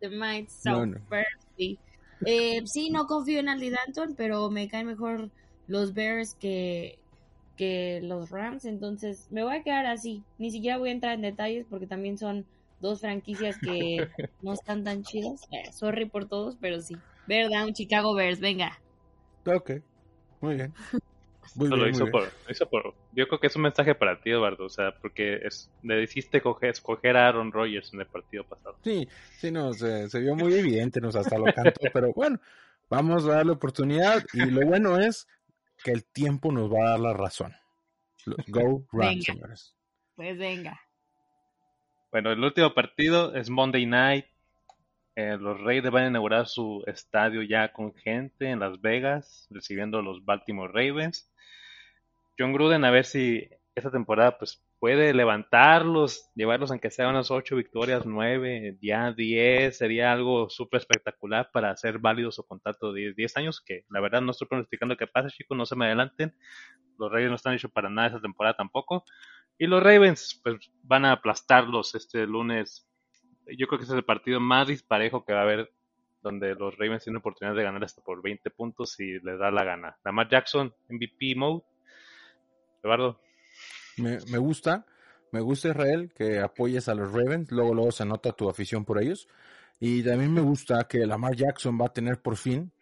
The 0.00 0.10
might 0.10 0.50
so 0.50 0.84
eh, 2.24 2.62
sí, 2.64 2.90
no 2.90 3.06
confío 3.06 3.38
en 3.40 3.48
Andy 3.48 3.70
Danton, 3.70 4.14
pero 4.16 4.50
me 4.50 4.68
caen 4.68 4.86
mejor 4.86 5.30
los 5.68 5.92
Bears 5.94 6.34
que, 6.34 6.98
que 7.56 8.00
los 8.02 8.30
Rams, 8.30 8.64
entonces 8.64 9.28
me 9.30 9.42
voy 9.42 9.56
a 9.56 9.62
quedar 9.62 9.86
así. 9.86 10.22
Ni 10.38 10.50
siquiera 10.50 10.78
voy 10.78 10.90
a 10.90 10.92
entrar 10.92 11.14
en 11.14 11.22
detalles 11.22 11.66
porque 11.68 11.86
también 11.86 12.18
son 12.18 12.46
dos 12.80 13.00
franquicias 13.00 13.58
que 13.58 14.08
no 14.42 14.52
están 14.52 14.84
tan 14.84 15.02
chidas. 15.02 15.42
Eh, 15.50 15.72
sorry 15.72 16.06
por 16.06 16.28
todos, 16.28 16.56
pero 16.60 16.80
sí. 16.80 16.96
¿Verdad? 17.26 17.66
Un 17.66 17.74
Chicago 17.74 18.14
Bears, 18.14 18.40
venga. 18.40 18.78
Ok, 19.44 19.72
muy 20.40 20.56
bien. 20.56 20.72
Muy 21.54 21.68
bien, 21.68 21.80
lo 21.80 21.88
hizo, 21.88 22.06
por, 22.10 22.28
hizo 22.50 22.68
por. 22.68 22.94
Yo 23.12 23.26
creo 23.28 23.40
que 23.40 23.46
es 23.46 23.56
un 23.56 23.62
mensaje 23.62 23.94
para 23.94 24.20
ti, 24.20 24.30
Eduardo. 24.30 24.64
O 24.64 24.68
sea, 24.68 24.94
porque 25.00 25.36
es, 25.42 25.70
le 25.82 25.96
dijiste 26.00 26.42
coger, 26.42 26.70
escoger 26.70 27.16
a 27.16 27.28
Aaron 27.28 27.50
Rodgers 27.50 27.94
en 27.94 28.00
el 28.00 28.06
partido 28.06 28.44
pasado. 28.44 28.76
Sí, 28.82 29.08
sí, 29.38 29.50
no, 29.50 29.72
se, 29.72 30.08
se 30.10 30.20
vio 30.20 30.34
muy 30.34 30.52
evidente, 30.54 31.00
nos 31.00 31.16
hasta 31.16 31.38
lo 31.38 31.44
cantó, 31.46 31.80
pero 31.94 32.12
bueno, 32.12 32.38
vamos 32.90 33.24
a 33.24 33.36
darle 33.36 33.52
oportunidad. 33.52 34.22
Y 34.34 34.44
lo 34.44 34.66
bueno 34.66 34.98
es 34.98 35.26
que 35.86 35.92
el 35.92 36.04
tiempo 36.04 36.50
nos 36.50 36.68
va 36.68 36.80
a 36.80 36.90
dar 36.90 36.98
la 36.98 37.12
razón. 37.12 37.54
Go 38.48 38.84
Rams, 38.92 39.22
señores. 39.22 39.76
Pues 40.16 40.36
venga. 40.36 40.80
Bueno, 42.10 42.32
el 42.32 42.42
último 42.42 42.74
partido 42.74 43.36
es 43.36 43.50
Monday 43.50 43.86
Night. 43.86 44.24
Eh, 45.14 45.36
los 45.38 45.60
Raiders 45.60 45.92
van 45.92 46.02
a 46.02 46.08
inaugurar 46.08 46.48
su 46.48 46.82
estadio 46.88 47.40
ya 47.44 47.72
con 47.72 47.94
gente 47.94 48.50
en 48.50 48.58
Las 48.58 48.80
Vegas, 48.80 49.46
recibiendo 49.48 50.00
a 50.00 50.02
los 50.02 50.24
Baltimore 50.24 50.72
Ravens. 50.72 51.30
John 52.36 52.52
Gruden 52.52 52.84
a 52.84 52.90
ver 52.90 53.04
si 53.04 53.48
esta 53.76 53.92
temporada 53.92 54.38
pues 54.38 54.65
puede 54.86 55.12
levantarlos, 55.12 56.30
llevarlos 56.36 56.70
aunque 56.70 56.92
sea 56.92 57.08
unas 57.08 57.32
8 57.32 57.56
victorias, 57.56 58.06
9, 58.06 58.78
ya 58.80 59.10
10, 59.10 59.76
sería 59.76 60.12
algo 60.12 60.48
súper 60.48 60.78
espectacular 60.78 61.50
para 61.52 61.72
hacer 61.72 61.98
válido 61.98 62.30
su 62.30 62.46
contrato 62.46 62.92
de 62.92 63.12
10, 63.12 63.36
años, 63.36 63.60
que 63.60 63.84
la 63.90 63.98
verdad 63.98 64.20
no 64.20 64.30
estoy 64.30 64.46
pronosticando 64.46 64.96
que 64.96 65.08
pase, 65.08 65.30
chicos, 65.30 65.58
no 65.58 65.66
se 65.66 65.74
me 65.74 65.86
adelanten. 65.86 66.36
Los 67.00 67.10
Ravens 67.10 67.30
no 67.30 67.34
están 67.34 67.54
hechos 67.54 67.72
para 67.72 67.90
nada 67.90 68.06
esta 68.06 68.20
temporada 68.20 68.54
tampoco. 68.54 69.02
Y 69.58 69.66
los 69.66 69.82
Ravens 69.82 70.40
pues 70.44 70.70
van 70.84 71.04
a 71.04 71.10
aplastarlos 71.10 71.96
este 71.96 72.24
lunes 72.24 72.88
yo 73.58 73.66
creo 73.66 73.80
que 73.80 73.86
ese 73.86 73.94
es 73.94 73.98
el 73.98 74.04
partido 74.04 74.38
más 74.38 74.68
disparejo 74.68 75.24
que 75.24 75.32
va 75.32 75.40
a 75.40 75.42
haber 75.42 75.72
donde 76.22 76.54
los 76.54 76.78
Ravens 76.78 77.02
tienen 77.02 77.18
oportunidad 77.18 77.56
de 77.56 77.64
ganar 77.64 77.82
hasta 77.82 78.02
por 78.02 78.22
20 78.22 78.50
puntos 78.50 79.00
y 79.00 79.18
les 79.18 79.36
da 79.36 79.50
la 79.50 79.64
gana. 79.64 79.96
Lamar 80.04 80.28
Jackson, 80.28 80.72
MVP 80.88 81.34
mode. 81.34 81.64
Eduardo. 82.84 83.25
Me, 83.98 84.18
me 84.30 84.38
gusta, 84.38 84.86
me 85.32 85.40
gusta 85.40 85.68
Israel 85.68 86.12
que 86.14 86.40
apoyes 86.40 86.88
a 86.88 86.94
los 86.94 87.12
Ravens, 87.12 87.50
luego 87.50 87.74
luego 87.74 87.92
se 87.92 88.04
nota 88.04 88.32
tu 88.32 88.48
afición 88.48 88.84
por 88.84 89.02
ellos. 89.02 89.28
Y 89.78 90.02
también 90.02 90.32
me 90.32 90.40
gusta 90.40 90.84
que 90.88 91.06
Lamar 91.06 91.36
Jackson 91.36 91.78
va 91.80 91.86
a 91.86 91.92
tener 91.92 92.20
por 92.20 92.36
fin 92.36 92.72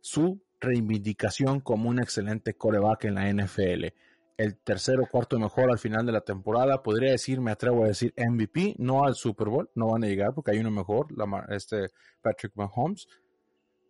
su 0.00 0.40
reivindicación 0.60 1.60
como 1.60 1.88
un 1.88 2.00
excelente 2.00 2.54
coreback 2.54 3.04
en 3.04 3.14
la 3.14 3.32
NFL 3.32 3.86
el 4.38 4.56
tercer 4.56 5.00
o 5.00 5.06
cuarto 5.06 5.38
mejor 5.38 5.70
al 5.70 5.80
final 5.80 6.06
de 6.06 6.12
la 6.12 6.20
temporada. 6.20 6.82
Podría 6.82 7.10
decir, 7.10 7.40
me 7.40 7.50
atrevo 7.50 7.84
a 7.84 7.88
decir 7.88 8.14
MVP, 8.16 8.76
no 8.78 9.04
al 9.04 9.16
Super 9.16 9.48
Bowl, 9.48 9.68
no 9.74 9.88
van 9.88 10.04
a 10.04 10.06
llegar 10.06 10.32
porque 10.32 10.52
hay 10.52 10.60
uno 10.60 10.70
mejor, 10.70 11.08
este 11.50 11.88
Patrick 12.22 12.52
Mahomes. 12.54 13.08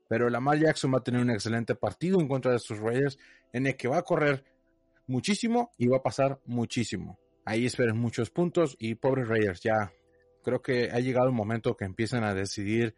Pero 0.08 0.30
Lamar 0.30 0.58
Jackson 0.58 0.92
va 0.92 0.98
a 0.98 1.04
tener 1.04 1.20
un 1.20 1.30
excelente 1.30 1.74
partido 1.74 2.18
en 2.18 2.28
contra 2.28 2.52
de 2.52 2.56
estos 2.56 2.78
Raiders 2.78 3.18
en 3.52 3.66
el 3.66 3.76
que 3.76 3.88
va 3.88 3.98
a 3.98 4.02
correr 4.02 4.42
muchísimo 5.08 5.72
y 5.76 5.88
va 5.88 5.98
a 5.98 6.02
pasar 6.02 6.40
muchísimo. 6.44 7.18
Ahí 7.44 7.66
esperen 7.66 7.98
muchos 7.98 8.30
puntos 8.30 8.76
y 8.78 8.94
pobres 8.94 9.26
Raiders, 9.26 9.60
ya 9.60 9.92
creo 10.44 10.62
que 10.62 10.90
ha 10.92 11.00
llegado 11.00 11.30
un 11.30 11.34
momento 11.34 11.76
que 11.76 11.84
empiezan 11.84 12.24
a 12.24 12.34
decidir 12.34 12.94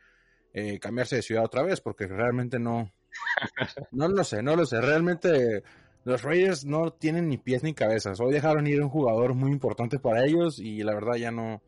eh, 0.53 0.79
cambiarse 0.79 1.17
de 1.17 1.23
ciudad 1.23 1.45
otra 1.45 1.63
vez 1.63 1.81
porque 1.81 2.07
realmente 2.07 2.59
no, 2.59 2.93
no 3.93 4.09
lo 4.09 4.25
sé, 4.25 4.43
no 4.43 4.57
lo 4.57 4.67
sé. 4.67 4.81
Realmente 4.81 5.63
los 6.05 6.23
Raiders 6.23 6.65
no 6.65 6.93
tienen 6.93 7.29
ni 7.29 7.39
pies 7.39 7.63
ni 7.63 7.75
cabezas. 7.75 8.21
Hoy 8.21 8.33
dejaron 8.33 8.67
ir 8.67 8.83
un 8.83 8.91
jugador 8.91 9.35
muy 9.35 9.53
importante 9.53 9.99
para 9.99 10.25
ellos 10.25 10.59
y 10.59 10.83
la 10.83 10.95
verdad 10.95 11.15
ya 11.15 11.31
no, 11.31 11.63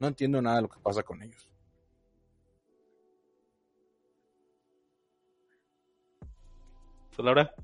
no 0.00 0.08
entiendo 0.08 0.40
nada 0.42 0.56
de 0.56 0.62
lo 0.62 0.68
que 0.68 0.80
pasa 0.80 1.02
con 1.02 1.22
ellos. 1.22 1.50
Laura? 7.18 7.54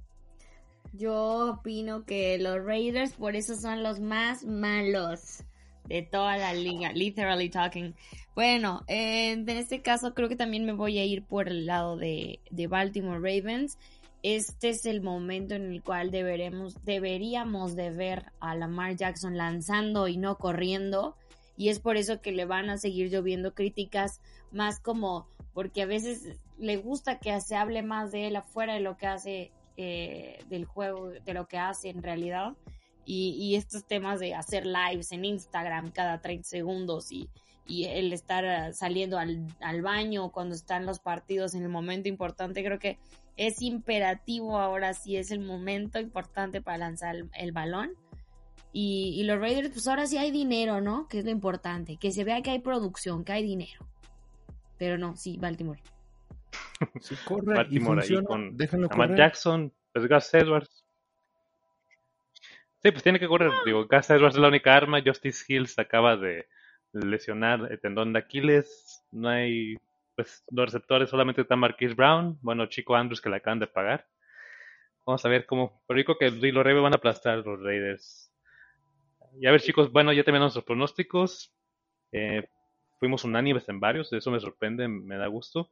Yo 0.92 1.52
opino 1.52 2.04
que 2.04 2.38
los 2.38 2.64
Raiders 2.64 3.12
por 3.12 3.36
eso 3.36 3.54
son 3.54 3.82
los 3.82 4.00
más 4.00 4.44
malos 4.44 5.44
de 5.84 6.02
toda 6.02 6.36
la 6.36 6.52
liga, 6.52 6.92
literally 6.92 7.48
talking. 7.48 7.94
Bueno, 8.34 8.84
en 8.86 9.48
este 9.48 9.82
caso 9.82 10.14
creo 10.14 10.28
que 10.28 10.36
también 10.36 10.64
me 10.64 10.72
voy 10.72 10.98
a 10.98 11.04
ir 11.04 11.24
por 11.24 11.48
el 11.48 11.66
lado 11.66 11.96
de, 11.96 12.40
de 12.50 12.66
Baltimore 12.66 13.18
Ravens. 13.18 13.78
Este 14.22 14.70
es 14.70 14.84
el 14.84 15.00
momento 15.00 15.54
en 15.54 15.72
el 15.72 15.82
cual 15.82 16.10
deberemos, 16.10 16.84
deberíamos 16.84 17.74
de 17.74 17.90
ver 17.90 18.32
a 18.38 18.54
Lamar 18.54 18.96
Jackson 18.96 19.36
lanzando 19.36 20.08
y 20.08 20.16
no 20.16 20.38
corriendo. 20.38 21.16
Y 21.56 21.68
es 21.68 21.78
por 21.78 21.96
eso 21.96 22.20
que 22.20 22.32
le 22.32 22.44
van 22.44 22.70
a 22.70 22.78
seguir 22.78 23.10
lloviendo 23.10 23.54
críticas 23.54 24.20
más 24.52 24.80
como 24.80 25.26
porque 25.54 25.82
a 25.82 25.86
veces 25.86 26.38
le 26.58 26.76
gusta 26.76 27.18
que 27.18 27.38
se 27.40 27.56
hable 27.56 27.82
más 27.82 28.12
de 28.12 28.28
él 28.28 28.36
afuera 28.36 28.74
de 28.74 28.80
lo 28.80 28.96
que 28.96 29.06
hace 29.06 29.50
eh, 29.82 30.38
del 30.48 30.66
juego, 30.66 31.08
de 31.08 31.32
lo 31.32 31.48
que 31.48 31.56
hace 31.56 31.88
en 31.88 32.02
realidad. 32.02 32.52
Y, 33.06 33.56
estos 33.56 33.86
temas 33.86 34.20
de 34.20 34.34
hacer 34.34 34.66
lives 34.66 35.10
en 35.10 35.24
Instagram 35.24 35.90
cada 35.90 36.20
30 36.20 36.46
segundos 36.46 37.10
y, 37.10 37.28
el 37.66 38.12
estar 38.12 38.74
saliendo 38.74 39.16
al, 39.18 39.46
al, 39.60 39.80
baño 39.80 40.30
cuando 40.32 40.54
están 40.54 40.86
los 40.86 40.98
partidos 40.98 41.54
en 41.54 41.62
el 41.62 41.68
momento 41.68 42.08
importante, 42.08 42.64
creo 42.64 42.78
que 42.78 42.98
es 43.36 43.62
imperativo 43.62 44.58
ahora 44.58 44.92
sí 44.92 45.16
es 45.16 45.30
el 45.30 45.40
momento 45.40 45.98
importante 45.98 46.60
para 46.60 46.78
lanzar 46.78 47.16
el, 47.32 47.52
balón. 47.52 47.92
Y, 48.72 49.14
y, 49.18 49.24
los 49.24 49.40
Raiders, 49.40 49.70
pues 49.70 49.88
ahora 49.88 50.06
sí 50.06 50.18
hay 50.18 50.30
dinero, 50.30 50.80
¿no? 50.80 51.08
Que 51.08 51.20
es 51.20 51.24
lo 51.24 51.30
importante, 51.30 51.96
que 51.96 52.12
se 52.12 52.24
vea 52.24 52.42
que 52.42 52.50
hay 52.50 52.58
producción, 52.58 53.24
que 53.24 53.32
hay 53.32 53.44
dinero. 53.44 53.86
Pero 54.76 54.98
no, 54.98 55.16
sí, 55.16 55.38
Baltimore. 55.38 55.80
Sí, 57.00 57.16
corre 57.24 57.54
Baltimore 57.54 58.02
y 58.06 58.16
ahí 58.16 58.24
con 58.24 58.56
Lamar 58.56 59.14
Jackson, 59.14 59.72
pues 59.92 60.08
Gus 60.08 60.34
Edwards. 60.34 60.84
Sí, 62.82 62.90
pues 62.90 63.02
tiene 63.02 63.20
que 63.20 63.28
correr. 63.28 63.50
Digo, 63.64 63.86
Gus 63.86 64.10
Edwards 64.10 64.36
es 64.36 64.40
la 64.40 64.48
única 64.48 64.74
arma. 64.74 65.02
Justice 65.04 65.44
Hills 65.46 65.78
acaba 65.78 66.16
de 66.16 66.48
lesionar 66.92 67.68
el 67.70 67.80
tendón 67.80 68.12
de 68.12 68.20
Aquiles. 68.20 69.04
No 69.12 69.28
hay, 69.28 69.76
pues, 70.16 70.42
los 70.50 70.66
receptores 70.66 71.10
solamente 71.10 71.42
está 71.42 71.56
Marquise 71.56 71.94
Brown. 71.94 72.38
Bueno, 72.40 72.66
Chico 72.66 72.96
Andrews 72.96 73.20
que 73.20 73.28
le 73.28 73.36
acaban 73.36 73.58
de 73.58 73.66
pagar. 73.66 74.06
Vamos 75.06 75.24
a 75.24 75.28
ver 75.28 75.44
cómo. 75.44 75.82
Pero 75.86 75.98
digo 75.98 76.16
que 76.18 76.30
los 76.30 76.64
Raiders 76.64 76.82
van 76.82 76.94
a 76.94 76.96
aplastar 76.96 77.38
los 77.38 77.60
Raiders. 77.60 78.32
Y 79.38 79.46
a 79.46 79.50
ver, 79.52 79.60
chicos, 79.60 79.92
bueno, 79.92 80.12
ya 80.12 80.24
terminamos 80.24 80.54
nuestros 80.54 80.64
pronósticos. 80.64 81.52
Eh, 82.12 82.48
fuimos 82.98 83.24
unánimes 83.24 83.68
en 83.68 83.80
varios, 83.80 84.12
eso 84.12 84.30
me 84.30 84.40
sorprende, 84.40 84.88
me 84.88 85.16
da 85.16 85.26
gusto. 85.26 85.70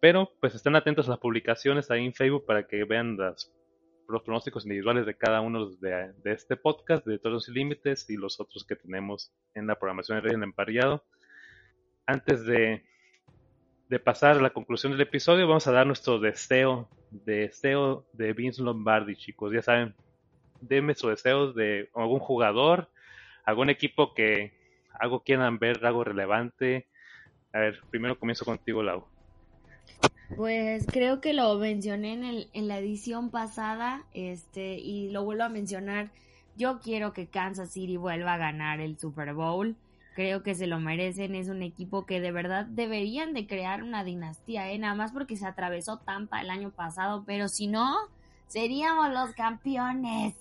Pero 0.00 0.30
pues 0.40 0.54
estén 0.54 0.76
atentos 0.76 1.06
a 1.06 1.12
las 1.12 1.18
publicaciones 1.18 1.90
ahí 1.90 2.04
en 2.04 2.14
Facebook 2.14 2.46
para 2.46 2.66
que 2.66 2.84
vean 2.84 3.16
los 3.16 4.22
pronósticos 4.22 4.64
individuales 4.64 5.06
de 5.06 5.16
cada 5.16 5.40
uno 5.40 5.70
de, 5.70 6.14
este 6.24 6.56
podcast, 6.56 7.04
de 7.04 7.18
todos 7.18 7.32
los 7.32 7.48
límites 7.48 8.08
y 8.08 8.16
los 8.16 8.38
otros 8.40 8.64
que 8.64 8.76
tenemos 8.76 9.32
en 9.54 9.66
la 9.66 9.76
programación 9.78 10.18
de 10.18 10.22
Rey 10.22 10.34
en 10.34 10.44
Emparillado. 10.44 11.04
Antes 12.06 12.44
de, 12.46 12.84
de 13.88 13.98
pasar 13.98 14.38
a 14.38 14.42
la 14.42 14.50
conclusión 14.50 14.92
del 14.92 15.00
episodio, 15.00 15.48
vamos 15.48 15.66
a 15.66 15.72
dar 15.72 15.86
nuestro 15.86 16.20
deseo, 16.20 16.88
deseo 17.10 18.06
de 18.12 18.32
Vince 18.32 18.62
Lombardi, 18.62 19.16
chicos. 19.16 19.52
Ya 19.52 19.62
saben, 19.62 19.94
denme 20.60 20.94
sus 20.94 21.10
deseos 21.10 21.56
de 21.56 21.90
algún 21.94 22.20
jugador, 22.20 22.88
algún 23.44 23.68
equipo 23.68 24.14
que 24.14 24.52
algo 24.98 25.24
quieran 25.24 25.58
ver, 25.58 25.84
algo 25.84 26.04
relevante. 26.04 26.86
A 27.52 27.58
ver, 27.58 27.80
primero 27.90 28.18
comienzo 28.18 28.44
contigo, 28.44 28.82
Lau. 28.82 29.17
Pues 30.36 30.86
creo 30.86 31.20
que 31.20 31.32
lo 31.32 31.56
mencioné 31.58 32.12
en, 32.12 32.24
el, 32.24 32.50
en 32.52 32.68
la 32.68 32.78
edición 32.78 33.30
pasada, 33.30 34.04
este, 34.12 34.74
y 34.78 35.10
lo 35.10 35.24
vuelvo 35.24 35.44
a 35.44 35.48
mencionar. 35.48 36.10
Yo 36.56 36.80
quiero 36.80 37.12
que 37.12 37.28
Kansas 37.28 37.72
City 37.72 37.96
vuelva 37.96 38.34
a 38.34 38.38
ganar 38.38 38.80
el 38.80 38.98
Super 38.98 39.32
Bowl. 39.32 39.76
Creo 40.14 40.42
que 40.42 40.54
se 40.54 40.66
lo 40.66 40.80
merecen. 40.80 41.34
Es 41.34 41.48
un 41.48 41.62
equipo 41.62 42.04
que 42.04 42.20
de 42.20 42.32
verdad 42.32 42.66
deberían 42.66 43.32
de 43.32 43.46
crear 43.46 43.82
una 43.82 44.04
dinastía, 44.04 44.70
¿eh? 44.70 44.78
Nada 44.78 44.94
más 44.94 45.12
porque 45.12 45.36
se 45.36 45.46
atravesó 45.46 45.98
Tampa 45.98 46.40
el 46.40 46.50
año 46.50 46.72
pasado, 46.72 47.24
pero 47.24 47.48
si 47.48 47.68
no, 47.68 47.94
seríamos 48.48 49.10
los 49.10 49.32
campeones. 49.34 50.34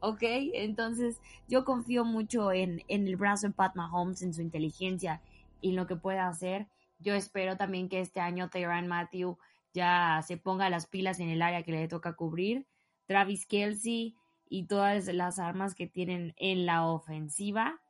¿Ok? 0.00 0.22
Entonces, 0.22 1.20
yo 1.48 1.64
confío 1.64 2.04
mucho 2.04 2.52
en, 2.52 2.82
en 2.88 3.06
el 3.08 3.16
brazo 3.16 3.46
de 3.46 3.54
Pat 3.54 3.74
Mahomes, 3.76 4.22
en 4.22 4.34
su 4.34 4.42
inteligencia 4.42 5.20
y 5.60 5.70
en 5.70 5.76
lo 5.76 5.86
que 5.86 5.96
pueda 5.96 6.28
hacer. 6.28 6.66
Yo 7.02 7.14
espero 7.14 7.56
también 7.56 7.88
que 7.88 8.00
este 8.00 8.20
año 8.20 8.48
Tyrann 8.48 8.88
Matthew 8.88 9.38
ya 9.74 10.22
se 10.26 10.36
ponga 10.36 10.70
las 10.70 10.86
pilas 10.86 11.20
en 11.20 11.28
el 11.28 11.42
área 11.42 11.62
que 11.62 11.72
le 11.72 11.88
toca 11.88 12.14
cubrir. 12.14 12.66
Travis 13.06 13.46
Kelsey 13.46 14.16
y 14.48 14.66
todas 14.66 15.06
las 15.08 15.38
armas 15.38 15.74
que 15.74 15.86
tienen 15.86 16.34
en 16.36 16.66
la 16.66 16.86
ofensiva. 16.86 17.80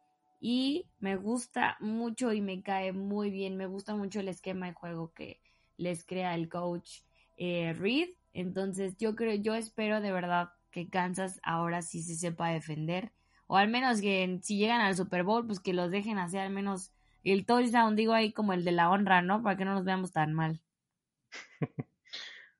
Y 0.41 0.89
me 0.99 1.17
gusta 1.17 1.77
mucho 1.81 2.33
y 2.33 2.41
me 2.41 2.63
cae 2.63 2.93
muy 2.93 3.31
bien. 3.31 3.57
Me 3.57 3.67
gusta 3.67 3.95
mucho 3.95 4.21
el 4.21 4.29
esquema 4.29 4.67
de 4.67 4.73
juego 4.73 5.13
que 5.13 5.41
les 5.77 6.05
crea 6.05 6.35
el 6.35 6.49
coach 6.49 7.01
eh, 7.37 7.75
Reed. 7.75 8.11
Entonces 8.33 8.97
yo 8.97 9.15
creo, 9.15 9.35
yo 9.35 9.55
espero 9.55 10.01
de 10.01 10.13
verdad 10.13 10.51
que 10.71 10.89
Kansas 10.89 11.41
ahora 11.43 11.83
sí 11.83 12.03
se 12.03 12.17
sepa 12.17 12.49
defender. 12.49 13.13
O 13.47 13.57
al 13.57 13.69
menos 13.69 14.01
que 14.01 14.41
si 14.43 14.57
llegan 14.57 14.81
al 14.81 14.97
Super 14.97 15.25
Bowl, 15.25 15.47
pues 15.47 15.61
que 15.61 15.75
los 15.75 15.91
dejen 15.91 16.19
hacer 16.19 16.41
al 16.41 16.51
menos 16.51 16.93
el 17.25 17.47
touchdown, 17.47 17.95
digo 17.95 18.13
ahí 18.13 18.33
como 18.33 18.53
el 18.53 18.65
de 18.65 18.73
la 18.73 18.91
honra, 18.91 19.23
¿no? 19.23 19.43
Para 19.43 19.57
que 19.57 19.65
no 19.65 19.75
nos 19.75 19.85
veamos 19.85 20.13
tan 20.13 20.33
mal. 20.33 20.61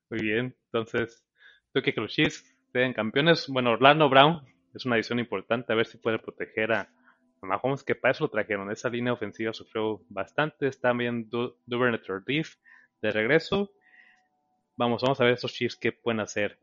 Muy 0.09 0.21
bien, 0.21 0.55
entonces, 0.65 1.25
tú 1.73 1.81
que 1.81 1.93
los 1.97 2.11
Chiefs 2.11 2.55
sean 2.71 2.93
campeones. 2.93 3.47
Bueno, 3.47 3.71
Orlando 3.71 4.09
Brown 4.09 4.41
es 4.73 4.85
una 4.85 4.95
adición 4.95 5.19
importante, 5.19 5.73
a 5.73 5.75
ver 5.75 5.85
si 5.85 5.97
puede 5.97 6.19
proteger 6.19 6.71
a, 6.71 6.89
Mahomes, 7.41 7.83
que 7.83 7.95
para 7.95 8.13
eso 8.13 8.23
lo 8.23 8.29
trajeron. 8.29 8.71
Esa 8.71 8.89
línea 8.89 9.11
ofensiva 9.11 9.51
sufrió 9.51 10.01
bastante. 10.07 10.67
Está 10.67 10.89
también 10.89 11.29
du 11.29 11.57
Duvernay 11.65 11.99
de 13.01 13.11
regreso. 13.11 13.71
Vamos, 14.77 15.01
vamos 15.01 15.19
a 15.19 15.25
ver 15.25 15.33
esos 15.33 15.51
Chiefs 15.51 15.75
qué 15.75 15.91
pueden 15.91 16.21
hacer. 16.21 16.57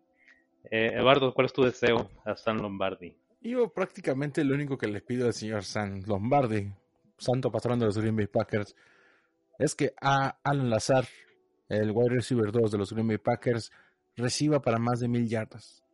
Eh, 0.70 0.92
Eduardo, 0.94 1.34
¿cuál 1.34 1.46
es 1.46 1.52
tu 1.52 1.62
deseo 1.62 2.10
a 2.24 2.34
San 2.34 2.58
Lombardi? 2.58 3.14
Yo 3.42 3.68
prácticamente 3.68 4.44
lo 4.44 4.54
único 4.54 4.76
que 4.76 4.86
le 4.86 5.00
pido 5.00 5.26
al 5.26 5.32
señor 5.32 5.64
San 5.64 6.02
Lombardi 6.06 6.72
santo 7.20 7.52
patrón 7.52 7.78
de 7.78 7.86
los 7.86 7.98
Green 7.98 8.16
Bay 8.16 8.26
Packers, 8.26 8.74
es 9.58 9.74
que 9.74 9.92
a 10.00 10.38
Alan 10.42 10.70
Lazar, 10.70 11.06
el 11.68 11.92
wide 11.92 12.14
receiver 12.16 12.50
2 12.50 12.72
de 12.72 12.78
los 12.78 12.92
Green 12.92 13.06
Bay 13.06 13.18
Packers, 13.18 13.70
reciba 14.16 14.60
para 14.60 14.78
más 14.78 15.00
de 15.00 15.08
mil 15.08 15.28
yardas. 15.28 15.84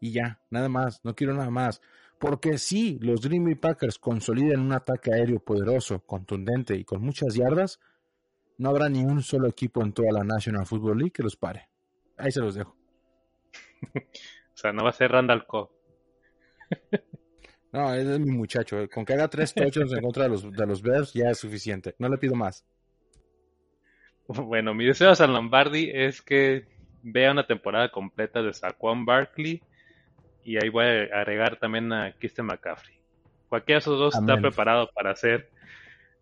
Y 0.00 0.12
ya, 0.12 0.40
nada 0.50 0.68
más, 0.68 1.00
no 1.04 1.14
quiero 1.14 1.34
nada 1.34 1.50
más. 1.50 1.80
Porque 2.18 2.58
si 2.58 2.98
los 2.98 3.20
Green 3.20 3.44
Bay 3.44 3.54
Packers 3.54 3.98
consolidan 3.98 4.60
un 4.60 4.72
ataque 4.72 5.12
aéreo 5.12 5.38
poderoso, 5.38 6.00
contundente 6.00 6.76
y 6.76 6.84
con 6.84 7.00
muchas 7.00 7.34
yardas, 7.34 7.80
no 8.58 8.70
habrá 8.70 8.88
ni 8.88 9.04
un 9.04 9.22
solo 9.22 9.48
equipo 9.48 9.82
en 9.82 9.92
toda 9.92 10.10
la 10.12 10.24
National 10.24 10.66
Football 10.66 10.98
League 10.98 11.12
que 11.12 11.22
los 11.22 11.36
pare. 11.36 11.68
Ahí 12.16 12.32
se 12.32 12.40
los 12.40 12.56
dejo. 12.56 12.76
o 13.94 14.56
sea, 14.56 14.72
no 14.72 14.82
va 14.82 14.90
a 14.90 14.92
ser 14.92 15.12
Randall 15.12 15.46
Cobb. 15.46 15.70
No, 17.78 17.94
es 17.94 18.18
mi 18.18 18.32
muchacho. 18.32 18.88
Con 18.92 19.04
que 19.04 19.12
haga 19.12 19.28
tres 19.28 19.54
touchdowns 19.54 19.92
en 19.92 20.00
contra 20.00 20.24
de 20.24 20.30
los, 20.30 20.50
de 20.50 20.66
los 20.66 20.82
Bears 20.82 21.12
ya 21.12 21.30
es 21.30 21.38
suficiente. 21.38 21.94
No 22.00 22.08
le 22.08 22.18
pido 22.18 22.34
más. 22.34 22.66
Bueno, 24.26 24.74
mi 24.74 24.84
deseo 24.84 25.10
a 25.10 25.14
San 25.14 25.32
Lombardi 25.32 25.88
es 25.94 26.20
que 26.20 26.66
vea 27.04 27.30
una 27.30 27.46
temporada 27.46 27.92
completa 27.92 28.42
de 28.42 28.52
Saquon 28.52 29.06
Barkley 29.06 29.62
y 30.42 30.56
ahí 30.56 30.70
voy 30.70 30.86
a 30.86 31.20
agregar 31.20 31.60
también 31.60 31.92
a 31.92 32.12
Kristen 32.18 32.46
McCaffrey. 32.46 32.98
Cualquiera 33.48 33.76
de 33.76 33.82
esos 33.82 33.96
dos 33.96 34.16
está 34.16 34.36
preparado 34.40 34.90
para 34.92 35.12
hacer 35.12 35.48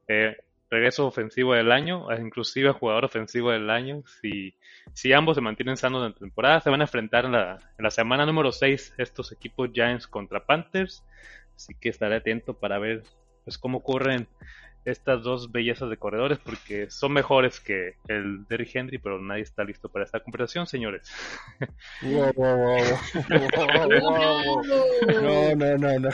eh, 0.08 0.36
regreso 0.70 1.06
ofensivo 1.06 1.54
del 1.54 1.72
año, 1.72 2.06
inclusive 2.18 2.72
jugador 2.72 3.06
ofensivo 3.06 3.50
del 3.50 3.70
año. 3.70 4.02
Si, 4.20 4.54
si 4.92 5.14
ambos 5.14 5.36
se 5.36 5.40
mantienen 5.40 5.78
sanos 5.78 6.04
en 6.04 6.12
la 6.12 6.18
temporada, 6.18 6.60
se 6.60 6.68
van 6.68 6.82
a 6.82 6.84
enfrentar 6.84 7.24
en 7.24 7.32
la, 7.32 7.58
en 7.78 7.82
la 7.82 7.90
semana 7.90 8.26
número 8.26 8.52
6 8.52 8.94
estos 8.98 9.32
equipos 9.32 9.70
Giants 9.72 10.06
contra 10.06 10.44
Panthers 10.44 11.02
Así 11.56 11.74
que 11.74 11.88
estaré 11.88 12.16
atento 12.16 12.54
para 12.54 12.78
ver 12.78 13.02
pues 13.44 13.58
cómo 13.58 13.78
ocurren 13.78 14.28
estas 14.86 15.22
dos 15.24 15.50
bellezas 15.50 15.90
de 15.90 15.96
corredores 15.96 16.38
porque 16.38 16.88
son 16.90 17.12
mejores 17.12 17.58
que 17.58 17.96
el 18.06 18.46
Derrick 18.46 18.74
Henry, 18.74 18.98
pero 18.98 19.20
nadie 19.20 19.42
está 19.42 19.64
listo 19.64 19.88
para 19.88 20.04
esta 20.04 20.20
conversación, 20.20 20.66
señores. 20.66 21.10
No, 22.02 22.32
no, 25.56 25.78
no, 25.78 25.98
no. 25.98 26.08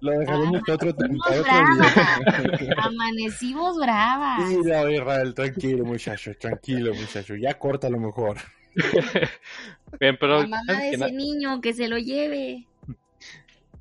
Lo 0.00 0.18
dejaremos 0.18 0.62
para 0.62 0.74
otro, 0.74 0.92
día. 0.92 2.74
Amanecimos 2.78 3.76
bravas. 3.78 4.48
Mira, 4.48 4.90
Israel, 4.90 5.34
tranquilo, 5.34 5.84
muchacho, 5.84 6.32
tranquilo, 6.38 6.94
muchacho. 6.94 7.34
Ya 7.36 7.54
corta 7.58 7.88
lo 7.88 7.98
mejor. 7.98 8.36
Bien, 10.00 10.16
pero 10.18 10.40
La 10.40 10.46
mamá 10.46 10.80
de 10.80 10.90
ese 10.90 11.12
niño, 11.12 11.60
que 11.60 11.72
se 11.72 11.88
lo 11.88 11.98
lleve. 11.98 12.66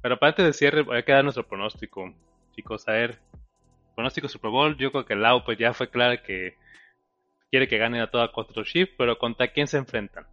Pero 0.02 0.16
aparte 0.16 0.44
de 0.44 0.54
cierre, 0.54 0.86
hay 0.92 1.04
que 1.04 1.12
dar 1.12 1.24
nuestro 1.24 1.48
pronóstico, 1.48 2.14
chicos. 2.56 2.88
A 2.88 2.94
ver, 2.94 3.20
pronóstico 3.96 4.28
Super 4.28 4.52
Bowl, 4.52 4.78
yo 4.78 4.92
creo 4.92 5.06
que 5.06 5.16
Lau 5.16 5.44
pues 5.44 5.58
ya 5.58 5.74
fue 5.74 5.90
claro 5.90 6.22
que 6.26 6.56
quiere 7.50 7.68
que 7.68 7.78
ganen 7.78 8.02
a 8.02 8.10
toda 8.10 8.32
contra 8.32 8.56
los 8.58 8.68
Chiefs, 8.68 8.94
pero 8.98 9.18
¿contra 9.18 9.52
quién 9.52 9.68
se 9.68 9.78
enfrentan? 9.78 10.26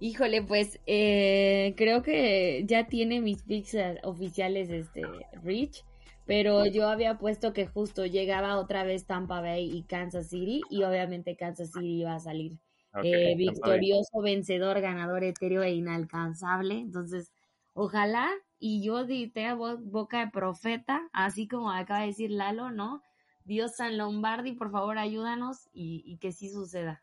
Híjole, 0.00 0.42
pues 0.42 0.80
eh, 0.86 1.74
creo 1.76 2.02
que 2.02 2.64
ya 2.66 2.88
tiene 2.88 3.20
mis 3.20 3.44
picks 3.44 3.74
eh, 3.74 4.00
oficiales 4.02 4.68
este 4.70 5.04
Rich, 5.44 5.84
pero 6.26 6.66
yo 6.66 6.88
había 6.88 7.18
puesto 7.18 7.52
que 7.52 7.68
justo 7.68 8.04
llegaba 8.06 8.58
otra 8.58 8.82
vez 8.82 9.06
Tampa 9.06 9.40
Bay 9.40 9.70
y 9.70 9.84
Kansas 9.84 10.30
City 10.30 10.62
y 10.70 10.82
obviamente 10.82 11.36
Kansas 11.36 11.70
City 11.70 12.00
iba 12.00 12.14
a 12.14 12.20
salir 12.20 12.58
eh, 13.04 13.34
victorioso, 13.36 14.20
vencedor, 14.20 14.80
ganador 14.80 15.22
etéreo 15.22 15.62
e 15.62 15.70
inalcanzable. 15.70 16.74
Entonces, 16.74 17.30
ojalá 17.74 18.30
y 18.58 18.82
yo 18.84 19.04
vo- 19.04 19.78
boca 19.82 20.20
de 20.24 20.30
profeta, 20.30 21.08
así 21.12 21.48
como 21.48 21.70
acaba 21.72 22.00
de 22.00 22.06
decir 22.08 22.30
Lalo, 22.30 22.70
¿no? 22.70 23.02
Dios 23.44 23.76
San 23.76 23.98
Lombardi, 23.98 24.52
por 24.52 24.70
favor, 24.70 24.98
ayúdanos 24.98 25.68
y, 25.72 26.02
y 26.06 26.18
que 26.18 26.32
sí 26.32 26.50
suceda. 26.50 27.02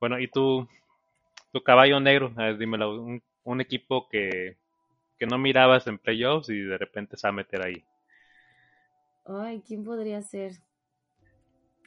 Bueno, 0.00 0.18
y 0.18 0.28
tú, 0.28 0.68
tu 1.52 1.62
caballo 1.62 2.00
negro, 2.00 2.32
a 2.36 2.44
ver, 2.44 2.58
dímelo, 2.58 3.02
un, 3.02 3.22
un 3.44 3.60
equipo 3.60 4.08
que, 4.10 4.56
que 5.18 5.26
no 5.26 5.38
mirabas 5.38 5.86
en 5.88 5.98
playoffs 5.98 6.50
y 6.50 6.60
de 6.60 6.78
repente 6.78 7.16
se 7.16 7.26
va 7.28 7.30
a 7.30 7.32
meter 7.34 7.62
ahí. 7.66 7.84
Ay, 9.26 9.62
¿quién 9.64 9.84
podría 9.84 10.20
ser? 10.22 10.60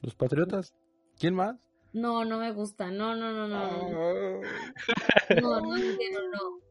¿Los 0.01 0.13
Patriotas? 0.15 0.73
¿Quién 1.17 1.33
más? 1.33 1.55
No, 1.93 2.25
no 2.25 2.37
me 2.37 2.51
gusta. 2.51 2.91
No, 2.91 3.15
no, 3.15 3.31
no, 3.31 3.47
no. 3.47 3.59
No, 5.33 5.59
no, 5.59 5.61
no, 5.61 5.77
no, 5.77 6.11
no, 6.11 6.27
no. 6.29 6.61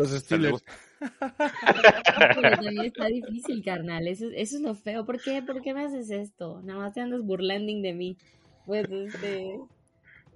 Los 0.00 0.10
Steelers. 0.12 0.64
Pero 0.98 1.00
también 2.56 2.80
está 2.86 3.06
difícil, 3.06 3.62
carnal. 3.62 4.08
Eso, 4.08 4.26
eso 4.34 4.56
es 4.56 4.62
lo 4.62 4.74
feo. 4.74 5.04
¿Por 5.04 5.20
qué? 5.20 5.42
¿Por 5.42 5.60
qué 5.60 5.74
me 5.74 5.84
haces 5.84 6.10
esto? 6.10 6.62
Nada 6.62 6.80
más 6.80 6.94
te 6.94 7.00
andas 7.00 7.22
burlando 7.22 7.72
de 7.82 7.92
mí. 7.92 8.16
Pues, 8.64 8.90
este... 8.90 9.58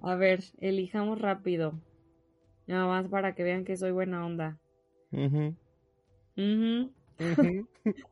A 0.01 0.15
ver, 0.15 0.43
elijamos 0.59 1.19
rápido. 1.19 1.79
Nada 2.67 2.85
más 2.85 3.07
para 3.07 3.33
que 3.33 3.43
vean 3.43 3.65
que 3.65 3.75
soy 3.75 3.91
buena 3.91 4.23
onda. 4.23 4.59
Ujú, 5.11 5.55
ujú. 6.37 6.91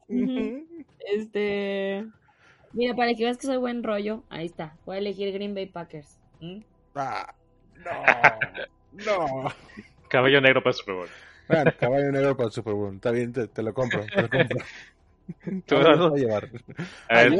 Este... 1.05 2.07
Mira, 2.71 2.95
para 2.95 3.13
que 3.13 3.25
veas 3.25 3.37
que 3.37 3.45
soy 3.45 3.57
buen 3.57 3.83
rollo, 3.83 4.23
ahí 4.29 4.47
está. 4.47 4.75
Voy 4.85 4.95
a 4.95 4.99
elegir 4.99 5.31
Green 5.33 5.53
Bay 5.53 5.67
Packers. 5.67 6.17
¿Mm? 6.39 6.61
Ah, 6.95 7.35
no, 7.77 7.91
no. 9.45 9.53
Caballo 10.09 10.41
negro 10.41 10.63
para 10.63 10.73
Super 10.73 10.95
Bowl. 10.95 11.09
Bueno, 11.47 11.71
caballo 11.79 12.11
negro 12.11 12.35
para 12.37 12.47
el 12.47 12.53
Super 12.53 12.73
Bowl. 12.73 12.95
Está 12.95 13.11
bien, 13.11 13.31
te, 13.33 13.47
te 13.47 13.63
lo 13.63 13.73
compro. 13.73 14.05
Te 14.05 14.21
lo 14.21 14.29
compro. 14.29 14.57
¿Tú, 15.65 15.75
voy 15.75 15.85
a 15.85 16.15
llevar. 16.25 16.49
A 17.09 17.23
ver, 17.23 17.33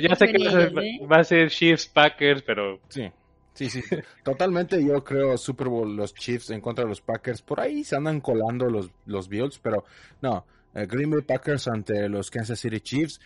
yo- 0.00 0.14
sé 0.14 0.28
que 0.28 0.44
va 0.44 0.50
a 0.50 0.52
ser- 0.52 0.78
¿eh? 0.78 1.00
va 1.10 1.16
a 1.16 1.24
ser 1.24 1.50
Chiefs, 1.50 1.86
Packers, 1.88 2.42
pero 2.42 2.80
Sí, 2.88 3.10
sí, 3.54 3.68
sí. 3.70 3.82
Totalmente 4.22 4.84
yo 4.84 5.02
creo 5.02 5.36
Super 5.36 5.68
Bowl, 5.68 5.96
los 5.96 6.14
Chiefs 6.14 6.50
en 6.50 6.60
contra 6.60 6.84
de 6.84 6.90
los 6.90 7.00
Packers. 7.00 7.42
Por 7.42 7.60
ahí 7.60 7.82
se 7.84 7.96
andan 7.96 8.20
colando 8.20 8.66
los, 8.70 8.90
los 9.06 9.28
Bills, 9.28 9.58
pero 9.58 9.84
no. 10.22 10.46
eh, 10.74 10.86
Green 10.86 11.10
Bay 11.10 11.22
Packers 11.22 11.66
ante 11.68 12.08
los 12.08 12.30
Kansas 12.30 12.60
City 12.60 12.80
Chiefs. 12.80 13.20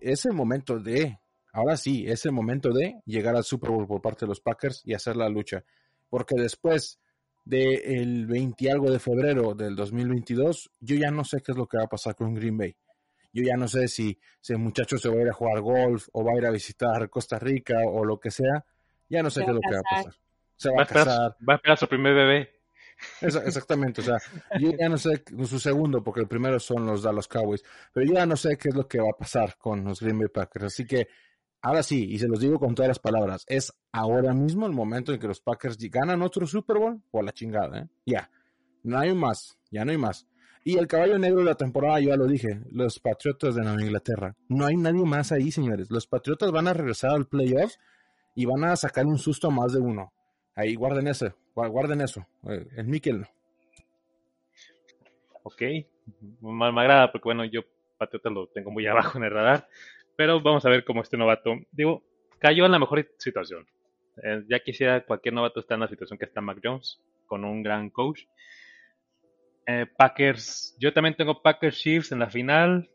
Es 0.00 0.26
el 0.26 0.32
momento 0.34 0.78
de, 0.78 1.18
ahora 1.52 1.76
sí, 1.78 2.04
es 2.06 2.24
el 2.26 2.32
momento 2.32 2.70
de 2.72 3.00
llegar 3.06 3.34
al 3.34 3.44
Super 3.44 3.70
Bowl 3.70 3.86
por 3.86 4.02
parte 4.02 4.26
de 4.26 4.28
los 4.28 4.40
Packers 4.40 4.82
y 4.84 4.92
hacer 4.94 5.16
la 5.16 5.28
lucha. 5.30 5.64
Porque 6.10 6.34
después 6.36 7.00
del 7.48 8.26
20 8.26 8.64
y 8.64 8.68
algo 8.68 8.90
de 8.90 8.98
febrero 8.98 9.54
del 9.54 9.74
2022, 9.74 10.70
yo 10.80 10.96
ya 10.96 11.10
no 11.10 11.24
sé 11.24 11.40
qué 11.40 11.52
es 11.52 11.58
lo 11.58 11.66
que 11.66 11.78
va 11.78 11.84
a 11.84 11.88
pasar 11.88 12.14
con 12.14 12.34
Green 12.34 12.58
Bay. 12.58 12.76
Yo 13.32 13.42
ya 13.42 13.56
no 13.56 13.68
sé 13.68 13.88
si 13.88 14.18
ese 14.42 14.56
muchacho 14.56 14.98
se 14.98 15.08
va 15.08 15.16
a 15.16 15.22
ir 15.22 15.28
a 15.28 15.32
jugar 15.32 15.60
golf 15.60 16.08
o 16.12 16.24
va 16.24 16.32
a 16.32 16.38
ir 16.38 16.46
a 16.46 16.50
visitar 16.50 17.08
Costa 17.10 17.38
Rica 17.38 17.76
o 17.86 18.04
lo 18.04 18.18
que 18.20 18.30
sea. 18.30 18.64
Ya 19.08 19.22
no 19.22 19.30
sé 19.30 19.40
Se 19.40 19.44
qué 19.44 19.50
es 19.52 19.54
lo 19.56 19.62
que 19.62 19.74
va 19.74 19.80
a 19.80 19.84
casar. 19.84 20.04
pasar. 20.04 20.20
Se 20.56 20.70
va 20.70 20.76
va 20.76 20.80
a 20.80 20.82
a 20.82 20.84
esperar, 20.84 21.06
casar. 21.06 21.36
va 21.48 21.52
a 21.54 21.56
esperar 21.56 21.78
su 21.78 21.88
primer 21.88 22.14
bebé. 22.14 22.50
Exactamente, 23.20 24.00
o 24.00 24.04
sea, 24.04 24.18
yo 24.58 24.72
ya 24.78 24.88
no 24.88 24.98
sé 24.98 25.22
su 25.46 25.58
segundo, 25.60 26.02
porque 26.02 26.20
el 26.20 26.28
primero 26.28 26.58
son 26.58 26.84
los 26.86 27.02
Dallas 27.02 27.28
Cowboys, 27.28 27.62
pero 27.92 28.06
yo 28.06 28.14
ya 28.14 28.26
no 28.26 28.36
sé 28.36 28.56
qué 28.58 28.70
es 28.70 28.74
lo 28.74 28.88
que 28.88 28.98
va 29.00 29.10
a 29.12 29.16
pasar 29.18 29.56
con 29.56 29.84
los 29.84 30.00
Green 30.00 30.18
Bay 30.18 30.28
Packers. 30.28 30.66
Así 30.66 30.84
que, 30.86 31.08
ahora 31.62 31.82
sí, 31.82 32.04
y 32.10 32.18
se 32.18 32.28
los 32.28 32.40
digo 32.40 32.58
con 32.58 32.74
todas 32.74 32.88
las 32.88 32.98
palabras, 32.98 33.44
es 33.48 33.72
ahora 33.92 34.32
mismo 34.34 34.66
el 34.66 34.72
momento 34.72 35.12
en 35.12 35.20
que 35.20 35.26
los 35.28 35.40
Packers 35.40 35.76
ganan 35.78 36.22
otro 36.22 36.46
Super 36.46 36.78
Bowl 36.78 37.00
a 37.12 37.22
la 37.22 37.32
chingada, 37.32 37.78
¿eh? 37.80 37.88
Ya, 38.06 38.30
no 38.82 38.98
hay 38.98 39.14
más, 39.14 39.58
ya 39.70 39.84
no 39.84 39.90
hay 39.90 39.98
más. 39.98 40.26
Y 40.64 40.76
el 40.76 40.86
caballo 40.86 41.18
negro 41.18 41.38
de 41.38 41.44
la 41.46 41.54
temporada, 41.54 41.98
yo 42.00 42.10
ya 42.10 42.16
lo 42.16 42.26
dije, 42.26 42.60
los 42.72 42.98
Patriotas 43.00 43.54
de 43.54 43.62
Nueva 43.62 43.80
Inglaterra. 43.82 44.36
No 44.48 44.66
hay 44.66 44.76
nadie 44.76 45.04
más 45.04 45.32
ahí, 45.32 45.50
señores. 45.50 45.90
Los 45.90 46.06
Patriotas 46.06 46.50
van 46.50 46.68
a 46.68 46.74
regresar 46.74 47.12
al 47.12 47.26
playoff 47.26 47.74
y 48.34 48.44
van 48.44 48.64
a 48.64 48.76
sacar 48.76 49.06
un 49.06 49.16
susto 49.18 49.46
a 49.48 49.50
más 49.50 49.72
de 49.72 49.80
uno. 49.80 50.12
Ahí, 50.54 50.74
guarden 50.74 51.06
eso, 51.06 51.34
gua- 51.54 51.70
guarden 51.70 52.00
eso. 52.02 52.26
El 52.76 52.86
Mikel 52.86 53.20
no. 53.20 53.26
Ok, 55.44 55.62
me, 56.40 56.72
me 56.72 56.80
agrada 56.80 57.10
porque 57.10 57.24
bueno, 57.28 57.44
yo 57.44 57.60
Patriota 57.96 58.28
lo 58.30 58.48
tengo 58.48 58.70
muy 58.70 58.86
abajo 58.88 59.18
en 59.18 59.24
el 59.24 59.30
radar, 59.30 59.68
pero 60.18 60.40
vamos 60.40 60.66
a 60.66 60.68
ver 60.68 60.84
cómo 60.84 61.00
este 61.00 61.16
novato, 61.16 61.54
digo, 61.70 62.02
cayó 62.40 62.66
en 62.66 62.72
la 62.72 62.80
mejor 62.80 63.08
situación. 63.18 63.64
Eh, 64.20 64.42
ya 64.48 64.58
quisiera 64.58 65.04
cualquier 65.04 65.32
novato 65.32 65.60
estar 65.60 65.76
en 65.76 65.82
la 65.82 65.88
situación 65.88 66.18
que 66.18 66.24
está 66.24 66.40
Mac 66.40 66.58
Jones, 66.60 67.00
con 67.28 67.44
un 67.44 67.62
gran 67.62 67.88
coach. 67.88 68.22
Eh, 69.64 69.86
Packers, 69.96 70.76
yo 70.80 70.92
también 70.92 71.14
tengo 71.14 71.40
Packers 71.40 71.78
Chiefs 71.78 72.10
en 72.10 72.18
la 72.18 72.28
final. 72.28 72.90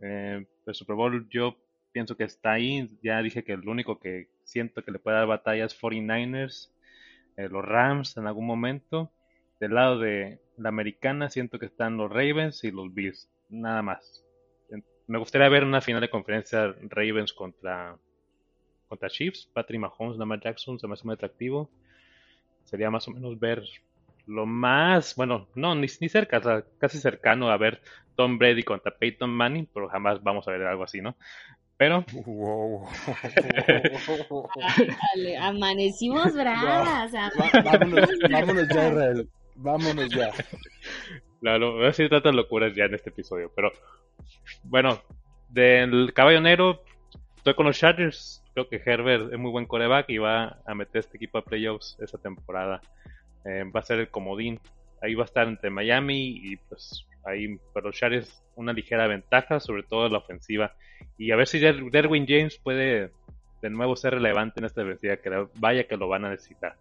Eh, 0.00 0.46
Super 0.72 0.96
Bowl 0.96 1.28
yo 1.28 1.58
pienso 1.92 2.16
que 2.16 2.24
está 2.24 2.52
ahí. 2.52 2.88
Ya 3.02 3.20
dije 3.20 3.44
que 3.44 3.52
el 3.52 3.68
único 3.68 4.00
que 4.00 4.30
siento 4.44 4.82
que 4.82 4.92
le 4.92 4.98
puede 4.98 5.18
dar 5.18 5.26
batalla 5.26 5.66
es 5.66 5.78
49ers, 5.78 6.72
eh, 7.36 7.50
los 7.50 7.66
Rams 7.66 8.16
en 8.16 8.26
algún 8.28 8.46
momento. 8.46 9.12
Del 9.60 9.74
lado 9.74 9.98
de 9.98 10.40
la 10.56 10.70
americana 10.70 11.28
siento 11.28 11.58
que 11.58 11.66
están 11.66 11.98
los 11.98 12.10
Ravens 12.10 12.64
y 12.64 12.70
los 12.70 12.94
Bills, 12.94 13.28
nada 13.50 13.82
más. 13.82 14.25
Me 15.06 15.18
gustaría 15.18 15.48
ver 15.48 15.64
una 15.64 15.80
final 15.80 16.00
de 16.00 16.10
conferencia 16.10 16.74
Ravens 16.88 17.32
contra, 17.32 17.96
contra 18.88 19.08
Chiefs, 19.08 19.48
Patrick 19.52 19.80
Mahomes, 19.80 20.18
Lamar 20.18 20.40
Jackson, 20.40 20.78
se 20.78 20.86
me 20.86 20.94
hace 20.94 21.04
muy 21.04 21.14
atractivo. 21.14 21.70
Sería 22.64 22.90
más 22.90 23.06
o 23.08 23.12
menos 23.12 23.38
ver 23.38 23.62
lo 24.26 24.44
más, 24.46 25.14
bueno, 25.14 25.48
no, 25.54 25.74
ni, 25.76 25.86
ni 26.00 26.08
cerca, 26.08 26.38
o 26.38 26.42
sea, 26.42 26.64
casi 26.78 26.98
cercano 26.98 27.48
a 27.50 27.56
ver 27.56 27.80
Tom 28.16 28.38
Brady 28.38 28.64
contra 28.64 28.96
Peyton 28.96 29.30
Manning, 29.30 29.68
pero 29.72 29.88
jamás 29.88 30.20
vamos 30.22 30.48
a 30.48 30.50
ver 30.50 30.62
algo 30.62 30.82
así, 30.82 31.00
¿no? 31.00 31.16
Pero 31.76 32.04
Wow. 32.12 32.88
Dale, 35.14 35.36
amanecimos 35.36 36.34
bravas. 36.34 37.12
Va- 37.14 37.52
vámonos, 37.64 38.10
vámonos 38.30 38.68
ya, 38.74 38.88
Israel. 38.88 39.28
Vámonos 39.56 40.10
ya. 40.12 40.30
Claro, 41.46 41.74
voy 41.74 41.84
a 41.84 41.86
decir 41.86 42.10
tantas 42.10 42.34
locuras 42.34 42.74
ya 42.74 42.86
en 42.86 42.94
este 42.96 43.10
episodio, 43.10 43.52
pero 43.54 43.70
bueno, 44.64 45.00
del 45.48 46.12
caballo 46.12 46.40
estoy 47.36 47.54
con 47.54 47.66
los 47.66 47.78
Chargers. 47.78 48.42
Creo 48.52 48.68
que 48.68 48.82
Herbert 48.84 49.32
es 49.32 49.38
muy 49.38 49.52
buen 49.52 49.64
coreback 49.64 50.10
y 50.10 50.18
va 50.18 50.58
a 50.66 50.74
meter 50.74 50.98
este 50.98 51.18
equipo 51.18 51.38
a 51.38 51.44
playoffs 51.44 51.96
esta 52.00 52.18
temporada. 52.18 52.80
Eh, 53.44 53.62
va 53.72 53.78
a 53.78 53.84
ser 53.84 54.00
el 54.00 54.08
comodín. 54.08 54.58
Ahí 55.00 55.14
va 55.14 55.22
a 55.22 55.26
estar 55.26 55.46
entre 55.46 55.70
Miami 55.70 56.30
y 56.36 56.56
pues 56.56 57.06
ahí 57.24 57.56
para 57.72 57.86
los 57.86 57.94
Chargers 57.96 58.42
una 58.56 58.72
ligera 58.72 59.06
ventaja, 59.06 59.60
sobre 59.60 59.84
todo 59.84 60.06
en 60.06 60.12
la 60.14 60.18
ofensiva. 60.18 60.74
Y 61.16 61.30
a 61.30 61.36
ver 61.36 61.46
si 61.46 61.60
Der- 61.60 61.90
Derwin 61.92 62.26
James 62.26 62.58
puede 62.58 63.12
de 63.62 63.70
nuevo 63.70 63.94
ser 63.94 64.14
relevante 64.14 64.58
en 64.58 64.64
esta 64.66 64.82
defensiva, 64.82 65.16
que 65.18 65.46
vaya 65.60 65.86
que 65.86 65.96
lo 65.96 66.08
van 66.08 66.24
a 66.24 66.30
necesitar. 66.30 66.74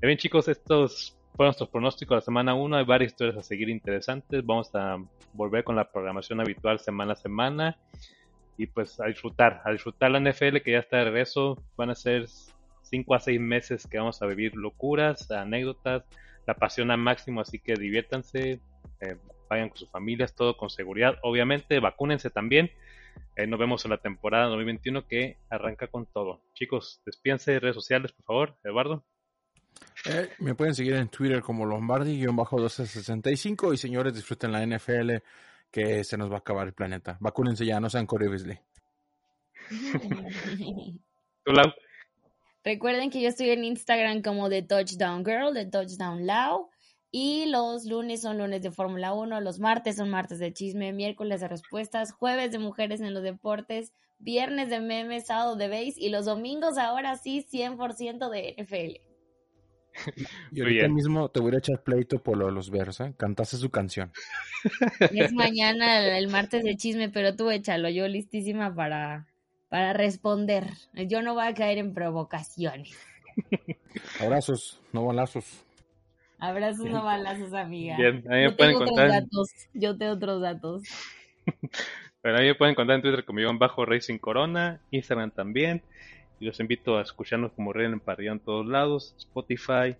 Bien 0.00 0.16
chicos, 0.16 0.48
estos 0.48 1.18
fueron 1.34 1.48
nuestros 1.48 1.68
pronósticos 1.68 2.14
de 2.14 2.16
la 2.16 2.24
semana 2.24 2.54
1. 2.54 2.76
Hay 2.76 2.84
varias 2.84 3.12
historias 3.12 3.36
a 3.36 3.42
seguir 3.42 3.68
interesantes. 3.68 4.44
Vamos 4.46 4.72
a 4.74 4.98
volver 5.32 5.64
con 5.64 5.74
la 5.74 5.90
programación 5.90 6.40
habitual 6.40 6.78
semana 6.78 7.14
a 7.14 7.16
semana. 7.16 7.76
Y 8.56 8.66
pues 8.66 9.00
a 9.00 9.06
disfrutar, 9.06 9.60
a 9.64 9.72
disfrutar 9.72 10.12
la 10.12 10.20
NFL 10.20 10.58
que 10.58 10.72
ya 10.72 10.78
está 10.78 10.98
de 10.98 11.06
regreso. 11.06 11.60
Van 11.76 11.90
a 11.90 11.96
ser 11.96 12.28
5 12.82 13.14
a 13.14 13.18
6 13.18 13.40
meses 13.40 13.86
que 13.88 13.98
vamos 13.98 14.22
a 14.22 14.26
vivir 14.26 14.54
locuras, 14.54 15.28
anécdotas, 15.32 16.04
la 16.46 16.54
pasión 16.54 16.92
al 16.92 16.98
máximo. 16.98 17.40
Así 17.40 17.58
que 17.58 17.74
diviértanse, 17.74 18.60
eh, 19.00 19.16
vayan 19.50 19.70
con 19.70 19.78
sus 19.78 19.90
familias, 19.90 20.36
todo 20.36 20.56
con 20.56 20.70
seguridad. 20.70 21.16
Obviamente, 21.22 21.80
vacúnense 21.80 22.30
también. 22.30 22.70
Eh, 23.34 23.48
nos 23.48 23.58
vemos 23.58 23.84
en 23.84 23.90
la 23.90 23.98
temporada 23.98 24.46
2021 24.46 25.08
que 25.08 25.38
arranca 25.50 25.88
con 25.88 26.06
todo. 26.06 26.42
Chicos, 26.54 27.02
despídense 27.04 27.50
de 27.50 27.60
redes 27.60 27.74
sociales, 27.74 28.12
por 28.12 28.24
favor. 28.24 28.56
Eduardo. 28.62 29.04
Eh, 30.06 30.30
me 30.38 30.54
pueden 30.54 30.74
seguir 30.74 30.94
en 30.94 31.08
Twitter 31.08 31.40
como 31.40 31.64
Lombardi-1265 31.64 33.72
y 33.72 33.76
señores, 33.76 34.14
disfruten 34.14 34.52
la 34.52 34.66
NFL 34.66 35.12
que 35.70 36.04
se 36.04 36.16
nos 36.16 36.30
va 36.30 36.36
a 36.36 36.38
acabar 36.38 36.66
el 36.66 36.74
planeta. 36.74 37.16
Vacúnense 37.20 37.64
ya, 37.64 37.80
no 37.80 37.90
sean 37.90 38.06
Corey 38.06 38.28
Beasley. 38.28 38.58
Recuerden 42.62 43.10
que 43.10 43.20
yo 43.20 43.28
estoy 43.28 43.50
en 43.50 43.64
Instagram 43.64 44.22
como 44.22 44.48
The 44.48 44.62
Touchdown 44.62 45.24
Girl, 45.24 45.52
The 45.52 45.66
Touchdown 45.66 46.26
Lau. 46.26 46.70
Y 47.10 47.46
los 47.46 47.84
lunes 47.84 48.22
son 48.22 48.38
lunes 48.38 48.62
de 48.62 48.72
Fórmula 48.72 49.12
1, 49.12 49.40
los 49.40 49.60
martes 49.60 49.96
son 49.96 50.10
martes 50.10 50.40
de 50.40 50.52
chisme, 50.52 50.92
miércoles 50.92 51.40
de 51.40 51.46
respuestas, 51.46 52.12
jueves 52.12 52.50
de 52.50 52.58
mujeres 52.58 53.00
en 53.00 53.14
los 53.14 53.22
deportes, 53.22 53.92
viernes 54.18 54.68
de 54.68 54.80
memes, 54.80 55.26
sábado 55.26 55.54
de 55.54 55.68
base 55.68 55.94
y 55.96 56.08
los 56.08 56.24
domingos 56.24 56.76
ahora 56.76 57.16
sí 57.16 57.46
100% 57.48 58.30
de 58.30 58.56
NFL. 58.58 59.13
Y 60.52 60.60
ahorita 60.60 60.88
mismo 60.88 61.28
te 61.30 61.40
voy 61.40 61.54
a 61.54 61.58
echar 61.58 61.82
pleito 61.82 62.22
por 62.22 62.36
lo 62.36 62.46
de 62.46 62.52
los 62.52 62.70
versos, 62.70 63.06
¿eh? 63.06 63.14
Cantaste 63.16 63.56
su 63.56 63.70
canción. 63.70 64.12
Es 64.98 65.32
mañana 65.32 66.16
el 66.16 66.28
martes 66.28 66.64
de 66.64 66.76
chisme, 66.76 67.08
pero 67.08 67.36
tú 67.36 67.50
échalo, 67.50 67.88
yo 67.88 68.06
listísima 68.08 68.74
para, 68.74 69.26
para 69.68 69.92
responder. 69.92 70.66
Yo 70.94 71.22
no 71.22 71.34
voy 71.34 71.46
a 71.46 71.54
caer 71.54 71.78
en 71.78 71.94
provocaciones. 71.94 72.96
Abrazos, 74.20 74.80
no 74.92 75.06
balazos. 75.06 75.64
Abrazos, 76.38 76.86
no 76.86 77.02
balazos, 77.02 77.52
amiga. 77.54 77.96
Bien, 77.96 78.24
ahí 78.30 78.44
me 78.44 78.52
pueden 78.52 78.74
contar. 78.74 79.08
Datos. 79.08 79.50
Yo 79.72 79.96
tengo 79.96 80.12
otros 80.12 80.42
datos. 80.42 80.82
Pero 82.22 82.38
ahí 82.38 82.46
me 82.46 82.54
pueden 82.54 82.74
contar 82.74 82.96
en 82.96 83.02
Twitter 83.02 83.24
como 83.24 83.40
en 83.40 83.58
bajo 83.58 83.84
Racing 83.84 84.18
Corona, 84.18 84.80
Instagram 84.90 85.30
también. 85.30 85.82
Y 86.40 86.46
los 86.46 86.60
invito 86.60 86.98
a 86.98 87.02
escucharnos 87.02 87.52
como 87.52 87.72
Rey 87.72 87.86
en 87.86 88.00
Parrilla 88.00 88.32
en 88.32 88.40
todos 88.40 88.66
lados, 88.66 89.14
Spotify, 89.18 89.96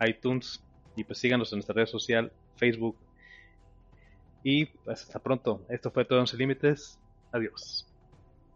iTunes. 0.00 0.62
Y 0.96 1.04
pues 1.04 1.18
síganos 1.18 1.52
en 1.52 1.58
nuestra 1.58 1.74
red 1.74 1.86
social, 1.86 2.32
Facebook. 2.56 2.96
Y 4.42 4.66
pues 4.66 5.02
hasta 5.02 5.18
pronto. 5.18 5.64
Esto 5.68 5.90
fue 5.90 6.04
todo 6.04 6.20
en 6.20 6.38
Límites. 6.38 6.98
Adiós. 7.32 7.91